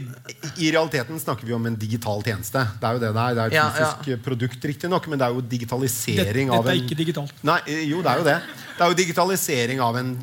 I 0.56 0.72
realiteten 0.72 1.20
snakker 1.20 1.48
vi 1.48 1.56
om 1.56 1.68
en 1.68 1.76
digital 1.80 2.24
tjeneste. 2.24 2.64
Det 2.80 2.88
er 2.88 2.96
jo 2.96 3.04
det 3.04 3.12
det 3.16 3.26
er. 3.26 3.36
Det 3.36 3.44
er 3.44 3.52
et 3.52 3.58
Ja, 3.58 3.68
fysisk 3.76 4.24
produkt, 4.24 4.64
riktignok, 4.72 5.08
men 5.12 5.20
det 5.20 5.28
er 5.28 5.36
jo 5.36 5.44
digitalisering 5.52 6.52
dette 6.52 6.58
av 6.58 6.72
er 6.72 6.80
ikke 6.80 6.98
digitalt. 6.98 7.44
Nei, 7.46 7.60
eh, 7.66 7.84
jo, 7.90 8.00
det 8.04 8.12
er 8.12 8.22
jo 8.22 8.28
det. 8.30 8.38
Det 8.76 8.84
er 8.84 8.92
jo 8.92 9.00
digitalisering 9.02 9.82
av, 9.84 10.00
en, 10.00 10.14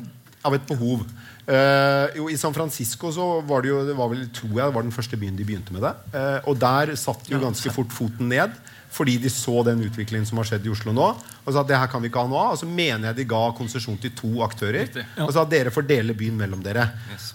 av 0.46 0.58
et 0.58 0.66
behov. 0.68 1.06
Uh, 1.48 2.10
jo, 2.18 2.26
I 2.28 2.36
San 2.36 2.52
Francisco 2.52 3.08
så 3.14 3.26
var 3.48 3.62
det 3.64 3.70
jo 3.70 3.78
det 3.86 3.94
var 3.96 4.10
vel, 4.12 4.26
tror 4.36 4.50
jeg, 4.50 4.64
det 4.66 4.74
var 4.74 4.84
den 4.84 4.92
første 4.92 5.16
byen 5.16 5.38
de 5.38 5.46
begynte 5.48 5.72
med 5.72 5.86
det. 5.86 5.94
Uh, 6.12 6.50
og 6.50 6.58
der 6.60 6.92
satt 7.00 7.30
jo 7.30 7.40
ganske 7.40 7.72
fort 7.72 7.94
foten 7.94 8.28
ned. 8.34 8.58
Fordi 8.90 9.18
de 9.20 9.28
så 9.30 9.62
den 9.66 9.82
utviklingen 9.84 10.26
som 10.26 10.38
har 10.40 10.48
skjedd 10.48 10.64
i 10.66 10.70
Oslo 10.72 10.94
nå. 10.96 11.08
Og 11.44 11.50
sa 11.52 11.60
at 11.60 11.68
det 11.68 11.76
her 11.78 11.90
kan 11.92 12.00
vi 12.02 12.08
ikke 12.08 12.22
ha 12.24 12.30
noe 12.30 12.44
av. 12.46 12.54
Og 12.56 12.60
så 12.62 12.68
mener 12.68 13.10
jeg 13.10 13.18
de 13.20 13.26
ga 13.30 13.42
konsesjon 13.58 13.98
til 14.00 14.14
to 14.16 14.30
aktører. 14.46 14.88
Ja. 14.96 15.26
Og 15.26 15.34
sa 15.36 15.44
at 15.44 15.52
dere 15.52 15.72
får 15.74 15.86
dele 15.90 16.16
byen 16.16 16.38
mellom 16.40 16.62
dere. 16.64 16.86
Yes. 17.12 17.34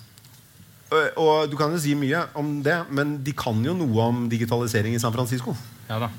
Og, 0.93 1.19
og 1.21 1.51
du 1.51 1.57
kan 1.57 1.73
jo 1.73 1.81
si 1.81 1.93
mye 1.97 2.23
om 2.37 2.55
det, 2.65 2.79
men 2.93 3.19
de 3.25 3.33
kan 3.37 3.57
jo 3.65 3.73
noe 3.77 4.07
om 4.09 4.25
digitalisering 4.29 4.97
i 4.97 5.01
San 5.01 5.13
Francisco. 5.15 5.55
Ja 5.89 5.99
da. 6.01 6.09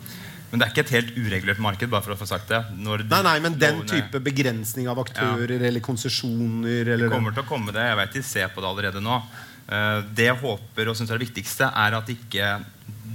Men 0.50 0.60
det 0.60 0.66
er 0.68 0.70
ikke 0.74 0.82
et 0.84 0.94
helt 0.94 1.16
uregulert 1.18 1.58
marked. 1.62 1.90
bare 1.90 2.04
for 2.04 2.14
å 2.14 2.18
få 2.20 2.28
sagt 2.30 2.46
det 2.52 2.60
Når 2.78 3.02
Nei, 3.10 3.22
nei, 3.26 3.38
men 3.42 3.56
den 3.58 3.80
lovene 3.80 3.90
type 3.90 4.20
begrensning 4.22 4.86
av 4.86 5.00
aktører 5.02 5.64
eller 5.66 5.82
konsesjoner 5.82 6.92
eller 6.94 7.10
kommer 7.10 7.34
til 7.34 7.42
å 7.42 7.48
komme 7.48 7.74
det. 7.74 7.82
Jeg 7.88 7.98
vet 7.98 8.14
de 8.14 8.22
ser 8.22 8.52
på 8.54 8.62
det 8.62 8.70
allerede 8.70 9.02
nå. 9.02 9.16
Eh, 9.66 10.00
Det 10.14 10.28
jeg 10.28 10.38
håper 10.44 10.92
og 10.92 10.94
synes 10.98 11.10
er 11.10 11.18
det 11.18 11.26
viktigste, 11.26 11.70
er 11.74 11.98
at 11.98 12.12
ikke 12.14 12.52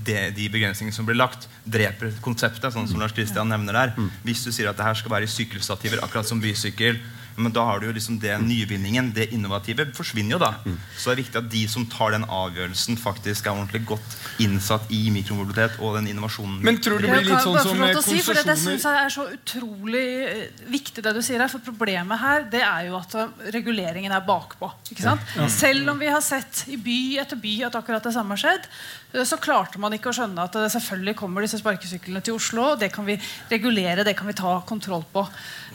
det, 0.06 0.36
de 0.38 0.50
begrensningene 0.52 0.96
som 0.96 1.08
blir 1.08 1.18
lagt, 1.20 1.48
dreper 1.66 2.14
konseptet. 2.26 2.72
sånn 2.74 2.88
som 2.90 3.00
Lars 3.00 3.16
Kristian 3.16 3.50
nevner 3.50 3.74
der. 3.74 3.96
Hvis 4.26 4.44
du 4.46 4.52
sier 4.52 4.70
at 4.70 4.78
det 4.78 4.86
her 4.86 4.98
skal 5.00 5.12
være 5.12 5.30
i 5.30 5.32
sykkelstativer, 5.32 6.04
akkurat 6.04 6.28
som 6.28 6.42
bysykkel, 6.44 7.00
men 7.40 7.54
da 7.56 7.64
har 7.70 7.80
du 7.80 7.88
jo 7.88 7.94
liksom 7.96 8.18
det 8.20 8.34
nyvinningen, 8.44 9.12
det 9.16 9.30
innovative, 9.36 9.88
forsvinner 9.96 10.36
jo 10.36 10.40
da. 10.42 10.52
Så 10.98 11.10
det 11.10 11.14
er 11.14 11.20
viktig 11.22 11.40
at 11.40 11.50
de 11.52 11.62
som 11.72 11.86
tar 11.90 12.14
den 12.16 12.26
avgjørelsen, 12.28 13.00
faktisk 13.00 13.48
er 13.48 13.56
ordentlig 13.56 13.86
godt 13.88 14.18
innsatt 14.44 14.92
i 14.96 15.06
mikromobilitet 15.14 15.80
og 15.80 15.96
den 16.00 16.10
innovasjonen. 16.12 16.60
Men 16.66 16.82
tror 16.84 17.00
du 17.00 17.08
det 17.08 17.14
blir 17.14 17.30
litt 17.30 17.46
sånn 17.46 17.60
som 17.64 17.84
å 17.86 18.04
si, 18.04 18.20
for 18.26 18.36
det, 18.36 18.58
synes 18.60 18.88
jeg 18.88 19.06
er 19.06 19.14
så 19.14 19.28
utrolig 19.32 20.06
eh, 20.28 20.64
viktig 20.72 21.04
det 21.06 21.16
du 21.16 21.22
sier 21.26 21.40
her. 21.40 21.52
For 21.52 21.64
problemet 21.64 22.20
her 22.22 22.48
det 22.52 22.64
er 22.66 22.90
jo 22.90 23.00
at 23.00 23.16
eh, 23.20 23.32
reguleringen 23.56 24.16
er 24.16 24.26
bakpå. 24.28 24.72
Ikke 24.92 25.06
sant? 25.06 25.36
Selv 25.54 25.94
om 25.94 26.02
vi 26.02 26.12
har 26.12 26.24
sett 26.26 26.66
i 26.68 26.80
by 26.80 27.00
etter 27.24 27.40
by 27.40 27.56
at 27.70 27.80
akkurat 27.80 28.04
det 28.04 28.16
samme 28.16 28.36
har 28.36 28.44
skjedd, 28.44 28.68
så 29.26 29.39
klarte 29.41 29.80
man 29.82 29.93
ikke 29.95 30.12
å 30.12 30.13
skjønne 30.13 30.43
at 30.45 30.56
selvfølgelig 30.69 31.15
kommer 31.17 31.41
disse 31.41 31.58
sparkesyklene 31.58 32.22
til 32.22 32.36
Oslo. 32.38 32.76
Det 32.78 32.91
kan 32.93 33.08
vi 33.08 33.15
regulere, 33.50 34.04
det 34.06 34.13
kan 34.17 34.30
vi 34.30 34.36
ta 34.38 34.60
kontroll 34.69 35.02
på. 35.10 35.24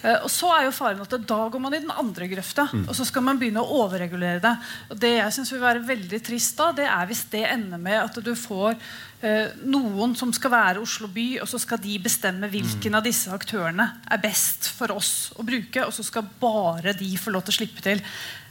Eh, 0.04 0.20
Og 0.22 0.30
så 0.30 0.52
er 0.54 0.68
jo 0.68 0.74
faren 0.76 1.00
at 1.02 1.16
Da 1.26 1.48
går 1.50 1.60
man 1.60 1.74
i 1.74 1.80
den 1.82 1.90
andre 1.90 2.28
grøfta, 2.30 2.68
og 2.86 2.94
så 2.94 3.04
skal 3.04 3.22
man 3.26 3.40
begynne 3.40 3.62
å 3.64 3.80
overregulere 3.82 4.40
det. 4.44 4.54
Og 4.90 5.00
Det 5.00 5.16
jeg 5.16 5.32
synes 5.32 5.50
vil 5.52 5.64
være 5.64 5.82
veldig 5.88 6.22
trist 6.22 6.56
da, 6.56 6.70
det 6.72 6.86
er 6.86 7.10
hvis 7.10 7.24
det 7.32 7.42
ender 7.50 7.78
med 7.78 7.98
at 8.04 8.22
du 8.22 8.34
får 8.38 8.76
eh, 9.22 9.50
noen 9.64 10.14
som 10.14 10.32
skal 10.32 10.54
være 10.54 10.84
Oslo 10.84 11.08
by, 11.08 11.40
og 11.42 11.48
så 11.50 11.58
skal 11.58 11.82
de 11.82 11.98
bestemme 11.98 12.48
hvilken 12.52 12.94
av 12.94 13.02
disse 13.02 13.34
aktørene 13.34 13.90
er 14.06 14.22
best 14.22 14.70
for 14.78 14.94
oss 14.94 15.32
å 15.34 15.42
bruke, 15.42 15.82
og 15.82 15.92
så 15.92 16.06
skal 16.06 16.30
bare 16.40 16.94
de 16.94 17.16
få 17.18 17.34
lov 17.34 17.42
til 17.42 17.56
å 17.56 17.58
slippe 17.58 17.82
til. 17.82 17.98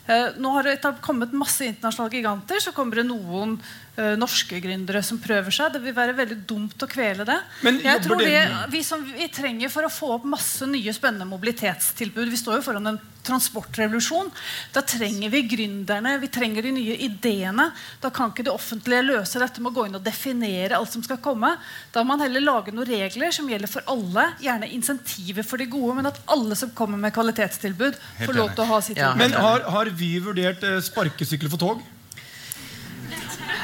Eh, 0.04 0.36
nå 0.36 0.52
har 0.52 0.68
det 0.68 0.82
kommet 1.02 1.32
masse 1.32 1.64
internasjonale 1.64 2.18
giganter. 2.18 2.60
Så 2.60 2.74
kommer 2.76 3.00
det 3.00 3.06
noen 3.08 3.56
eh, 3.56 3.83
norske 4.18 4.58
gründere 4.64 5.04
som 5.06 5.20
prøver 5.22 5.54
seg. 5.54 5.76
Det 5.76 5.82
vil 5.84 5.94
være 5.94 6.16
veldig 6.18 6.40
dumt 6.50 6.82
å 6.82 6.90
kvele 6.90 7.26
det. 7.30 7.40
Men 7.62 7.80
Jeg 7.84 8.02
tror 8.06 8.22
det 8.24 8.44
vi, 8.74 8.84
som 8.86 9.04
vi 9.06 9.28
trenger 9.30 9.70
for 9.70 9.86
å 9.86 9.92
få 9.94 10.16
opp 10.16 10.26
masse 10.26 10.66
nye 10.66 10.94
spennende 10.96 11.30
mobilitetstilbud 11.30 12.32
Vi 12.32 12.40
står 12.40 12.58
jo 12.60 12.66
foran 12.72 12.90
en 12.94 13.02
transportrevolusjon. 13.24 14.32
Da 14.74 14.82
trenger 14.82 15.32
vi 15.32 15.44
gründerne, 15.48 16.18
vi 16.20 16.28
trenger 16.28 16.66
de 16.68 16.74
nye 16.76 16.98
ideene. 17.06 17.70
Da 18.04 18.12
kan 18.14 18.34
ikke 18.34 18.46
det 18.48 18.54
offentlige 18.54 19.06
løse 19.06 19.40
dette 19.42 19.64
med 19.64 19.72
å 19.72 19.78
gå 19.78 19.88
inn 19.88 19.98
og 20.00 20.04
definere 20.04 20.78
alt 20.80 20.92
som 20.92 21.06
skal 21.06 21.22
komme. 21.24 21.54
Da 21.94 22.04
må 22.04 22.14
man 22.14 22.26
heller 22.26 22.44
lage 22.44 22.74
noen 22.76 22.90
regler 22.90 23.32
som 23.36 23.48
gjelder 23.50 23.72
for 23.72 23.86
alle. 23.94 24.28
Gjerne 24.44 24.70
insentiver 24.76 25.48
for 25.48 25.62
de 25.62 25.70
gode, 25.72 25.98
men 26.00 26.12
at 26.12 26.20
alle 26.34 26.58
som 26.60 26.74
kommer 26.76 27.00
med 27.00 27.16
kvalitetstilbud, 27.16 27.98
får 28.26 28.38
lov 28.38 28.54
til 28.54 28.66
å 28.66 28.72
ha 28.74 28.82
sitt 28.84 29.00
Ja. 29.04 29.14
Men 29.18 29.34
har, 29.34 29.64
har 29.74 29.90
vi 29.98 30.16
vurdert 30.24 30.64
eh, 30.68 30.80
sparkesykler 30.84 31.52
for 31.52 31.62
tog? 31.62 31.82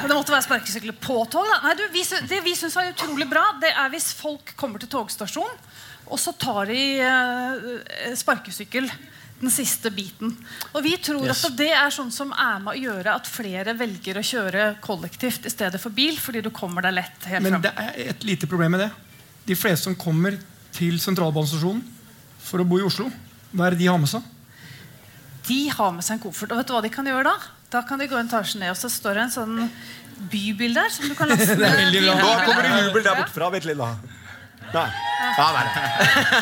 Det 0.08 0.16
måtte 0.16 0.32
være 0.34 0.46
sparkesykler 0.48 0.96
på 1.02 1.20
tog. 1.32 1.46
Da. 1.50 1.60
Nei, 1.68 1.76
du, 1.80 1.84
vi, 1.94 2.04
det 2.30 2.40
vi 2.46 2.56
syns 2.58 2.76
er 2.80 2.92
utrolig 2.94 3.28
bra, 3.30 3.46
det 3.62 3.72
er 3.74 3.90
hvis 3.94 4.12
folk 4.18 4.54
kommer 4.60 4.80
til 4.82 4.90
togstasjonen, 4.92 5.58
og 6.10 6.18
så 6.22 6.32
tar 6.42 6.70
de 6.72 6.80
eh, 7.06 8.14
sparkesykkel 8.18 8.88
den 9.40 9.52
siste 9.54 9.92
biten. 9.96 10.34
Og 10.76 10.82
vi 10.84 10.96
tror 11.00 11.24
Yes. 11.30 11.46
at 11.48 11.54
det 11.60 11.70
er 11.72 11.92
sånn 11.96 12.10
som 12.12 12.32
er 12.36 12.58
med 12.64 12.74
å 12.74 12.80
gjøre 12.80 13.14
at 13.16 13.28
flere 13.30 13.76
velger 13.80 14.18
å 14.20 14.24
kjøre 14.26 14.66
kollektivt 14.84 15.46
i 15.48 15.52
stedet 15.54 15.80
for 15.80 15.96
bil, 15.96 16.18
fordi 16.20 16.42
du 16.44 16.50
kommer 16.52 16.84
deg 16.84 16.98
lett 16.98 17.30
helt 17.32 17.46
Men 17.46 17.56
frem. 17.60 17.62
det 17.68 17.72
er 17.78 18.10
et 18.16 18.26
lite 18.28 18.50
problem 18.52 18.76
med 18.76 18.84
det. 18.88 18.90
De 19.48 19.56
fleste 19.56 19.88
som 19.88 19.96
kommer 19.96 20.36
til 20.76 21.00
sentralbanestasjonen 21.00 21.84
for 22.50 22.60
å 22.64 22.68
bo 22.68 22.80
i 22.82 22.84
Oslo, 22.88 23.08
hva 23.54 23.68
er 23.70 23.76
det 23.78 23.84
de 23.86 23.88
har 23.92 23.98
med 24.02 24.12
seg? 24.12 24.26
De 25.48 25.62
har 25.74 25.92
med 25.96 26.04
seg 26.06 26.18
en 26.20 26.24
koffert. 26.28 26.52
Og 26.52 26.60
vet 26.60 26.68
du 26.70 26.74
hva 26.76 26.84
de 26.86 26.92
kan 26.94 27.08
gjøre 27.10 27.24
da? 27.32 27.38
Da 27.70 27.82
kan 27.86 28.02
de 28.02 28.08
gå 28.10 28.18
en 28.18 28.30
etasje 28.30 28.60
ned, 28.60 28.74
og 28.74 28.78
så 28.80 28.90
står 28.90 29.20
det 29.20 29.26
en 29.28 29.36
sånn 29.36 29.58
bybil 30.32 30.74
der 30.76 30.90
som 30.94 31.10
du 31.10 31.16
kan 31.18 31.30
laste 31.34 31.58
bra. 31.60 31.70
Nå 31.70 32.32
kommer 32.48 32.66
det 32.66 32.88
jubel 32.88 33.06
der 33.06 33.22
bortefra. 33.22 33.52
Vent 33.54 33.70
litt, 33.70 33.80
da. 33.80 33.94
Nei. 34.70 34.90
Ja, 35.20 35.48
nei. 35.56 35.64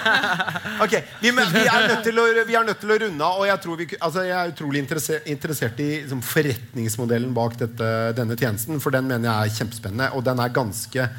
Ok, 0.83 0.93
vi, 1.21 1.31
vi, 1.31 1.61
er 1.63 1.87
nødt 1.87 2.03
til 2.05 2.19
å, 2.19 2.25
vi 2.45 2.55
er 2.59 2.65
nødt 2.67 2.81
til 2.81 2.91
å 2.93 2.97
runde 3.03 3.27
av. 3.27 3.39
Og 3.41 3.47
jeg, 3.47 3.61
tror 3.63 3.79
vi, 3.79 3.87
altså, 3.97 4.23
jeg 4.27 4.35
er 4.37 4.51
utrolig 4.51 4.83
interessert, 4.83 5.29
interessert 5.31 5.79
i 5.83 5.87
liksom, 6.03 6.21
forretningsmodellen 6.25 7.33
bak 7.35 7.57
dette, 7.59 7.89
denne 8.17 8.37
tjenesten. 8.37 8.81
For 8.83 8.95
den 8.95 9.09
mener 9.09 9.29
jeg 9.29 9.51
er 9.51 9.57
kjempespennende. 9.61 10.11
Og 10.17 10.25
den 10.27 10.43
er 10.43 10.53
ganske 10.55 11.09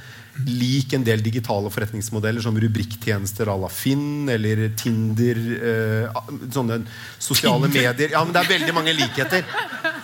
lik 0.47 0.93
en 0.95 1.03
del 1.07 1.23
digitale 1.25 1.71
forretningsmodeller 1.75 2.45
som 2.45 2.59
rubrikktjenester 2.61 3.51
à 3.51 3.57
la 3.59 3.71
Finn 3.73 4.29
eller 4.31 4.69
Tinder. 4.79 5.41
Eh, 5.59 6.21
sånne 6.55 6.83
sosiale 7.19 7.71
medier. 7.71 8.13
Ja, 8.15 8.23
men 8.23 8.37
det 8.37 8.45
er 8.45 8.53
veldig 8.55 8.77
mange 8.77 8.95
likheter. 8.95 9.49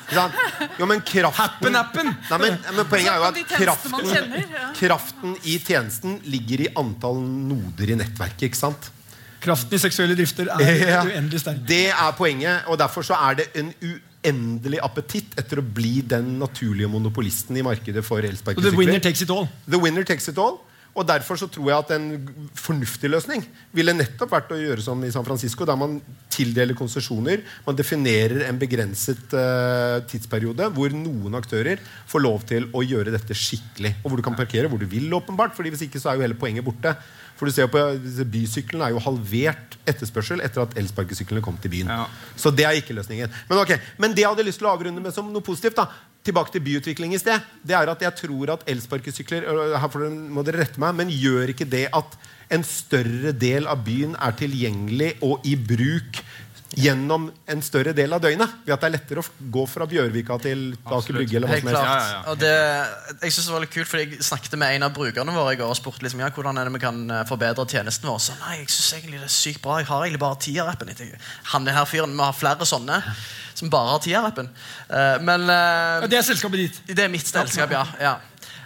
Ikke 0.05 0.17
sant? 0.19 0.35
Jo, 0.79 0.87
men 0.91 1.01
kraften 1.01 1.39
Happen-appen! 1.41 2.11
Nei, 2.31 2.39
men, 2.43 2.59
men 2.77 2.89
poenget 2.91 3.13
er 3.13 3.21
jo 3.23 3.29
at 3.31 3.39
kraften, 3.55 4.11
kjenner, 4.11 4.43
ja. 4.53 4.67
kraften 4.77 5.37
i 5.49 5.59
tjenesten 5.65 6.19
ligger 6.29 6.67
i 6.67 6.73
antall 6.81 7.23
noder 7.25 7.95
i 7.95 7.97
nettverket. 8.01 8.51
ikke 8.51 8.61
sant? 8.61 8.91
Kraften 9.45 9.77
i 9.77 9.81
seksuelle 9.81 10.17
drifter 10.19 10.49
er 10.55 10.83
Ja, 10.95 11.03
uendelig 11.09 11.41
sterk. 11.45 11.63
det 11.69 11.87
er 11.93 12.13
poenget, 12.19 12.69
og 12.69 12.79
derfor 12.81 13.05
så 13.07 13.17
er 13.31 13.41
det 13.43 13.49
en 13.61 13.73
uendelig 13.81 14.79
appetitt 14.85 15.35
etter 15.41 15.61
å 15.61 15.65
bli 15.65 15.99
den 16.09 16.35
naturlige 16.41 16.89
monopolisten 16.89 17.57
i 17.61 17.65
markedet 17.65 18.05
for 18.07 18.25
elsparkesykler. 18.25 18.71
the 18.73 18.79
winner 18.79 19.01
takes 19.05 19.25
it 19.25 19.33
all. 19.33 19.49
The 19.69 19.81
winner 19.81 20.05
takes 20.05 20.29
it 20.33 20.39
all. 20.41 20.61
Og 20.95 21.07
Derfor 21.09 21.39
så 21.39 21.49
tror 21.51 21.71
jeg 21.71 21.83
at 21.83 21.93
en 21.97 22.51
fornuftig 22.55 23.11
løsning 23.11 23.43
ville 23.75 23.95
nettopp 23.97 24.31
vært 24.31 24.53
å 24.55 24.59
gjøre 24.61 24.85
som 24.85 25.01
i 25.03 25.11
San 25.11 25.27
Francisco, 25.27 25.67
der 25.67 25.79
man 25.79 25.99
tildeler 26.31 26.77
konsesjoner. 26.79 27.43
Man 27.67 27.79
definerer 27.79 28.47
en 28.47 28.61
begrenset 28.61 29.35
uh, 29.35 29.99
tidsperiode 30.11 30.69
hvor 30.75 30.95
noen 30.95 31.35
aktører 31.39 31.83
får 32.11 32.23
lov 32.23 32.47
til 32.47 32.69
å 32.71 32.85
gjøre 32.87 33.15
dette 33.15 33.35
skikkelig. 33.39 33.97
Og 34.03 34.11
hvor 34.13 34.23
du 34.23 34.27
kan 34.27 34.39
parkere 34.39 34.71
hvor 34.71 34.83
du 34.83 34.87
vil, 34.91 35.11
åpenbart. 35.19 35.57
fordi 35.59 35.75
hvis 35.75 35.87
ikke 35.89 36.03
så 36.03 36.13
er 36.13 36.19
jo 36.19 36.27
hele 36.29 36.39
poenget 36.39 36.67
borte. 36.67 36.95
For 37.35 37.51
du 37.51 37.55
ser 37.55 37.67
jo 37.67 37.75
på 37.75 38.25
Bysyklene 38.31 38.87
er 38.87 38.95
jo 38.95 39.03
halvert 39.03 39.75
etterspørsel 39.91 40.43
etter 40.47 40.63
at 40.63 40.79
elsparkesyklene 40.79 41.43
kom 41.43 41.59
til 41.59 41.75
byen. 41.75 41.91
Ja. 41.91 42.07
Så 42.39 42.55
det 42.55 42.69
er 42.69 42.79
ikke 42.79 42.95
løsningen. 42.95 43.33
Men, 43.51 43.61
ok, 43.65 43.75
men 43.99 44.15
det 44.15 44.23
jeg 44.23 44.31
hadde 44.31 44.47
lyst 44.47 44.63
til 44.63 44.71
å 44.71 44.77
avrunde 44.77 45.03
med 45.03 45.15
som 45.15 45.27
noe 45.35 45.43
positivt, 45.45 45.81
da, 45.83 46.14
tilbake 46.25 46.55
til 46.55 46.65
byutvikling 46.65 47.15
i 47.15 47.21
sted, 47.21 47.43
det 47.63 47.77
er 47.77 47.91
at 47.93 48.03
jeg 48.03 48.17
tror 48.23 48.55
at 48.55 48.65
elsparkesykler 48.71 49.45
her 49.81 50.07
må 50.33 50.45
dere 50.47 50.65
rette 50.65 50.81
meg, 50.81 50.97
men 50.97 51.13
gjør 51.13 51.53
ikke 51.53 51.69
det 51.69 51.87
at 51.93 52.17
en 52.53 52.65
større 52.67 53.33
del 53.37 53.69
av 53.71 53.85
byen 53.85 54.17
er 54.21 54.37
tilgjengelig 54.39 55.15
og 55.25 55.45
i 55.49 55.55
bruk 55.57 56.24
gjennom 56.81 57.27
en 57.51 57.63
større 57.65 57.93
del 57.97 58.13
av 58.17 58.21
døgnet? 58.25 58.53
Ved 58.67 58.75
at 58.75 58.83
det 58.83 58.89
er 58.89 58.95
lettere 58.97 59.23
å 59.23 59.51
gå 59.55 59.65
fra 59.71 59.87
Bjørvika 59.91 60.39
til 60.43 60.65
Aker. 60.85 61.17
Brygge? 61.19 61.37
eller 61.39 61.49
hva 61.49 61.55
Helt 61.55 61.65
som 61.65 61.71
helst. 61.71 61.85
klart. 61.85 61.89
Ja, 61.89 62.09
ja, 62.09 62.17
ja. 62.17 62.33
Og 62.33 62.39
det, 62.41 63.21
jeg 63.27 63.33
synes 63.37 63.47
det 63.47 63.55
var 63.55 63.65
litt 63.65 63.75
kult, 63.75 63.89
fordi 63.91 64.05
jeg 64.17 64.27
snakket 64.29 64.59
med 64.61 64.75
en 64.79 64.87
av 64.89 64.93
brukerne 64.97 65.37
våre 65.37 65.55
i 65.55 65.61
går 65.61 65.73
og 65.75 65.79
spurte 65.79 66.03
liksom, 66.07 66.21
ja, 66.25 66.33
hvordan 66.35 66.59
er 66.61 66.69
det 66.71 66.75
vi 66.77 66.83
kan 66.85 67.01
eh, 67.11 67.25
forbedre 67.31 67.67
tjenesten 67.71 68.11
vår. 68.11 68.21
Så 68.27 68.37
nei, 68.43 68.59
jeg 68.63 68.69
synes 68.75 68.93
egentlig 68.99 69.23
det 69.23 69.31
er 69.31 69.37
sykt 69.39 69.63
bra. 69.65 69.79
Jeg 69.83 69.91
har 69.93 70.05
egentlig 70.07 70.23
bare 70.27 70.41
Tia-appen. 70.45 70.95
Han 71.55 71.69
er 71.69 71.79
her 71.81 71.89
fyren, 71.91 72.15
Vi 72.19 72.23
har 72.25 72.37
flere 72.37 72.69
sånne 72.69 73.01
som 73.55 73.71
bare 73.71 73.95
har 73.95 74.05
Tia-appen. 74.05 74.49
Eh, 74.91 75.17
men 75.23 75.49
Ja, 75.49 76.07
det 76.07 76.19
er 76.19 76.27
selskapet 76.27 76.65
ditt. 76.67 76.81
det 76.91 77.05
er 77.05 77.13
mitt 77.13 77.27
selskap, 77.27 77.71
ja. 77.71 77.87
ja. 78.01 78.17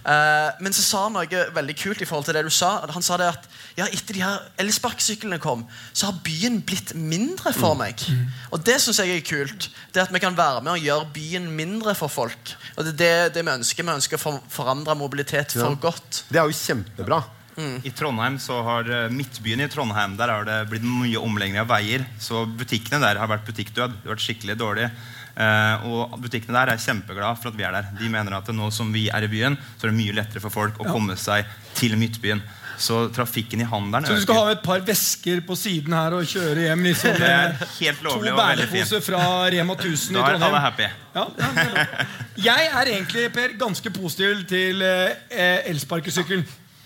Eh, 0.09 0.51
men 0.65 0.73
så 0.73 0.83
sa 0.85 1.03
han 1.07 1.17
noe 1.19 1.41
veldig 1.55 1.75
kult 1.79 2.01
i 2.03 2.07
forhold 2.09 2.29
til 2.29 2.37
det 2.39 2.45
du 2.47 2.53
sa. 2.55 2.79
Han 2.95 3.05
sa 3.05 3.19
det 3.21 3.29
at 3.35 3.49
ja, 3.79 3.87
etter 3.95 4.17
de 4.17 4.23
her 4.25 4.43
elsparkesyklene 4.59 5.39
kom, 5.43 5.63
så 5.95 6.11
har 6.11 6.19
byen 6.27 6.59
blitt 6.67 6.95
mindre 6.99 7.53
for 7.55 7.79
meg. 7.79 8.03
Og 8.51 8.63
det 8.67 8.81
syns 8.83 8.99
jeg 9.05 9.15
er 9.15 9.25
kult. 9.27 9.69
Det 9.95 10.03
At 10.03 10.15
vi 10.15 10.23
kan 10.23 10.37
være 10.37 10.65
med 10.65 10.75
og 10.75 10.83
gjøre 10.85 11.11
byen 11.15 11.49
mindre 11.55 11.95
for 11.99 12.11
folk. 12.11 12.55
Og 12.77 12.85
det 12.85 12.95
er 12.97 12.99
det, 12.99 13.35
det 13.39 13.47
vi 13.47 13.55
ønsker. 13.55 13.87
Vi 13.87 13.95
ønsker 13.95 14.19
å 14.19 14.23
for, 14.23 14.41
forandre 14.51 14.99
mobilitet 14.99 15.55
for 15.55 15.71
Ja. 15.71 15.83
godt. 15.89 16.25
Det 16.29 16.41
er 16.41 16.51
jo 16.51 16.59
kjempebra. 16.59 17.23
I 17.59 17.91
Trondheim 17.91 18.37
så 18.39 18.61
har 18.63 18.87
eh, 18.87 19.09
Midtbyen 19.11 19.65
i 19.65 19.67
Trondheim 19.67 20.13
Der 20.15 20.31
har 20.31 20.45
det 20.47 20.59
blitt 20.71 20.85
mye 20.87 21.19
omlegging 21.19 21.59
av 21.59 21.67
veier. 21.67 22.05
Så 22.23 22.45
butikkene 22.47 23.01
der 23.03 23.19
har 23.19 23.31
vært 23.31 23.47
butikkdød. 23.49 23.97
Det 23.99 24.07
har 24.07 24.15
vært 24.15 24.27
skikkelig 24.27 24.59
dårlig. 24.59 24.91
Uh, 25.39 25.87
og 25.87 26.15
butikkene 26.19 26.57
der 26.57 26.73
er 26.73 26.81
kjempeglade 26.83 27.39
for 27.39 27.53
at 27.53 27.59
vi 27.59 27.63
er 27.67 27.75
der. 27.75 27.91
De 27.99 28.09
mener 28.11 28.35
at 28.35 28.49
nå 28.51 28.71
som 28.75 28.91
vi 28.95 29.05
er 29.07 29.23
i 29.23 29.31
byen, 29.31 29.55
så 29.79 29.87
er 29.87 29.93
det 29.93 29.99
mye 30.01 30.17
lettere 30.17 30.43
for 30.43 30.51
folk 30.51 30.81
å 30.83 30.87
komme 30.91 31.15
seg 31.19 31.47
til 31.79 31.95
Midtbyen. 31.99 32.43
Så 32.79 33.09
trafikken 33.15 33.61
i 33.61 33.67
handelen 33.67 34.05
øker. 34.05 34.15
Så 34.15 34.21
du 34.21 34.23
skal 34.29 34.39
ha 34.39 34.53
et 34.55 34.63
par 34.63 34.81
vesker 34.87 35.41
på 35.47 35.57
siden 35.59 35.93
her 35.99 36.15
og 36.15 36.29
kjøre 36.31 36.69
hjem 36.69 36.85
liksom, 36.87 37.17
er 37.17 37.19
med 37.59 37.65
helt 37.81 38.05
to 38.07 38.21
bæreposer 38.39 39.03
fra 39.03 39.23
Rema 39.51 39.75
1000 39.75 40.15
i 40.15 40.15
Da 40.21 40.23
er 40.23 40.39
alle 40.39 40.39
Trondheim? 40.39 40.63
happy. 40.63 40.89
Ja, 41.19 41.27
ja, 41.43 41.51
er 41.65 42.07
jeg 42.47 42.71
er 42.71 42.93
egentlig 42.95 43.27
Per, 43.35 43.57
ganske 43.59 43.91
positiv 43.91 44.45
til 44.49 44.83
eh, 44.87 45.59
elsparkesykkel. 45.73 46.45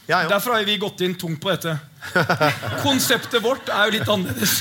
Ja, 0.08 0.22
ja. 0.24 0.28
Derfor 0.32 0.56
har 0.56 0.64
vi 0.66 0.74
gått 0.82 1.00
inn 1.06 1.14
tungt 1.14 1.38
på 1.44 1.52
dette. 1.52 1.76
Konseptet 2.82 3.38
vårt 3.44 3.68
er 3.70 3.86
jo 3.86 3.94
litt 3.98 4.08
annerledes. 4.10 4.56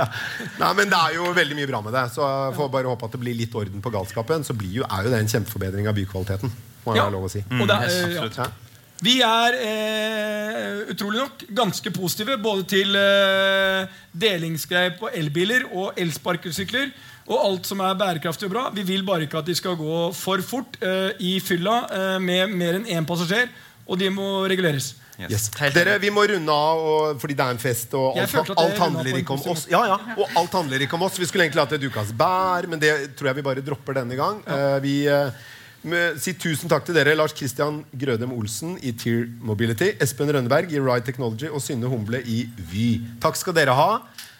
Nei, 0.62 0.70
men 0.76 0.90
Det 0.90 0.98
er 0.98 1.14
jo 1.18 1.28
veldig 1.36 1.58
mye 1.60 1.68
bra 1.70 1.80
med 1.84 1.94
det. 1.94 2.06
Så 2.16 2.24
jeg 2.26 2.56
får 2.56 2.72
bare 2.74 2.90
håpe 2.90 3.06
at 3.06 3.14
det 3.14 3.20
blir 3.22 3.38
litt 3.38 3.54
orden 3.56 3.84
på 3.84 3.92
galskapen. 3.94 4.42
Så 4.46 4.56
blir 4.58 4.80
jo, 4.80 4.88
er 4.88 5.06
jo 5.06 5.12
det 5.14 5.20
en 5.22 5.30
kjempeforbedring 5.30 5.86
av 5.90 5.96
bykvaliteten. 6.00 6.52
Må 6.86 6.96
Ja. 6.96 7.06
lov 7.12 7.28
å 7.28 7.30
si. 7.30 7.44
Og 7.54 7.66
det 7.68 7.76
er, 7.76 7.86
absolutt. 7.86 8.40
Ja. 8.40 8.69
Vi 9.00 9.16
er 9.24 9.56
eh, 9.56 10.80
utrolig 10.92 11.22
nok 11.22 11.44
ganske 11.56 11.92
positive 11.94 12.36
både 12.42 12.66
til 12.68 12.96
eh, 13.00 13.88
delingsgreier 14.12 14.98
på 15.00 15.08
elbiler 15.16 15.64
og 15.70 15.96
elsparkesykler. 16.00 16.92
Og 17.30 17.38
alt 17.38 17.68
som 17.68 17.80
er 17.86 17.96
bærekraftig 17.96 18.48
og 18.48 18.54
bra. 18.54 18.64
Vi 18.74 18.84
vil 18.84 19.04
bare 19.06 19.24
ikke 19.24 19.40
at 19.40 19.48
de 19.48 19.54
skal 19.56 19.78
gå 19.78 20.00
for 20.16 20.42
fort 20.44 20.76
eh, 20.82 21.12
i 21.22 21.36
fylla 21.40 21.84
eh, 21.86 22.16
med 22.20 22.52
mer 22.52 22.80
enn 22.80 22.88
én 22.90 23.08
passasjer. 23.08 23.48
Og 23.90 23.98
de 23.98 24.10
må 24.12 24.26
reguleres. 24.50 24.94
Yes. 25.20 25.30
Yes. 25.32 25.74
Dere, 25.74 25.98
Vi 26.00 26.10
må 26.12 26.24
runde 26.28 26.52
av 26.54 26.80
og, 26.80 27.20
fordi 27.20 27.36
det 27.36 27.44
er 27.44 27.54
en 27.56 27.60
fest. 27.60 27.94
Og 27.98 28.18
alt, 28.20 28.34
alt, 28.42 28.52
alt 28.56 28.82
handler 28.84 29.20
ikke 29.20 29.36
om 29.36 29.46
oss. 29.52 29.66
Ja, 29.70 29.82
ja, 29.92 29.98
og 30.16 30.36
alt 30.40 30.58
handler 30.60 30.84
ikke 30.84 30.96
om 30.96 31.04
oss 31.08 31.18
Vi 31.20 31.28
skulle 31.28 31.46
egentlig 31.48 31.64
hatt 31.64 31.76
et 31.76 31.86
ukas 31.88 32.12
bær, 32.16 32.68
men 32.70 32.82
det 32.82 32.92
tror 33.18 33.30
jeg 33.30 33.40
vi 33.40 33.46
bare 33.48 33.64
dropper 33.64 34.00
denne 34.00 34.18
gang. 34.18 34.40
Eh, 34.48 34.76
vi 34.84 34.94
eh, 35.08 35.48
sier 35.80 36.36
tusen 36.36 36.68
takk 36.68 36.84
til 36.84 36.96
dere, 36.98 37.16
Lars 37.16 37.32
Christian 37.36 37.82
Grødem 37.96 38.34
Olsen 38.36 38.76
i 38.84 38.92
Tear 38.92 39.26
Mobility, 39.40 39.94
Espen 40.00 40.28
Rønneberg 40.28 40.72
i 40.72 40.80
Ride 40.80 41.06
Technology 41.06 41.48
og 41.48 41.64
Synne 41.64 41.88
Humble 41.88 42.20
i 42.20 42.44
Vy. 42.72 42.88
Takk 43.22 43.40
skal 43.40 43.56
dere 43.56 43.76
ha. 43.76 43.92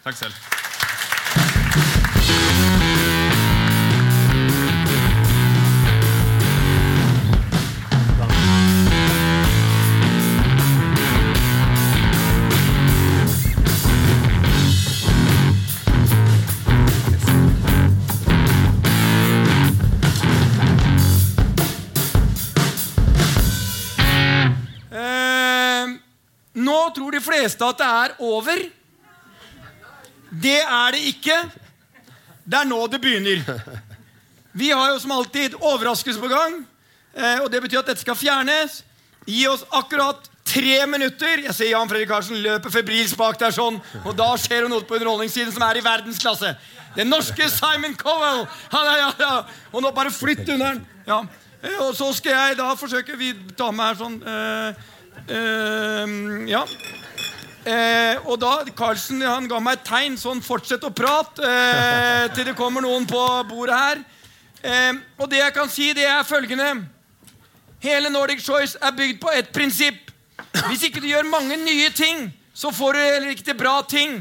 Takk 0.05 0.21
selv. 0.21 0.60
Tror 26.95 27.11
de 27.15 27.21
fleste 27.23 27.65
at 27.65 27.77
det 27.81 27.87
er 27.87 28.15
over. 28.19 28.61
Det 30.31 30.59
er 30.61 30.91
det 30.95 31.01
ikke. 31.11 31.37
Det 32.45 32.59
er 32.61 32.67
nå 32.69 32.79
det 32.91 33.01
begynner. 33.03 33.41
Vi 34.53 34.69
har 34.71 34.91
jo 34.91 34.99
som 34.99 35.11
alltid 35.15 35.55
overraskelse 35.59 36.19
på 36.19 36.29
gang. 36.31 36.61
Eh, 37.15 37.39
og 37.43 37.49
det 37.51 37.61
betyr 37.63 37.81
at 37.81 37.91
dette 37.91 38.03
skal 38.03 38.17
fjernes. 38.19 38.81
Gi 39.27 39.45
oss 39.47 39.63
akkurat 39.75 40.27
tre 40.47 40.85
minutter. 40.89 41.43
Jeg 41.45 41.55
ser 41.55 41.69
Jan 41.71 41.89
Fredrik 41.91 42.09
Karlsen 42.11 42.39
løper 42.43 42.73
febrilsk 42.73 43.19
bak 43.19 43.39
der 43.39 43.53
sånn. 43.55 43.77
Og 44.03 44.15
da 44.17 44.31
skjer 44.39 44.65
det 44.65 44.71
noe 44.73 44.83
på 44.87 44.97
underholdningssiden 44.97 45.53
som 45.55 45.63
er 45.67 45.79
i 45.79 45.85
verdensklasse. 45.85 46.55
Den 46.97 47.11
norske 47.11 47.47
Simon 47.51 47.95
Cowell. 47.99 48.43
Han 48.73 48.89
er, 48.91 48.97
ja, 49.03 49.11
ja. 49.21 49.35
Og 49.71 49.83
nå 49.85 49.91
bare 49.95 50.11
flytt 50.11 50.43
under 50.49 50.73
den. 50.73 50.81
Ja. 51.07 51.21
Eh, 51.61 51.77
Og 51.85 51.93
så 51.95 52.09
skal 52.17 52.35
jeg 52.35 52.57
da 52.57 52.71
forsøke 52.75 53.15
Vi 53.19 53.31
tar 53.57 53.71
med 53.75 53.91
her 53.91 53.99
sånn 53.99 54.17
eh, 54.25 54.87
eh, 55.31 56.17
Ja. 56.51 56.65
Eh, 57.61 58.17
og 58.25 58.39
da, 58.41 58.63
Carlsen 58.73 59.21
han 59.21 59.45
ga 59.45 59.59
meg 59.61 59.77
et 59.77 59.83
tegn 59.85 60.15
sånn 60.17 60.39
fortsett 60.41 60.81
å 60.81 60.89
prate 60.97 61.45
eh, 61.45 62.23
til 62.33 62.47
det 62.47 62.55
kommer 62.57 62.81
noen 62.81 63.05
på 63.05 63.21
bordet 63.51 63.77
her. 63.77 64.01
Eh, 64.65 64.97
og 65.21 65.29
det 65.29 65.43
jeg 65.43 65.53
kan 65.53 65.69
si, 65.69 65.91
det 65.93 66.07
er 66.09 66.25
følgende 66.25 66.71
Hele 67.81 68.09
Nordic 68.13 68.41
Choice 68.45 68.77
er 68.81 68.93
bygd 68.93 69.21
på 69.21 69.29
et 69.33 69.47
prinsipp. 69.53 70.09
Hvis 70.67 70.83
ikke 70.85 71.01
du 71.01 71.07
gjør 71.09 71.29
mange 71.29 71.57
nye 71.57 71.89
ting, 71.93 72.27
så 72.53 72.69
får 72.73 72.93
du 72.93 72.99
heller 73.01 73.31
ikke 73.33 73.47
til 73.47 73.57
bra 73.57 73.79
ting. 73.89 74.19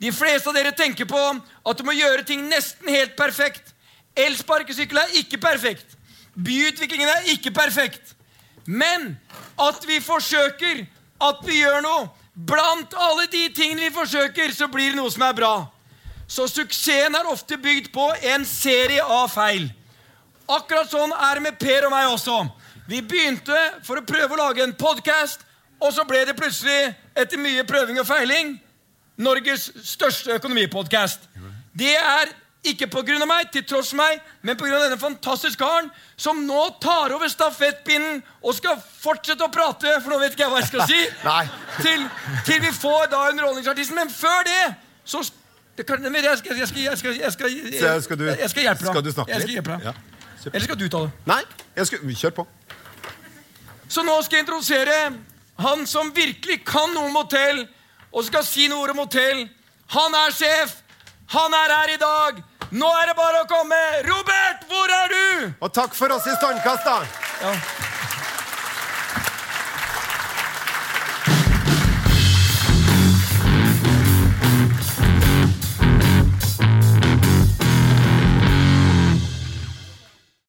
De 0.00 0.12
fleste 0.12 0.50
av 0.50 0.56
dere 0.56 0.74
tenker 0.76 1.08
på 1.08 1.18
at 1.18 1.78
du 1.78 1.86
må 1.86 1.94
gjøre 1.96 2.26
ting 2.28 2.44
nesten 2.50 2.88
helt 2.92 3.16
perfekt. 3.16 3.72
Elsparkesykkel 4.18 5.00
er 5.00 5.16
ikke 5.22 5.40
perfekt. 5.40 5.96
Byutviklingen 6.36 7.08
er 7.08 7.32
ikke 7.32 7.52
perfekt. 7.54 8.12
Men 8.68 9.14
at 9.56 9.84
vi 9.88 9.96
forsøker, 10.04 10.84
at 11.24 11.42
vi 11.46 11.62
gjør 11.62 11.80
noe. 11.82 12.08
Blant 12.48 12.92
alle 12.94 13.24
de 13.32 13.48
tingene 13.56 13.88
vi 13.88 13.94
forsøker, 13.94 14.52
så 14.54 14.68
blir 14.70 14.92
det 14.92 15.00
noe 15.00 15.10
som 15.10 15.24
er 15.26 15.34
bra. 15.34 15.54
Så 16.28 16.44
suksessen 16.52 17.16
er 17.16 17.30
ofte 17.32 17.56
bygd 17.58 17.88
på 17.94 18.04
en 18.34 18.44
serie 18.46 19.02
av 19.02 19.32
feil. 19.32 19.70
Akkurat 20.48 20.90
sånn 20.92 21.12
er 21.16 21.38
det 21.38 21.44
med 21.48 21.58
Per 21.60 21.88
og 21.88 21.94
meg 21.94 22.12
også. 22.12 22.36
Vi 22.88 23.00
begynte 23.04 23.56
for 23.84 24.00
å 24.00 24.06
prøve 24.06 24.36
å 24.36 24.40
lage 24.40 24.62
en 24.64 24.76
podkast, 24.76 25.42
og 25.80 25.92
så 25.94 26.04
ble 26.08 26.22
det 26.28 26.36
plutselig, 26.36 26.92
etter 27.16 27.40
mye 27.40 27.64
prøving 27.68 27.98
og 28.00 28.06
feiling, 28.08 28.56
Norges 29.18 29.70
største 29.82 30.36
økonomipodkast. 30.38 31.26
Det 31.74 31.96
er 31.96 32.30
ikke 32.72 32.88
pga. 32.90 33.18
meg, 33.26 33.50
til 33.52 33.64
tross 33.64 33.92
meg, 33.94 34.20
men 34.42 34.56
pga. 34.56 34.78
denne 34.84 34.98
fantastiske 34.98 35.58
karen 35.62 35.90
som 36.16 36.44
nå 36.46 36.62
tar 36.82 37.12
over 37.14 37.28
stafettpinnen 37.28 38.22
og 38.42 38.54
skal 38.54 38.78
fortsette 39.00 39.44
å 39.44 39.50
prate, 39.52 40.00
for 40.02 40.10
nå 40.12 40.18
vet 40.22 40.32
ikke 40.36 40.46
jeg 40.46 40.52
hva 40.52 40.60
jeg 40.62 40.68
skal 40.68 40.86
si, 40.88 41.00
til, 41.86 42.06
til 42.46 42.60
vi 42.62 42.72
får 42.72 43.10
da 43.14 43.24
Underholdningsartisten. 43.30 43.96
Men 43.98 44.10
før 44.10 44.44
det 44.48 44.74
så 45.04 45.22
det 45.78 45.86
kan, 45.86 46.02
jeg 46.02 46.38
skal, 46.38 46.56
jeg 46.58 46.68
skal, 46.68 46.82
jeg 46.82 46.98
skal, 46.98 47.14
jeg 47.16 47.32
skal, 47.32 47.50
jeg 47.54 48.02
skal 48.02 48.18
du- 48.18 48.24
jeg 48.26 48.50
skal 48.50 48.62
hjelpe 48.62 48.84
deg. 48.84 48.92
skal 48.92 49.04
du 49.04 49.12
snakke 49.12 49.30
Jeg 49.30 49.42
skal 49.42 49.54
litt? 49.54 49.84
Ja. 49.84 49.92
Eller 50.52 50.64
skal 50.64 50.78
du 50.78 50.88
ta 50.88 50.98
det? 51.04 51.10
Nei, 51.26 51.42
jeg 51.76 51.86
skal, 51.86 51.98
kjør 52.22 52.34
på. 52.34 52.46
Så 53.88 54.02
nå 54.02 54.16
skal 54.22 54.36
jeg 54.40 54.44
introdusere 54.46 54.96
han 55.58 55.86
som 55.86 56.10
virkelig 56.14 56.60
kan 56.66 56.92
noe 56.94 57.08
om 57.10 57.16
hotell, 57.18 57.64
og 58.12 58.24
skal 58.26 58.44
si 58.46 58.68
noe 58.70 58.90
om 58.90 59.00
hotell. 59.02 59.46
Han 59.94 60.14
er 60.14 60.34
sjef. 60.34 60.76
Han 61.34 61.54
er 61.54 61.74
her 61.74 61.94
i 61.94 61.98
dag. 62.00 62.42
Nå 62.70 62.88
er 63.00 63.06
det 63.08 63.16
bare 63.16 63.44
å 63.44 63.46
komme. 63.48 63.78
Robert, 64.04 64.64
hvor 64.68 64.92
er 64.92 65.14
du? 65.14 65.52
Og 65.64 65.72
takk 65.72 65.94
for 65.96 66.12
oss 66.12 66.26
i 66.28 66.34
Standkast, 66.36 66.84
da. 66.84 66.98
Ja. 67.40 67.87